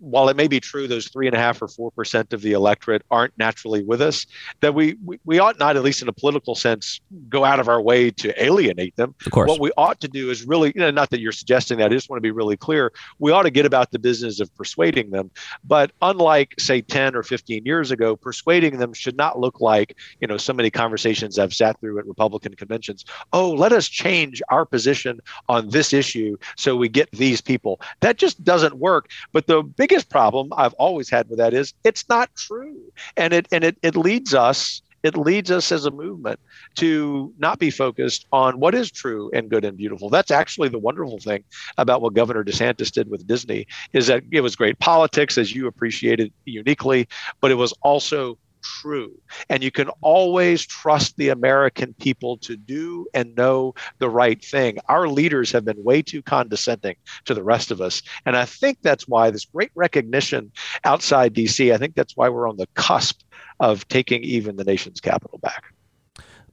while 0.00 0.28
it 0.28 0.36
may 0.36 0.48
be 0.48 0.60
true 0.60 0.88
those 0.88 1.08
three 1.08 1.26
and 1.26 1.36
a 1.36 1.38
half 1.38 1.60
or 1.62 1.68
four 1.68 1.90
percent 1.90 2.32
of 2.32 2.42
the 2.42 2.52
electorate 2.52 3.02
aren't 3.10 3.36
naturally 3.38 3.84
with 3.84 4.00
us, 4.00 4.26
that 4.60 4.74
we, 4.74 4.96
we, 5.04 5.20
we 5.24 5.38
ought 5.38 5.58
not, 5.58 5.76
at 5.76 5.82
least 5.82 6.02
in 6.02 6.08
a 6.08 6.12
political 6.12 6.54
sense, 6.54 7.00
go 7.28 7.44
out 7.44 7.60
of 7.60 7.68
our 7.68 7.80
way 7.80 8.10
to 8.10 8.42
alienate 8.42 8.96
them. 8.96 9.14
Of 9.26 9.32
course. 9.32 9.48
What 9.48 9.60
we 9.60 9.70
ought 9.76 10.00
to 10.00 10.08
do 10.08 10.30
is 10.30 10.44
really, 10.44 10.72
you 10.74 10.80
know, 10.80 10.90
not 10.90 11.10
that 11.10 11.20
you're 11.20 11.32
suggesting 11.32 11.78
that, 11.78 11.90
I 11.90 11.94
just 11.94 12.08
want 12.08 12.18
to 12.18 12.22
be 12.22 12.30
really 12.30 12.56
clear. 12.56 12.92
We 13.18 13.30
ought 13.30 13.42
to 13.42 13.50
get 13.50 13.66
about 13.66 13.90
the 13.90 13.98
business 13.98 14.40
of 14.40 14.54
persuading 14.56 15.10
them. 15.10 15.30
But 15.64 15.92
unlike, 16.02 16.54
say, 16.58 16.80
10 16.80 17.14
or 17.14 17.22
15 17.22 17.64
years 17.64 17.90
ago, 17.90 18.16
persuading 18.16 18.78
them 18.78 18.94
should 18.94 19.16
not 19.16 19.38
look 19.38 19.60
like, 19.60 19.96
you 20.20 20.26
know, 20.26 20.36
so 20.36 20.52
many 20.52 20.70
conversations 20.70 21.38
I've 21.38 21.54
sat 21.54 21.78
through 21.80 21.98
at 21.98 22.06
Republican 22.06 22.54
conventions. 22.54 23.04
Oh, 23.32 23.50
let 23.50 23.72
us 23.72 23.88
change 23.88 24.40
our 24.48 24.64
position 24.64 25.20
on 25.48 25.68
this 25.68 25.92
issue 25.92 26.36
so 26.56 26.76
we 26.76 26.88
get 26.88 27.10
these 27.12 27.40
people. 27.40 27.80
That 28.00 28.16
just 28.16 28.42
doesn't 28.42 28.76
work. 28.76 29.10
But 29.32 29.46
the 29.46 29.62
big 29.62 29.89
biggest 29.90 30.08
problem 30.08 30.52
I've 30.56 30.74
always 30.74 31.10
had 31.10 31.28
with 31.28 31.38
that 31.38 31.52
is 31.52 31.74
it's 31.84 32.08
not 32.08 32.30
true. 32.36 32.80
And 33.16 33.32
it 33.32 33.48
and 33.50 33.64
it, 33.64 33.76
it 33.82 33.96
leads 33.96 34.34
us 34.34 34.82
it 35.02 35.16
leads 35.16 35.50
us 35.50 35.72
as 35.72 35.86
a 35.86 35.90
movement 35.90 36.38
to 36.76 37.32
not 37.38 37.58
be 37.58 37.70
focused 37.70 38.26
on 38.32 38.60
what 38.60 38.74
is 38.74 38.90
true 38.90 39.30
and 39.32 39.48
good 39.48 39.64
and 39.64 39.76
beautiful. 39.76 40.10
That's 40.10 40.30
actually 40.30 40.68
the 40.68 40.78
wonderful 40.78 41.18
thing 41.18 41.42
about 41.78 42.02
what 42.02 42.12
Governor 42.12 42.44
DeSantis 42.44 42.92
did 42.92 43.08
with 43.10 43.26
Disney 43.26 43.66
is 43.94 44.08
that 44.08 44.22
it 44.30 44.42
was 44.42 44.56
great 44.56 44.78
politics 44.78 45.38
as 45.38 45.54
you 45.54 45.66
appreciated 45.66 46.32
uniquely, 46.44 47.08
but 47.40 47.50
it 47.50 47.54
was 47.54 47.72
also 47.82 48.36
true. 48.62 49.12
And 49.48 49.62
you 49.62 49.70
can 49.70 49.88
always 50.00 50.64
trust 50.64 51.16
the 51.16 51.28
American 51.28 51.94
people 51.94 52.36
to 52.38 52.56
do 52.56 53.06
and 53.14 53.34
know 53.34 53.74
the 53.98 54.08
right 54.08 54.42
thing. 54.44 54.78
Our 54.88 55.08
leaders 55.08 55.52
have 55.52 55.64
been 55.64 55.82
way 55.82 56.02
too 56.02 56.22
condescending 56.22 56.96
to 57.24 57.34
the 57.34 57.42
rest 57.42 57.70
of 57.70 57.80
us. 57.80 58.02
And 58.26 58.36
I 58.36 58.44
think 58.44 58.78
that's 58.82 59.08
why 59.08 59.30
this 59.30 59.44
great 59.44 59.70
recognition 59.74 60.52
outside 60.84 61.34
DC, 61.34 61.72
I 61.72 61.78
think 61.78 61.94
that's 61.94 62.16
why 62.16 62.28
we're 62.28 62.48
on 62.48 62.56
the 62.56 62.68
cusp 62.74 63.22
of 63.60 63.86
taking 63.88 64.22
even 64.24 64.56
the 64.56 64.64
nation's 64.64 65.00
capital 65.00 65.38
back. 65.38 65.64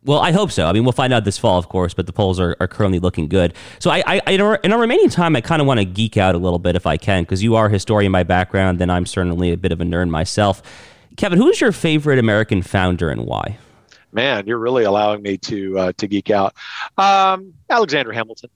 Well, 0.03 0.19
I 0.19 0.31
hope 0.31 0.51
so. 0.51 0.65
I 0.65 0.71
mean, 0.71 0.83
we'll 0.83 0.93
find 0.93 1.11
out 1.11 1.25
this 1.25 1.37
fall, 1.37 1.57
of 1.57 1.67
course, 1.67 1.93
but 1.93 2.05
the 2.05 2.13
polls 2.13 2.39
are, 2.39 2.55
are 2.59 2.67
currently 2.67 2.99
looking 2.99 3.27
good. 3.27 3.53
So, 3.79 3.89
I, 3.89 4.03
I, 4.05 4.31
in, 4.31 4.41
our, 4.41 4.55
in 4.55 4.71
our 4.71 4.79
remaining 4.79 5.09
time, 5.09 5.35
I 5.35 5.41
kind 5.41 5.61
of 5.61 5.67
want 5.67 5.79
to 5.79 5.85
geek 5.85 6.15
out 6.15 6.33
a 6.33 6.37
little 6.37 6.59
bit 6.59 6.77
if 6.77 6.85
I 6.85 6.95
can, 6.95 7.23
because 7.23 7.43
you 7.43 7.55
are 7.55 7.65
a 7.65 7.69
historian 7.69 8.11
by 8.11 8.23
background, 8.23 8.79
then 8.79 8.89
I'm 8.89 9.05
certainly 9.05 9.51
a 9.51 9.57
bit 9.57 9.73
of 9.73 9.81
a 9.81 9.83
nerd 9.83 10.09
myself. 10.09 10.61
Kevin, 11.17 11.39
who's 11.39 11.59
your 11.59 11.71
favorite 11.71 12.19
American 12.19 12.61
founder 12.61 13.09
and 13.09 13.25
why? 13.25 13.57
Man, 14.11 14.47
you're 14.47 14.59
really 14.59 14.83
allowing 14.83 15.21
me 15.21 15.37
to 15.39 15.77
uh, 15.77 15.91
to 15.97 16.07
geek 16.07 16.29
out. 16.29 16.53
Um, 16.97 17.53
Alexander 17.69 18.13
Hamilton. 18.13 18.49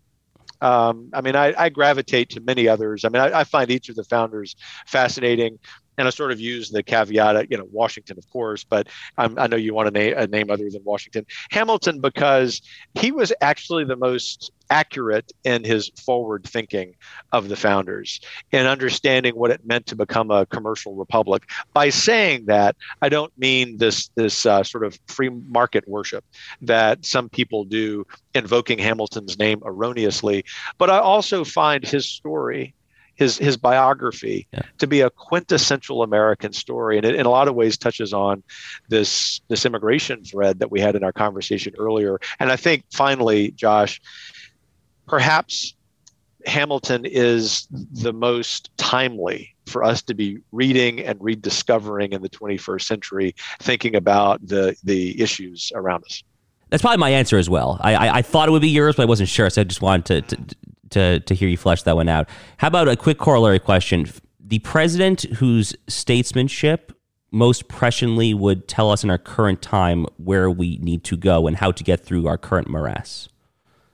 Um, 0.61 1.09
I 1.11 1.21
mean, 1.21 1.35
I, 1.35 1.55
I, 1.57 1.69
gravitate 1.69 2.29
to 2.29 2.39
many 2.39 2.67
others. 2.67 3.03
I 3.03 3.09
mean, 3.09 3.19
I, 3.19 3.39
I, 3.39 3.43
find 3.45 3.71
each 3.71 3.89
of 3.89 3.95
the 3.95 4.03
founders 4.03 4.55
fascinating 4.85 5.57
and 5.97 6.07
I 6.07 6.11
sort 6.11 6.31
of 6.31 6.39
use 6.39 6.69
the 6.69 6.83
caveat, 6.83 7.51
you 7.51 7.57
know, 7.57 7.67
Washington, 7.71 8.17
of 8.17 8.29
course, 8.29 8.63
but 8.63 8.87
I'm, 9.17 9.37
i 9.37 9.47
know 9.47 9.57
you 9.57 9.73
want 9.73 9.89
a, 9.89 9.91
na- 9.91 10.21
a 10.21 10.27
name 10.27 10.49
other 10.49 10.69
than 10.69 10.83
Washington. 10.83 11.25
Hamilton, 11.51 11.99
because 11.99 12.61
he 12.95 13.11
was 13.11 13.33
actually 13.41 13.85
the 13.85 13.95
most 13.95 14.51
accurate 14.69 15.31
in 15.43 15.63
his 15.63 15.91
forward 16.03 16.45
thinking 16.45 16.95
of 17.33 17.49
the 17.49 17.55
founders 17.55 18.21
and 18.53 18.67
understanding 18.67 19.35
what 19.35 19.51
it 19.51 19.65
meant 19.65 19.85
to 19.85 19.95
become 19.95 20.31
a 20.31 20.45
commercial 20.45 20.95
republic. 20.95 21.43
By 21.73 21.89
saying 21.89 22.45
that, 22.45 22.77
I 23.01 23.09
don't 23.09 23.37
mean 23.37 23.77
this 23.77 24.09
this 24.15 24.45
uh, 24.45 24.63
sort 24.63 24.85
of 24.85 24.97
free 25.07 25.29
market 25.29 25.87
worship 25.87 26.23
that 26.61 27.05
some 27.05 27.29
people 27.29 27.65
do, 27.65 28.07
invoking 28.33 28.79
Hamilton's 28.79 29.37
name 29.37 29.61
erroneously, 29.65 30.45
but 30.77 30.89
I 30.89 30.99
also 30.99 31.43
find 31.43 31.85
his 31.85 32.07
story 32.07 32.73
his 33.15 33.37
his 33.37 33.57
biography 33.57 34.47
yeah. 34.51 34.61
to 34.79 34.87
be 34.87 35.01
a 35.01 35.09
quintessential 35.09 36.03
American 36.03 36.53
story, 36.53 36.97
and 36.97 37.05
it 37.05 37.15
in 37.15 37.25
a 37.25 37.29
lot 37.29 37.47
of 37.47 37.55
ways 37.55 37.77
touches 37.77 38.13
on 38.13 38.43
this 38.89 39.41
this 39.47 39.65
immigration 39.65 40.23
thread 40.23 40.59
that 40.59 40.71
we 40.71 40.79
had 40.79 40.95
in 40.95 41.03
our 41.03 41.11
conversation 41.11 41.73
earlier. 41.77 42.19
And 42.39 42.51
I 42.51 42.55
think 42.55 42.83
finally, 42.91 43.51
Josh, 43.51 44.01
perhaps 45.07 45.75
Hamilton 46.45 47.05
is 47.05 47.67
the 47.71 48.13
most 48.13 48.75
timely 48.77 49.55
for 49.67 49.83
us 49.83 50.01
to 50.03 50.13
be 50.13 50.39
reading 50.51 50.99
and 50.99 51.17
rediscovering 51.21 52.13
in 52.13 52.21
the 52.21 52.29
21st 52.29 52.81
century, 52.81 53.35
thinking 53.59 53.95
about 53.95 54.45
the 54.45 54.75
the 54.83 55.21
issues 55.21 55.71
around 55.75 56.03
us. 56.05 56.23
That's 56.69 56.81
probably 56.81 56.97
my 56.97 57.09
answer 57.09 57.37
as 57.37 57.49
well. 57.49 57.77
I, 57.81 57.95
I, 57.95 58.15
I, 58.19 58.21
thought 58.21 58.47
it 58.47 58.51
would 58.53 58.61
be 58.61 58.69
yours, 58.69 58.95
but 58.95 59.03
I 59.03 59.05
wasn't 59.05 59.27
sure, 59.27 59.49
so 59.49 59.59
I 59.59 59.65
just 59.65 59.81
wanted 59.81 60.29
to, 60.29 60.37
to, 60.37 60.55
to, 60.91 61.19
to 61.21 61.33
hear 61.33 61.49
you 61.49 61.57
flesh 61.57 61.83
that 61.83 61.95
one 61.95 62.09
out. 62.09 62.29
How 62.57 62.67
about 62.67 62.87
a 62.87 62.95
quick 62.95 63.17
corollary 63.17 63.59
question? 63.59 64.07
The 64.39 64.59
president 64.59 65.23
whose 65.23 65.75
statesmanship 65.87 66.93
most 67.31 67.67
presciently 67.67 68.35
would 68.35 68.67
tell 68.67 68.91
us 68.91 69.03
in 69.03 69.09
our 69.09 69.17
current 69.17 69.61
time 69.61 70.05
where 70.17 70.49
we 70.49 70.77
need 70.77 71.03
to 71.05 71.17
go 71.17 71.47
and 71.47 71.57
how 71.57 71.71
to 71.71 71.83
get 71.83 72.03
through 72.05 72.27
our 72.27 72.37
current 72.37 72.67
morass? 72.67 73.29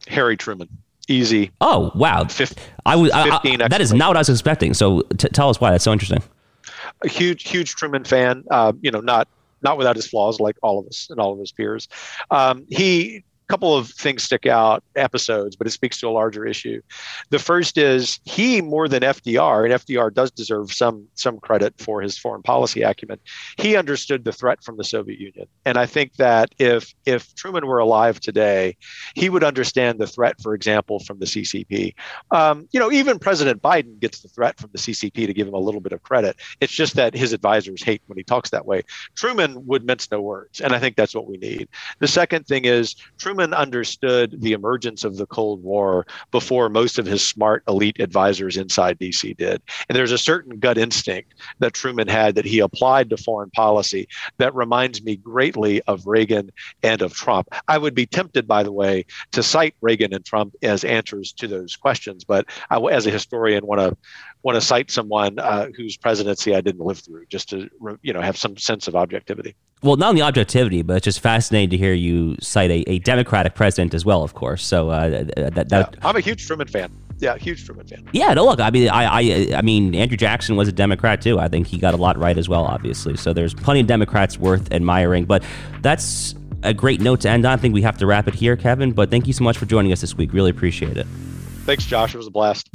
Harry 0.07 0.35
Truman. 0.35 0.69
Easy. 1.07 1.51
Oh 1.61 1.89
wow! 1.95 2.25
15, 2.25 2.61
I 2.85 2.95
was 2.97 3.11
I, 3.11 3.39
I, 3.41 3.67
that 3.69 3.79
is 3.79 3.93
not 3.93 4.09
what 4.09 4.17
I 4.17 4.19
was 4.19 4.29
expecting. 4.29 4.73
So 4.73 5.03
t- 5.17 5.29
tell 5.29 5.49
us 5.49 5.61
why. 5.61 5.71
That's 5.71 5.85
so 5.85 5.93
interesting. 5.93 6.21
A 7.01 7.07
huge, 7.07 7.47
huge 7.47 7.75
Truman 7.75 8.03
fan. 8.03 8.43
Uh, 8.51 8.73
you 8.81 8.91
know, 8.91 8.99
not 8.99 9.29
not 9.61 9.77
without 9.77 9.95
his 9.95 10.05
flaws, 10.05 10.41
like 10.41 10.57
all 10.61 10.79
of 10.79 10.87
us 10.87 11.07
and 11.09 11.17
all 11.17 11.31
of 11.31 11.39
his 11.39 11.53
peers. 11.53 11.87
Um, 12.29 12.65
he 12.67 13.23
couple 13.47 13.75
of 13.75 13.89
things 13.89 14.23
stick 14.23 14.45
out 14.45 14.83
episodes, 14.95 15.55
but 15.55 15.67
it 15.67 15.71
speaks 15.71 15.99
to 15.99 16.07
a 16.07 16.11
larger 16.11 16.45
issue. 16.45 16.81
The 17.29 17.39
first 17.39 17.77
is 17.77 18.19
he 18.25 18.61
more 18.61 18.87
than 18.87 19.03
FDR, 19.03 19.63
and 19.65 19.73
FDR 19.73 20.13
does 20.13 20.31
deserve 20.31 20.71
some 20.71 21.07
some 21.15 21.39
credit 21.39 21.73
for 21.77 22.01
his 22.01 22.17
foreign 22.17 22.43
policy 22.43 22.81
acumen. 22.81 23.19
He 23.57 23.75
understood 23.75 24.25
the 24.25 24.33
threat 24.33 24.63
from 24.63 24.77
the 24.77 24.83
Soviet 24.83 25.19
Union, 25.19 25.47
and 25.65 25.77
I 25.77 25.85
think 25.85 26.15
that 26.15 26.53
if 26.59 26.93
if 27.05 27.33
Truman 27.35 27.67
were 27.67 27.79
alive 27.79 28.19
today, 28.19 28.75
he 29.15 29.29
would 29.29 29.43
understand 29.43 29.99
the 29.99 30.07
threat, 30.07 30.35
for 30.41 30.53
example, 30.53 30.99
from 30.99 31.19
the 31.19 31.25
CCP. 31.25 31.93
Um, 32.31 32.67
you 32.71 32.79
know, 32.79 32.91
even 32.91 33.19
President 33.19 33.61
Biden 33.61 33.99
gets 33.99 34.21
the 34.21 34.29
threat 34.29 34.59
from 34.59 34.71
the 34.73 34.77
CCP 34.77 35.25
to 35.25 35.33
give 35.33 35.47
him 35.47 35.53
a 35.53 35.59
little 35.59 35.81
bit 35.81 35.93
of 35.93 36.03
credit. 36.03 36.35
It's 36.59 36.73
just 36.73 36.95
that 36.95 37.13
his 37.13 37.33
advisors 37.33 37.81
hate 37.81 38.01
when 38.07 38.17
he 38.17 38.23
talks 38.23 38.49
that 38.49 38.65
way. 38.65 38.83
Truman 39.15 39.65
would 39.65 39.85
mince 39.85 40.11
no 40.11 40.21
words, 40.21 40.59
and 40.59 40.73
I 40.73 40.79
think 40.79 40.95
that's 40.95 41.15
what 41.15 41.27
we 41.27 41.37
need. 41.37 41.69
The 41.99 42.07
second 42.07 42.45
thing 42.45 42.65
is 42.65 42.95
Truman 43.17 43.36
understood 43.39 44.41
the 44.41 44.53
emergence 44.53 45.03
of 45.03 45.17
the 45.17 45.25
Cold 45.25 45.63
War 45.63 46.05
before 46.31 46.69
most 46.69 46.99
of 46.99 47.05
his 47.05 47.25
smart 47.25 47.63
elite 47.67 47.99
advisors 47.99 48.57
inside 48.57 48.99
DC 48.99 49.35
did. 49.37 49.61
And 49.87 49.95
there's 49.95 50.11
a 50.11 50.17
certain 50.17 50.59
gut 50.59 50.77
instinct 50.77 51.33
that 51.59 51.73
Truman 51.73 52.07
had 52.07 52.35
that 52.35 52.45
he 52.45 52.59
applied 52.59 53.09
to 53.09 53.17
foreign 53.17 53.49
policy 53.51 54.07
that 54.37 54.55
reminds 54.55 55.03
me 55.03 55.15
greatly 55.15 55.81
of 55.83 56.05
Reagan 56.07 56.51
and 56.83 57.01
of 57.01 57.13
Trump. 57.13 57.49
I 57.67 57.77
would 57.77 57.95
be 57.95 58.05
tempted, 58.05 58.47
by 58.47 58.63
the 58.63 58.71
way, 58.71 59.05
to 59.31 59.43
cite 59.43 59.75
Reagan 59.81 60.13
and 60.13 60.25
Trump 60.25 60.55
as 60.61 60.83
answers 60.83 61.31
to 61.33 61.47
those 61.47 61.75
questions, 61.75 62.23
but 62.23 62.45
I, 62.69 62.77
as 62.77 63.07
a 63.07 63.11
historian, 63.11 63.65
want 63.65 63.81
to 63.81 63.97
want 64.43 64.55
to 64.55 64.61
cite 64.61 64.91
someone 64.91 65.39
uh, 65.39 65.67
whose 65.75 65.97
presidency 65.97 66.55
I 66.55 66.61
didn't 66.61 66.85
live 66.85 66.99
through, 66.99 67.25
just 67.27 67.49
to 67.49 67.69
you 68.01 68.13
know 68.13 68.21
have 68.21 68.37
some 68.37 68.57
sense 68.57 68.87
of 68.87 68.95
objectivity. 68.95 69.55
Well, 69.83 69.95
not 69.95 70.09
only 70.09 70.21
objectivity, 70.21 70.81
but 70.81 70.97
it's 70.97 71.03
just 71.03 71.19
fascinating 71.19 71.69
to 71.69 71.77
hear 71.77 71.93
you 71.93 72.35
cite 72.41 72.71
a, 72.71 72.89
a 72.89 72.99
Democratic 72.99 73.53
president 73.53 73.93
as 73.93 74.03
well, 74.03 74.23
of 74.23 74.33
course. 74.33 74.65
So 74.65 74.89
uh, 74.89 75.23
that, 75.35 75.69
that 75.69 75.71
yeah, 75.71 75.85
I'm 76.01 76.15
a 76.15 76.19
huge 76.19 76.47
Truman 76.47 76.67
fan. 76.67 76.91
Yeah, 77.19 77.37
huge 77.37 77.65
Truman 77.65 77.85
fan. 77.85 78.07
Yeah, 78.11 78.33
no, 78.33 78.45
look, 78.45 78.59
I 78.59 78.69
mean, 78.71 78.89
I, 78.89 79.05
I, 79.05 79.57
I 79.57 79.61
mean, 79.61 79.93
Andrew 79.95 80.17
Jackson 80.17 80.55
was 80.55 80.67
a 80.67 80.71
Democrat 80.71 81.21
too. 81.21 81.39
I 81.39 81.47
think 81.47 81.67
he 81.67 81.77
got 81.77 81.93
a 81.93 81.97
lot 81.97 82.17
right 82.17 82.37
as 82.37 82.49
well, 82.49 82.65
obviously. 82.65 83.17
So 83.17 83.33
there's 83.33 83.53
plenty 83.53 83.81
of 83.81 83.87
Democrats 83.87 84.39
worth 84.39 84.71
admiring. 84.71 85.25
But 85.25 85.43
that's 85.81 86.35
a 86.63 86.73
great 86.73 87.01
note 87.01 87.21
to 87.21 87.29
end 87.29 87.45
on. 87.45 87.53
I 87.53 87.57
think 87.57 87.73
we 87.73 87.81
have 87.83 87.97
to 87.99 88.05
wrap 88.05 88.27
it 88.27 88.33
here, 88.33 88.55
Kevin. 88.55 88.91
But 88.91 89.09
thank 89.11 89.27
you 89.27 89.33
so 89.33 89.43
much 89.43 89.57
for 89.57 89.65
joining 89.65 89.91
us 89.91 90.01
this 90.01 90.15
week. 90.15 90.33
Really 90.33 90.51
appreciate 90.51 90.97
it. 90.97 91.05
Thanks, 91.65 91.85
Josh. 91.85 92.13
It 92.13 92.17
was 92.17 92.27
a 92.27 92.31
blast. 92.31 92.67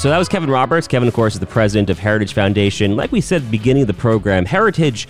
So 0.00 0.08
that 0.08 0.16
was 0.16 0.30
Kevin 0.30 0.48
Roberts. 0.48 0.88
Kevin, 0.88 1.08
of 1.08 1.12
course, 1.12 1.34
is 1.34 1.40
the 1.40 1.46
president 1.46 1.90
of 1.90 1.98
Heritage 1.98 2.32
Foundation. 2.32 2.96
Like 2.96 3.12
we 3.12 3.20
said 3.20 3.42
at 3.42 3.44
the 3.44 3.50
beginning 3.50 3.82
of 3.82 3.86
the 3.86 3.92
program, 3.92 4.46
Heritage 4.46 5.06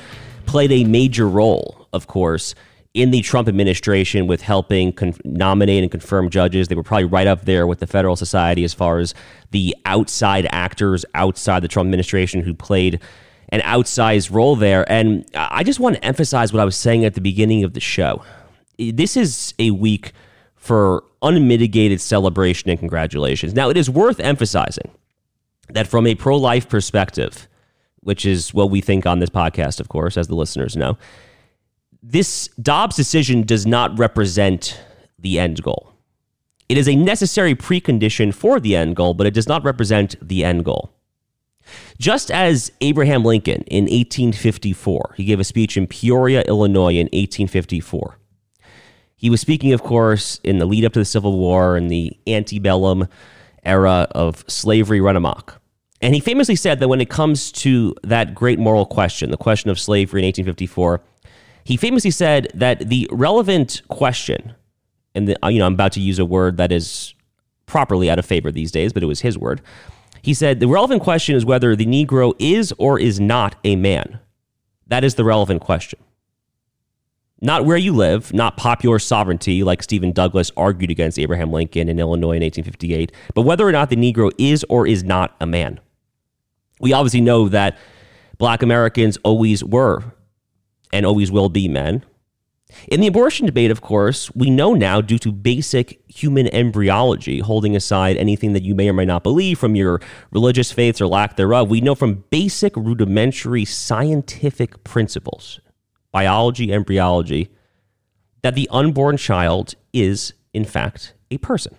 played 0.46 0.72
a 0.72 0.82
major 0.82 1.28
role, 1.28 1.86
of 1.92 2.08
course, 2.08 2.56
in 2.92 3.12
the 3.12 3.20
Trump 3.20 3.46
administration 3.46 4.26
with 4.26 4.42
helping 4.42 4.92
con- 4.92 5.14
nominate 5.22 5.84
and 5.84 5.92
confirm 5.92 6.28
judges. 6.28 6.66
They 6.66 6.74
were 6.74 6.82
probably 6.82 7.04
right 7.04 7.28
up 7.28 7.44
there 7.44 7.68
with 7.68 7.78
the 7.78 7.86
Federalist 7.86 8.18
Society 8.18 8.64
as 8.64 8.74
far 8.74 8.98
as 8.98 9.14
the 9.52 9.76
outside 9.84 10.48
actors 10.50 11.04
outside 11.14 11.62
the 11.62 11.68
Trump 11.68 11.86
administration 11.86 12.40
who 12.40 12.52
played 12.52 12.98
an 13.50 13.60
outsized 13.60 14.34
role 14.34 14.56
there. 14.56 14.90
And 14.90 15.24
I 15.36 15.62
just 15.62 15.78
want 15.78 15.98
to 15.98 16.04
emphasize 16.04 16.52
what 16.52 16.58
I 16.58 16.64
was 16.64 16.74
saying 16.74 17.04
at 17.04 17.14
the 17.14 17.20
beginning 17.20 17.62
of 17.62 17.74
the 17.74 17.80
show. 17.80 18.24
This 18.76 19.16
is 19.16 19.54
a 19.60 19.70
week 19.70 20.10
for 20.56 21.04
unmitigated 21.22 22.00
celebration 22.00 22.70
and 22.70 22.78
congratulations. 22.78 23.54
Now, 23.54 23.70
it 23.70 23.76
is 23.76 23.90
worth 23.90 24.20
emphasizing 24.20 24.90
that 25.68 25.86
from 25.86 26.06
a 26.06 26.14
pro 26.14 26.36
life 26.36 26.68
perspective, 26.68 27.48
which 28.00 28.24
is 28.24 28.54
what 28.54 28.70
we 28.70 28.80
think 28.80 29.06
on 29.06 29.18
this 29.18 29.30
podcast, 29.30 29.80
of 29.80 29.88
course, 29.88 30.16
as 30.16 30.28
the 30.28 30.34
listeners 30.34 30.76
know, 30.76 30.98
this 32.02 32.48
Dobbs 32.60 32.96
decision 32.96 33.42
does 33.42 33.66
not 33.66 33.98
represent 33.98 34.80
the 35.18 35.38
end 35.38 35.62
goal. 35.62 35.92
It 36.68 36.78
is 36.78 36.88
a 36.88 36.94
necessary 36.96 37.54
precondition 37.54 38.32
for 38.32 38.60
the 38.60 38.76
end 38.76 38.96
goal, 38.96 39.12
but 39.12 39.26
it 39.26 39.34
does 39.34 39.48
not 39.48 39.64
represent 39.64 40.16
the 40.22 40.44
end 40.44 40.64
goal. 40.64 40.92
Just 41.98 42.30
as 42.30 42.72
Abraham 42.80 43.24
Lincoln 43.24 43.62
in 43.64 43.84
1854, 43.84 45.14
he 45.16 45.24
gave 45.24 45.40
a 45.40 45.44
speech 45.44 45.76
in 45.76 45.86
Peoria, 45.86 46.42
Illinois 46.42 46.94
in 46.94 47.06
1854. 47.06 48.19
He 49.20 49.28
was 49.28 49.42
speaking, 49.42 49.74
of 49.74 49.82
course, 49.82 50.40
in 50.42 50.56
the 50.56 50.64
lead 50.64 50.82
up 50.86 50.94
to 50.94 50.98
the 50.98 51.04
Civil 51.04 51.36
War 51.36 51.76
and 51.76 51.90
the 51.90 52.16
antebellum 52.26 53.06
era 53.62 54.08
of 54.12 54.46
slavery 54.48 54.98
run 54.98 55.14
amok. 55.14 55.60
And 56.00 56.14
he 56.14 56.20
famously 56.20 56.56
said 56.56 56.80
that 56.80 56.88
when 56.88 57.02
it 57.02 57.10
comes 57.10 57.52
to 57.52 57.94
that 58.02 58.34
great 58.34 58.58
moral 58.58 58.86
question, 58.86 59.30
the 59.30 59.36
question 59.36 59.68
of 59.68 59.78
slavery 59.78 60.22
in 60.22 60.24
1854, 60.24 61.02
he 61.64 61.76
famously 61.76 62.10
said 62.10 62.50
that 62.54 62.88
the 62.88 63.06
relevant 63.12 63.82
question, 63.88 64.54
and 65.14 65.28
the, 65.28 65.36
you 65.50 65.58
know, 65.58 65.66
I'm 65.66 65.74
about 65.74 65.92
to 65.92 66.00
use 66.00 66.18
a 66.18 66.24
word 66.24 66.56
that 66.56 66.72
is 66.72 67.12
properly 67.66 68.08
out 68.08 68.18
of 68.18 68.24
favor 68.24 68.50
these 68.50 68.72
days, 68.72 68.94
but 68.94 69.02
it 69.02 69.06
was 69.06 69.20
his 69.20 69.36
word. 69.36 69.60
He 70.22 70.32
said 70.32 70.60
the 70.60 70.66
relevant 70.66 71.02
question 71.02 71.36
is 71.36 71.44
whether 71.44 71.76
the 71.76 71.84
Negro 71.84 72.32
is 72.38 72.72
or 72.78 72.98
is 72.98 73.20
not 73.20 73.56
a 73.64 73.76
man. 73.76 74.18
That 74.86 75.04
is 75.04 75.16
the 75.16 75.24
relevant 75.24 75.60
question 75.60 76.00
not 77.40 77.64
where 77.64 77.76
you 77.76 77.94
live, 77.94 78.32
not 78.34 78.56
popular 78.56 78.98
sovereignty 78.98 79.62
like 79.62 79.82
Stephen 79.82 80.12
Douglas 80.12 80.50
argued 80.56 80.90
against 80.90 81.18
Abraham 81.18 81.52
Lincoln 81.52 81.88
in 81.88 81.98
Illinois 81.98 82.36
in 82.36 82.42
1858, 82.42 83.12
but 83.34 83.42
whether 83.42 83.66
or 83.66 83.72
not 83.72 83.88
the 83.88 83.96
Negro 83.96 84.30
is 84.38 84.64
or 84.68 84.86
is 84.86 85.02
not 85.02 85.34
a 85.40 85.46
man. 85.46 85.80
We 86.80 86.92
obviously 86.92 87.20
know 87.20 87.48
that 87.48 87.78
black 88.38 88.62
Americans 88.62 89.18
always 89.22 89.64
were 89.64 90.04
and 90.92 91.06
always 91.06 91.30
will 91.30 91.48
be 91.48 91.68
men. 91.68 92.04
In 92.88 93.00
the 93.00 93.08
abortion 93.08 93.46
debate, 93.46 93.70
of 93.70 93.80
course, 93.80 94.32
we 94.34 94.48
know 94.48 94.74
now 94.74 95.00
due 95.00 95.18
to 95.18 95.32
basic 95.32 96.00
human 96.08 96.46
embryology, 96.54 97.40
holding 97.40 97.74
aside 97.74 98.16
anything 98.16 98.52
that 98.52 98.62
you 98.62 98.76
may 98.76 98.88
or 98.88 98.92
may 98.92 99.04
not 99.04 99.24
believe 99.24 99.58
from 99.58 99.74
your 99.74 100.00
religious 100.30 100.70
faiths 100.70 101.00
or 101.00 101.08
lack 101.08 101.36
thereof, 101.36 101.68
we 101.68 101.80
know 101.80 101.96
from 101.96 102.24
basic 102.30 102.76
rudimentary 102.76 103.64
scientific 103.64 104.84
principles 104.84 105.60
biology, 106.12 106.72
embryology, 106.72 107.50
that 108.42 108.54
the 108.54 108.68
unborn 108.70 109.16
child 109.16 109.74
is, 109.92 110.32
in 110.52 110.64
fact, 110.64 111.14
a 111.30 111.38
person. 111.38 111.76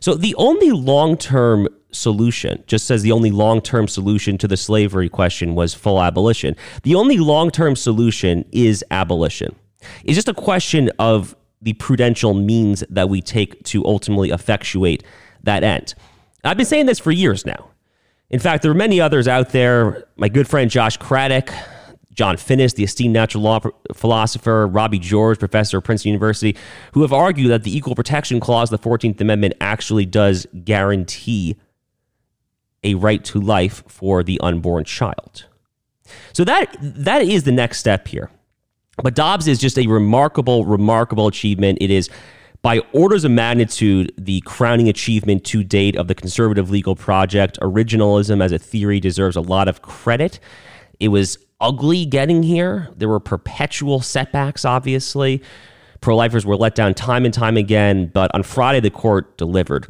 So 0.00 0.14
the 0.14 0.34
only 0.36 0.70
long 0.70 1.16
term 1.16 1.68
solution, 1.92 2.62
just 2.66 2.90
as 2.90 3.02
the 3.02 3.12
only 3.12 3.30
long 3.30 3.60
term 3.60 3.88
solution 3.88 4.38
to 4.38 4.48
the 4.48 4.56
slavery 4.56 5.08
question 5.08 5.54
was 5.54 5.74
full 5.74 6.02
abolition, 6.02 6.56
the 6.82 6.94
only 6.94 7.18
long 7.18 7.50
term 7.50 7.76
solution 7.76 8.44
is 8.52 8.84
abolition. 8.90 9.56
It's 10.04 10.14
just 10.14 10.28
a 10.28 10.34
question 10.34 10.90
of 10.98 11.34
the 11.62 11.72
prudential 11.74 12.34
means 12.34 12.84
that 12.90 13.08
we 13.08 13.20
take 13.20 13.62
to 13.64 13.84
ultimately 13.84 14.30
effectuate 14.30 15.02
that 15.42 15.62
end. 15.62 15.94
I've 16.44 16.56
been 16.56 16.66
saying 16.66 16.86
this 16.86 16.98
for 16.98 17.10
years 17.10 17.44
now. 17.44 17.70
In 18.30 18.40
fact, 18.40 18.62
there 18.62 18.70
are 18.70 18.74
many 18.74 19.00
others 19.00 19.26
out 19.26 19.50
there. 19.50 20.04
My 20.16 20.28
good 20.28 20.48
friend 20.48 20.70
Josh 20.70 20.96
Craddock, 20.96 21.52
John 22.20 22.36
Finnis, 22.36 22.74
the 22.74 22.84
esteemed 22.84 23.14
natural 23.14 23.42
law 23.42 23.60
philosopher, 23.94 24.66
Robbie 24.66 24.98
George, 24.98 25.38
professor 25.38 25.78
at 25.78 25.84
Princeton 25.84 26.10
University, 26.10 26.54
who 26.92 27.00
have 27.00 27.14
argued 27.14 27.50
that 27.50 27.62
the 27.62 27.74
Equal 27.74 27.94
Protection 27.94 28.40
Clause 28.40 28.70
of 28.70 28.78
the 28.78 28.86
14th 28.86 29.18
Amendment 29.22 29.54
actually 29.58 30.04
does 30.04 30.46
guarantee 30.62 31.56
a 32.84 32.92
right 32.92 33.24
to 33.24 33.40
life 33.40 33.82
for 33.86 34.22
the 34.22 34.38
unborn 34.42 34.84
child. 34.84 35.46
So 36.34 36.44
that 36.44 36.76
that 36.82 37.22
is 37.22 37.44
the 37.44 37.52
next 37.52 37.78
step 37.78 38.06
here. 38.06 38.30
But 39.02 39.14
Dobbs 39.14 39.48
is 39.48 39.58
just 39.58 39.78
a 39.78 39.86
remarkable, 39.86 40.66
remarkable 40.66 41.26
achievement. 41.26 41.78
It 41.80 41.90
is 41.90 42.10
by 42.60 42.80
orders 42.92 43.24
of 43.24 43.30
magnitude 43.30 44.12
the 44.18 44.42
crowning 44.42 44.90
achievement 44.90 45.44
to 45.44 45.64
date 45.64 45.96
of 45.96 46.06
the 46.06 46.14
conservative 46.14 46.68
legal 46.68 46.94
project. 46.94 47.58
Originalism 47.62 48.44
as 48.44 48.52
a 48.52 48.58
theory 48.58 49.00
deserves 49.00 49.36
a 49.36 49.40
lot 49.40 49.68
of 49.68 49.80
credit. 49.80 50.38
It 50.98 51.08
was 51.08 51.38
ugly 51.60 52.06
getting 52.06 52.42
here. 52.42 52.88
There 52.96 53.08
were 53.08 53.20
perpetual 53.20 54.00
setbacks, 54.00 54.64
obviously. 54.64 55.42
Pro 56.00 56.16
lifers 56.16 56.46
were 56.46 56.56
let 56.56 56.74
down 56.74 56.94
time 56.94 57.24
and 57.24 57.34
time 57.34 57.56
again, 57.56 58.10
but 58.12 58.30
on 58.34 58.42
Friday, 58.42 58.80
the 58.80 58.90
court 58.90 59.36
delivered. 59.36 59.86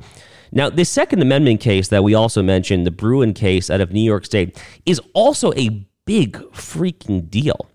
Now, 0.52 0.68
this 0.68 0.88
Second 0.88 1.22
Amendment 1.22 1.60
case 1.60 1.88
that 1.88 2.02
we 2.02 2.14
also 2.14 2.42
mentioned, 2.42 2.86
the 2.86 2.90
Bruen 2.90 3.34
case 3.34 3.70
out 3.70 3.80
of 3.80 3.92
New 3.92 4.02
York 4.02 4.24
State, 4.24 4.60
is 4.84 5.00
also 5.14 5.52
a 5.54 5.86
big 6.06 6.32
freaking 6.52 7.30
deal. 7.30 7.68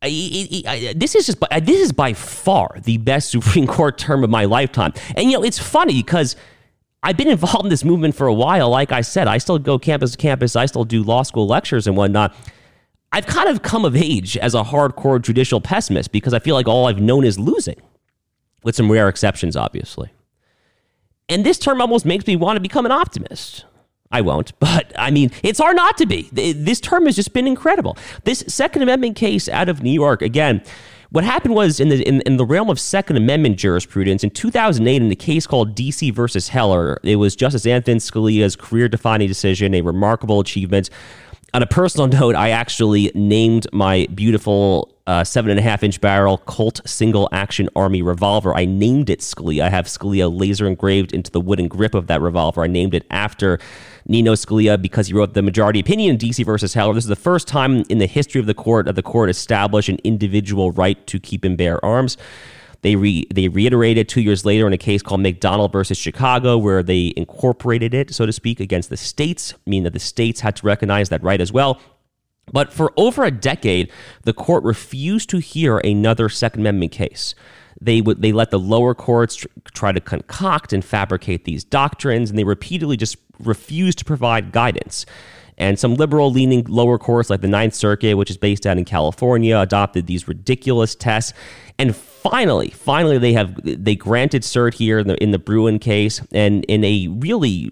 this 0.00 1.14
is 1.16 1.26
just 1.26 1.38
this 1.62 1.80
is 1.80 1.90
by 1.90 2.12
far 2.12 2.76
the 2.84 2.98
best 2.98 3.30
Supreme 3.32 3.66
Court 3.66 3.98
term 3.98 4.22
of 4.22 4.30
my 4.30 4.44
lifetime. 4.44 4.92
And 5.16 5.30
you 5.30 5.38
know, 5.38 5.42
it's 5.42 5.58
funny 5.58 5.94
because 5.94 6.36
I've 7.02 7.16
been 7.16 7.28
involved 7.36 7.64
in 7.64 7.70
this 7.70 7.84
movement 7.84 8.14
for 8.14 8.28
a 8.28 8.34
while. 8.34 8.70
Like 8.70 8.92
I 8.92 9.00
said, 9.00 9.26
I 9.26 9.38
still 9.38 9.58
go 9.58 9.78
campus 9.78 10.12
to 10.12 10.16
campus. 10.16 10.54
I 10.54 10.66
still 10.66 10.84
do 10.84 11.02
law 11.02 11.24
school 11.24 11.48
lectures 11.48 11.88
and 11.88 11.96
whatnot. 11.96 12.36
I've 13.14 13.26
kind 13.26 13.48
of 13.48 13.62
come 13.62 13.84
of 13.84 13.94
age 13.94 14.36
as 14.36 14.56
a 14.56 14.64
hardcore 14.64 15.22
judicial 15.22 15.60
pessimist 15.60 16.10
because 16.10 16.34
I 16.34 16.40
feel 16.40 16.56
like 16.56 16.66
all 16.66 16.88
I've 16.88 17.00
known 17.00 17.24
is 17.24 17.38
losing, 17.38 17.80
with 18.64 18.74
some 18.74 18.90
rare 18.90 19.08
exceptions, 19.08 19.54
obviously. 19.54 20.10
And 21.28 21.46
this 21.46 21.56
term 21.56 21.80
almost 21.80 22.04
makes 22.04 22.26
me 22.26 22.34
want 22.34 22.56
to 22.56 22.60
become 22.60 22.84
an 22.86 22.90
optimist. 22.90 23.66
I 24.10 24.20
won't, 24.20 24.58
but 24.58 24.92
I 24.98 25.12
mean, 25.12 25.30
it's 25.44 25.60
hard 25.60 25.76
not 25.76 25.96
to 25.98 26.06
be. 26.06 26.22
This 26.32 26.80
term 26.80 27.06
has 27.06 27.14
just 27.14 27.32
been 27.32 27.46
incredible. 27.46 27.96
This 28.24 28.42
Second 28.48 28.82
Amendment 28.82 29.14
case 29.14 29.48
out 29.48 29.68
of 29.68 29.80
New 29.80 29.92
York, 29.92 30.20
again, 30.20 30.60
what 31.10 31.22
happened 31.22 31.54
was 31.54 31.78
in 31.78 31.90
the 31.90 32.02
in, 32.02 32.20
in, 32.22 32.36
the 32.36 32.44
realm 32.44 32.68
of 32.68 32.80
Second 32.80 33.16
Amendment 33.16 33.58
jurisprudence 33.58 34.24
in 34.24 34.30
2008, 34.30 35.00
in 35.00 35.12
a 35.12 35.14
case 35.14 35.46
called 35.46 35.76
DC 35.76 36.12
versus 36.12 36.48
Heller, 36.48 36.98
it 37.04 37.14
was 37.14 37.36
Justice 37.36 37.64
Antonin 37.64 37.98
Scalia's 37.98 38.56
career-defining 38.56 39.28
decision, 39.28 39.72
a 39.72 39.82
remarkable 39.82 40.40
achievement. 40.40 40.90
On 41.54 41.62
a 41.62 41.66
personal 41.68 42.08
note, 42.08 42.34
I 42.34 42.50
actually 42.50 43.12
named 43.14 43.68
my 43.72 44.08
beautiful 44.12 44.92
uh, 45.06 45.22
seven 45.22 45.52
and 45.52 45.60
a 45.60 45.62
half 45.62 45.84
inch 45.84 46.00
barrel 46.00 46.38
Colt 46.38 46.80
single 46.84 47.28
action 47.30 47.68
army 47.76 48.02
revolver. 48.02 48.52
I 48.52 48.64
named 48.64 49.08
it 49.08 49.20
Scalia. 49.20 49.62
I 49.62 49.70
have 49.70 49.86
Scalia 49.86 50.28
laser 50.36 50.66
engraved 50.66 51.14
into 51.14 51.30
the 51.30 51.40
wooden 51.40 51.68
grip 51.68 51.94
of 51.94 52.08
that 52.08 52.20
revolver. 52.20 52.64
I 52.64 52.66
named 52.66 52.92
it 52.92 53.06
after 53.08 53.60
Nino 54.04 54.32
Scalia 54.32 54.82
because 54.82 55.06
he 55.06 55.14
wrote 55.14 55.34
the 55.34 55.42
majority 55.42 55.78
opinion 55.78 56.10
in 56.10 56.18
DC 56.18 56.44
versus 56.44 56.74
Heller. 56.74 56.92
This 56.92 57.04
is 57.04 57.08
the 57.08 57.14
first 57.14 57.46
time 57.46 57.84
in 57.88 57.98
the 57.98 58.06
history 58.06 58.40
of 58.40 58.46
the 58.46 58.54
court 58.54 58.86
that 58.86 58.96
the 58.96 59.02
court 59.04 59.30
established 59.30 59.88
an 59.88 60.00
individual 60.02 60.72
right 60.72 61.06
to 61.06 61.20
keep 61.20 61.44
and 61.44 61.56
bear 61.56 61.82
arms. 61.84 62.16
They 62.84 62.96
re, 62.96 63.26
they 63.32 63.48
reiterated 63.48 64.10
two 64.10 64.20
years 64.20 64.44
later 64.44 64.66
in 64.66 64.74
a 64.74 64.78
case 64.78 65.00
called 65.00 65.22
McDonald 65.22 65.72
versus 65.72 65.96
Chicago, 65.96 66.58
where 66.58 66.82
they 66.82 67.14
incorporated 67.16 67.94
it, 67.94 68.12
so 68.12 68.26
to 68.26 68.32
speak, 68.32 68.60
against 68.60 68.90
the 68.90 68.98
states, 68.98 69.54
meaning 69.64 69.84
that 69.84 69.94
the 69.94 69.98
states 69.98 70.40
had 70.40 70.54
to 70.56 70.66
recognize 70.66 71.08
that 71.08 71.22
right 71.22 71.40
as 71.40 71.50
well. 71.50 71.80
But 72.52 72.74
for 72.74 72.92
over 72.98 73.24
a 73.24 73.30
decade, 73.30 73.90
the 74.24 74.34
court 74.34 74.64
refused 74.64 75.30
to 75.30 75.38
hear 75.38 75.78
another 75.78 76.28
Second 76.28 76.60
Amendment 76.60 76.92
case. 76.92 77.34
They 77.80 78.02
would 78.02 78.20
they 78.20 78.32
let 78.32 78.50
the 78.50 78.58
lower 78.58 78.94
courts 78.94 79.36
tr- 79.36 79.46
try 79.72 79.92
to 79.92 80.00
concoct 80.00 80.74
and 80.74 80.84
fabricate 80.84 81.46
these 81.46 81.64
doctrines, 81.64 82.28
and 82.28 82.38
they 82.38 82.44
repeatedly 82.44 82.98
just 82.98 83.16
refused 83.38 83.96
to 84.00 84.04
provide 84.04 84.52
guidance. 84.52 85.06
And 85.56 85.78
some 85.78 85.94
liberal 85.94 86.30
leaning 86.30 86.64
lower 86.64 86.98
courts, 86.98 87.30
like 87.30 87.40
the 87.40 87.48
Ninth 87.48 87.74
Circuit, 87.74 88.16
which 88.16 88.30
is 88.30 88.36
based 88.36 88.66
out 88.66 88.76
in 88.76 88.84
California, 88.84 89.58
adopted 89.58 90.06
these 90.06 90.26
ridiculous 90.26 90.94
tests. 90.94 91.32
And 91.78 91.94
finally, 91.94 92.70
finally, 92.70 93.18
they 93.18 93.32
have 93.34 93.60
they 93.62 93.94
granted 93.94 94.42
cert 94.42 94.74
here 94.74 94.98
in 94.98 95.06
the 95.06 95.22
in 95.22 95.30
the 95.30 95.38
Bruen 95.38 95.78
case, 95.78 96.20
and 96.32 96.64
in 96.64 96.84
a 96.84 97.08
really 97.08 97.70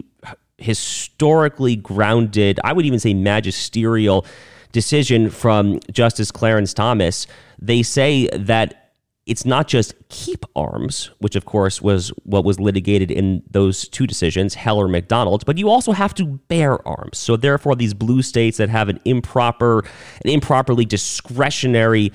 historically 0.57 1.75
grounded, 1.75 2.59
I 2.63 2.73
would 2.73 2.85
even 2.85 2.99
say 2.99 3.13
magisterial 3.13 4.25
decision 4.71 5.29
from 5.29 5.79
Justice 5.91 6.31
Clarence 6.31 6.73
Thomas, 6.73 7.27
they 7.59 7.83
say 7.83 8.27
that 8.29 8.82
it's 9.25 9.45
not 9.45 9.67
just 9.67 9.95
keep 10.09 10.45
arms, 10.55 11.11
which 11.19 11.35
of 11.35 11.45
course 11.45 11.81
was 11.81 12.09
what 12.23 12.43
was 12.43 12.59
litigated 12.59 13.09
in 13.09 13.41
those 13.49 13.87
two 13.87 14.05
decisions, 14.05 14.53
Heller 14.53 14.87
McDonald, 14.87 15.45
but 15.45 15.57
you 15.57 15.69
also 15.69 15.93
have 15.93 16.13
to 16.15 16.25
bear 16.25 16.85
arms. 16.85 17.17
So 17.17 17.37
therefore, 17.37 17.75
these 17.75 17.93
blue 17.93 18.21
states 18.21 18.57
that 18.57 18.69
have 18.69 18.89
an 18.89 18.99
improper, 19.05 19.79
an 20.25 20.29
improperly 20.29 20.83
discretionary 20.83 22.11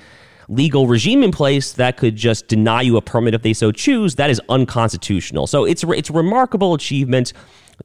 legal 0.49 0.87
regime 0.87 1.23
in 1.23 1.31
place 1.31 1.73
that 1.73 1.97
could 1.97 2.15
just 2.15 2.47
deny 2.47 2.81
you 2.81 2.97
a 2.97 3.01
permit 3.01 3.33
if 3.33 3.43
they 3.43 3.53
so 3.53 3.71
choose, 3.71 4.15
that 4.15 4.29
is 4.29 4.41
unconstitutional. 4.49 5.47
So 5.47 5.63
it's 5.63 5.83
it's 5.83 6.11
remarkable 6.11 6.73
achievement. 6.73 7.33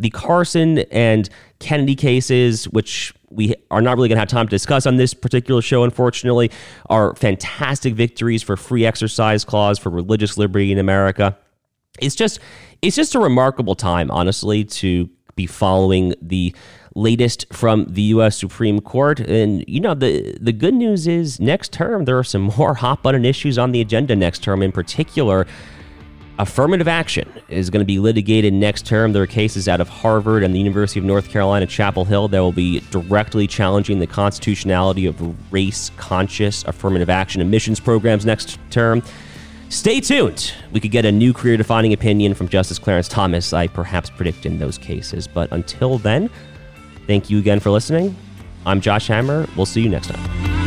The 0.01 0.11
Carson 0.11 0.79
and 0.91 1.29
Kennedy 1.61 1.95
cases, 1.95 2.69
which 2.71 3.15
we 3.35 3.55
are 3.71 3.81
not 3.81 3.97
really 3.97 4.09
going 4.09 4.17
to 4.17 4.21
have 4.21 4.29
time 4.29 4.47
to 4.47 4.51
discuss 4.51 4.87
on 4.87 4.97
this 4.97 5.15
particular 5.15 5.63
show, 5.63 5.85
unfortunately, 5.85 6.51
are 6.89 7.15
fantastic 7.17 7.95
victories 7.95 8.43
for 8.43 8.57
free 8.57 8.87
exercise 8.87 9.45
clause 9.45 9.79
for 9.79 9.91
religious 9.91 10.39
liberty 10.39 10.73
in 10.73 10.79
America. 10.79 11.37
It's 12.01 12.15
just 12.15 12.41
it's 12.83 12.97
just 12.97 13.15
a 13.15 13.19
remarkable 13.19 13.75
time, 13.75 14.11
honestly, 14.11 14.65
to 14.65 15.09
be 15.37 15.47
following 15.47 16.15
the 16.21 16.55
latest 16.95 17.47
from 17.53 17.87
the 17.87 18.03
U.S. 18.03 18.37
Supreme 18.39 18.81
Court. 18.81 19.21
And 19.21 19.65
you 19.67 19.81
know, 19.81 19.95
the 19.95 20.37
the 20.41 20.53
good 20.53 20.75
news 20.75 21.07
is 21.07 21.41
next 21.41 21.73
term 21.73 22.05
there 22.05 22.19
are 22.19 22.25
some 22.25 22.43
more 22.59 22.75
hot 22.75 23.03
button 23.03 23.25
issues 23.25 23.59
on 23.59 23.73
the 23.73 23.81
agenda 23.81 24.17
next 24.17 24.43
term. 24.43 24.63
In 24.63 24.73
particular, 24.73 25.47
affirmative 26.39 26.89
action 26.89 27.29
is 27.49 27.71
going 27.71 27.81
to 27.81 27.87
be 27.87 27.99
litigated 27.99 28.53
next 28.53 28.87
term. 28.87 29.13
There 29.13 29.23
are 29.23 29.27
cases 29.27 29.69
out 29.69 29.81
of 29.81 29.89
Harvard 29.89 30.43
and 30.43 30.55
the 30.55 30.59
University 30.59 30.99
of 30.99 31.07
North 31.07 31.29
Carolina, 31.31 31.67
Chapel 31.67 32.05
Hill, 32.05 32.29
that 32.29 32.41
will 32.41 32.53
be 32.53 32.81
directly 32.91 33.47
challenging 33.47 33.99
the 33.99 34.07
constitutionality 34.07 35.07
of 35.07 35.53
race 35.53 35.91
conscious 35.97 36.65
affirmative 36.65 37.11
action 37.11 37.41
admissions 37.41 37.81
programs 37.81 38.27
next 38.27 38.59
term. 38.71 39.03
Stay 39.69 40.01
tuned. 40.01 40.53
We 40.73 40.81
could 40.81 40.91
get 40.91 41.05
a 41.05 41.13
new 41.13 41.33
career 41.33 41.57
defining 41.57 41.93
opinion 41.93 42.35
from 42.35 42.49
Justice 42.49 42.79
Clarence 42.79 43.09
Thomas, 43.09 43.53
I 43.53 43.67
perhaps 43.67 44.11
predict 44.11 44.47
in 44.47 44.59
those 44.59 44.79
cases. 44.79 45.27
But 45.27 45.51
until 45.53 45.99
then, 45.99 46.31
thank 47.07 47.31
you 47.31 47.39
again 47.39 47.61
for 47.61 47.71
listening. 47.71 48.17
I'm 48.67 48.81
Josh 48.81 49.09
Hammer. 49.09 49.47
We'll 49.57 49.67
see 49.67 49.83
you 49.83 49.89
next 49.89 50.09
time. 50.09 50.64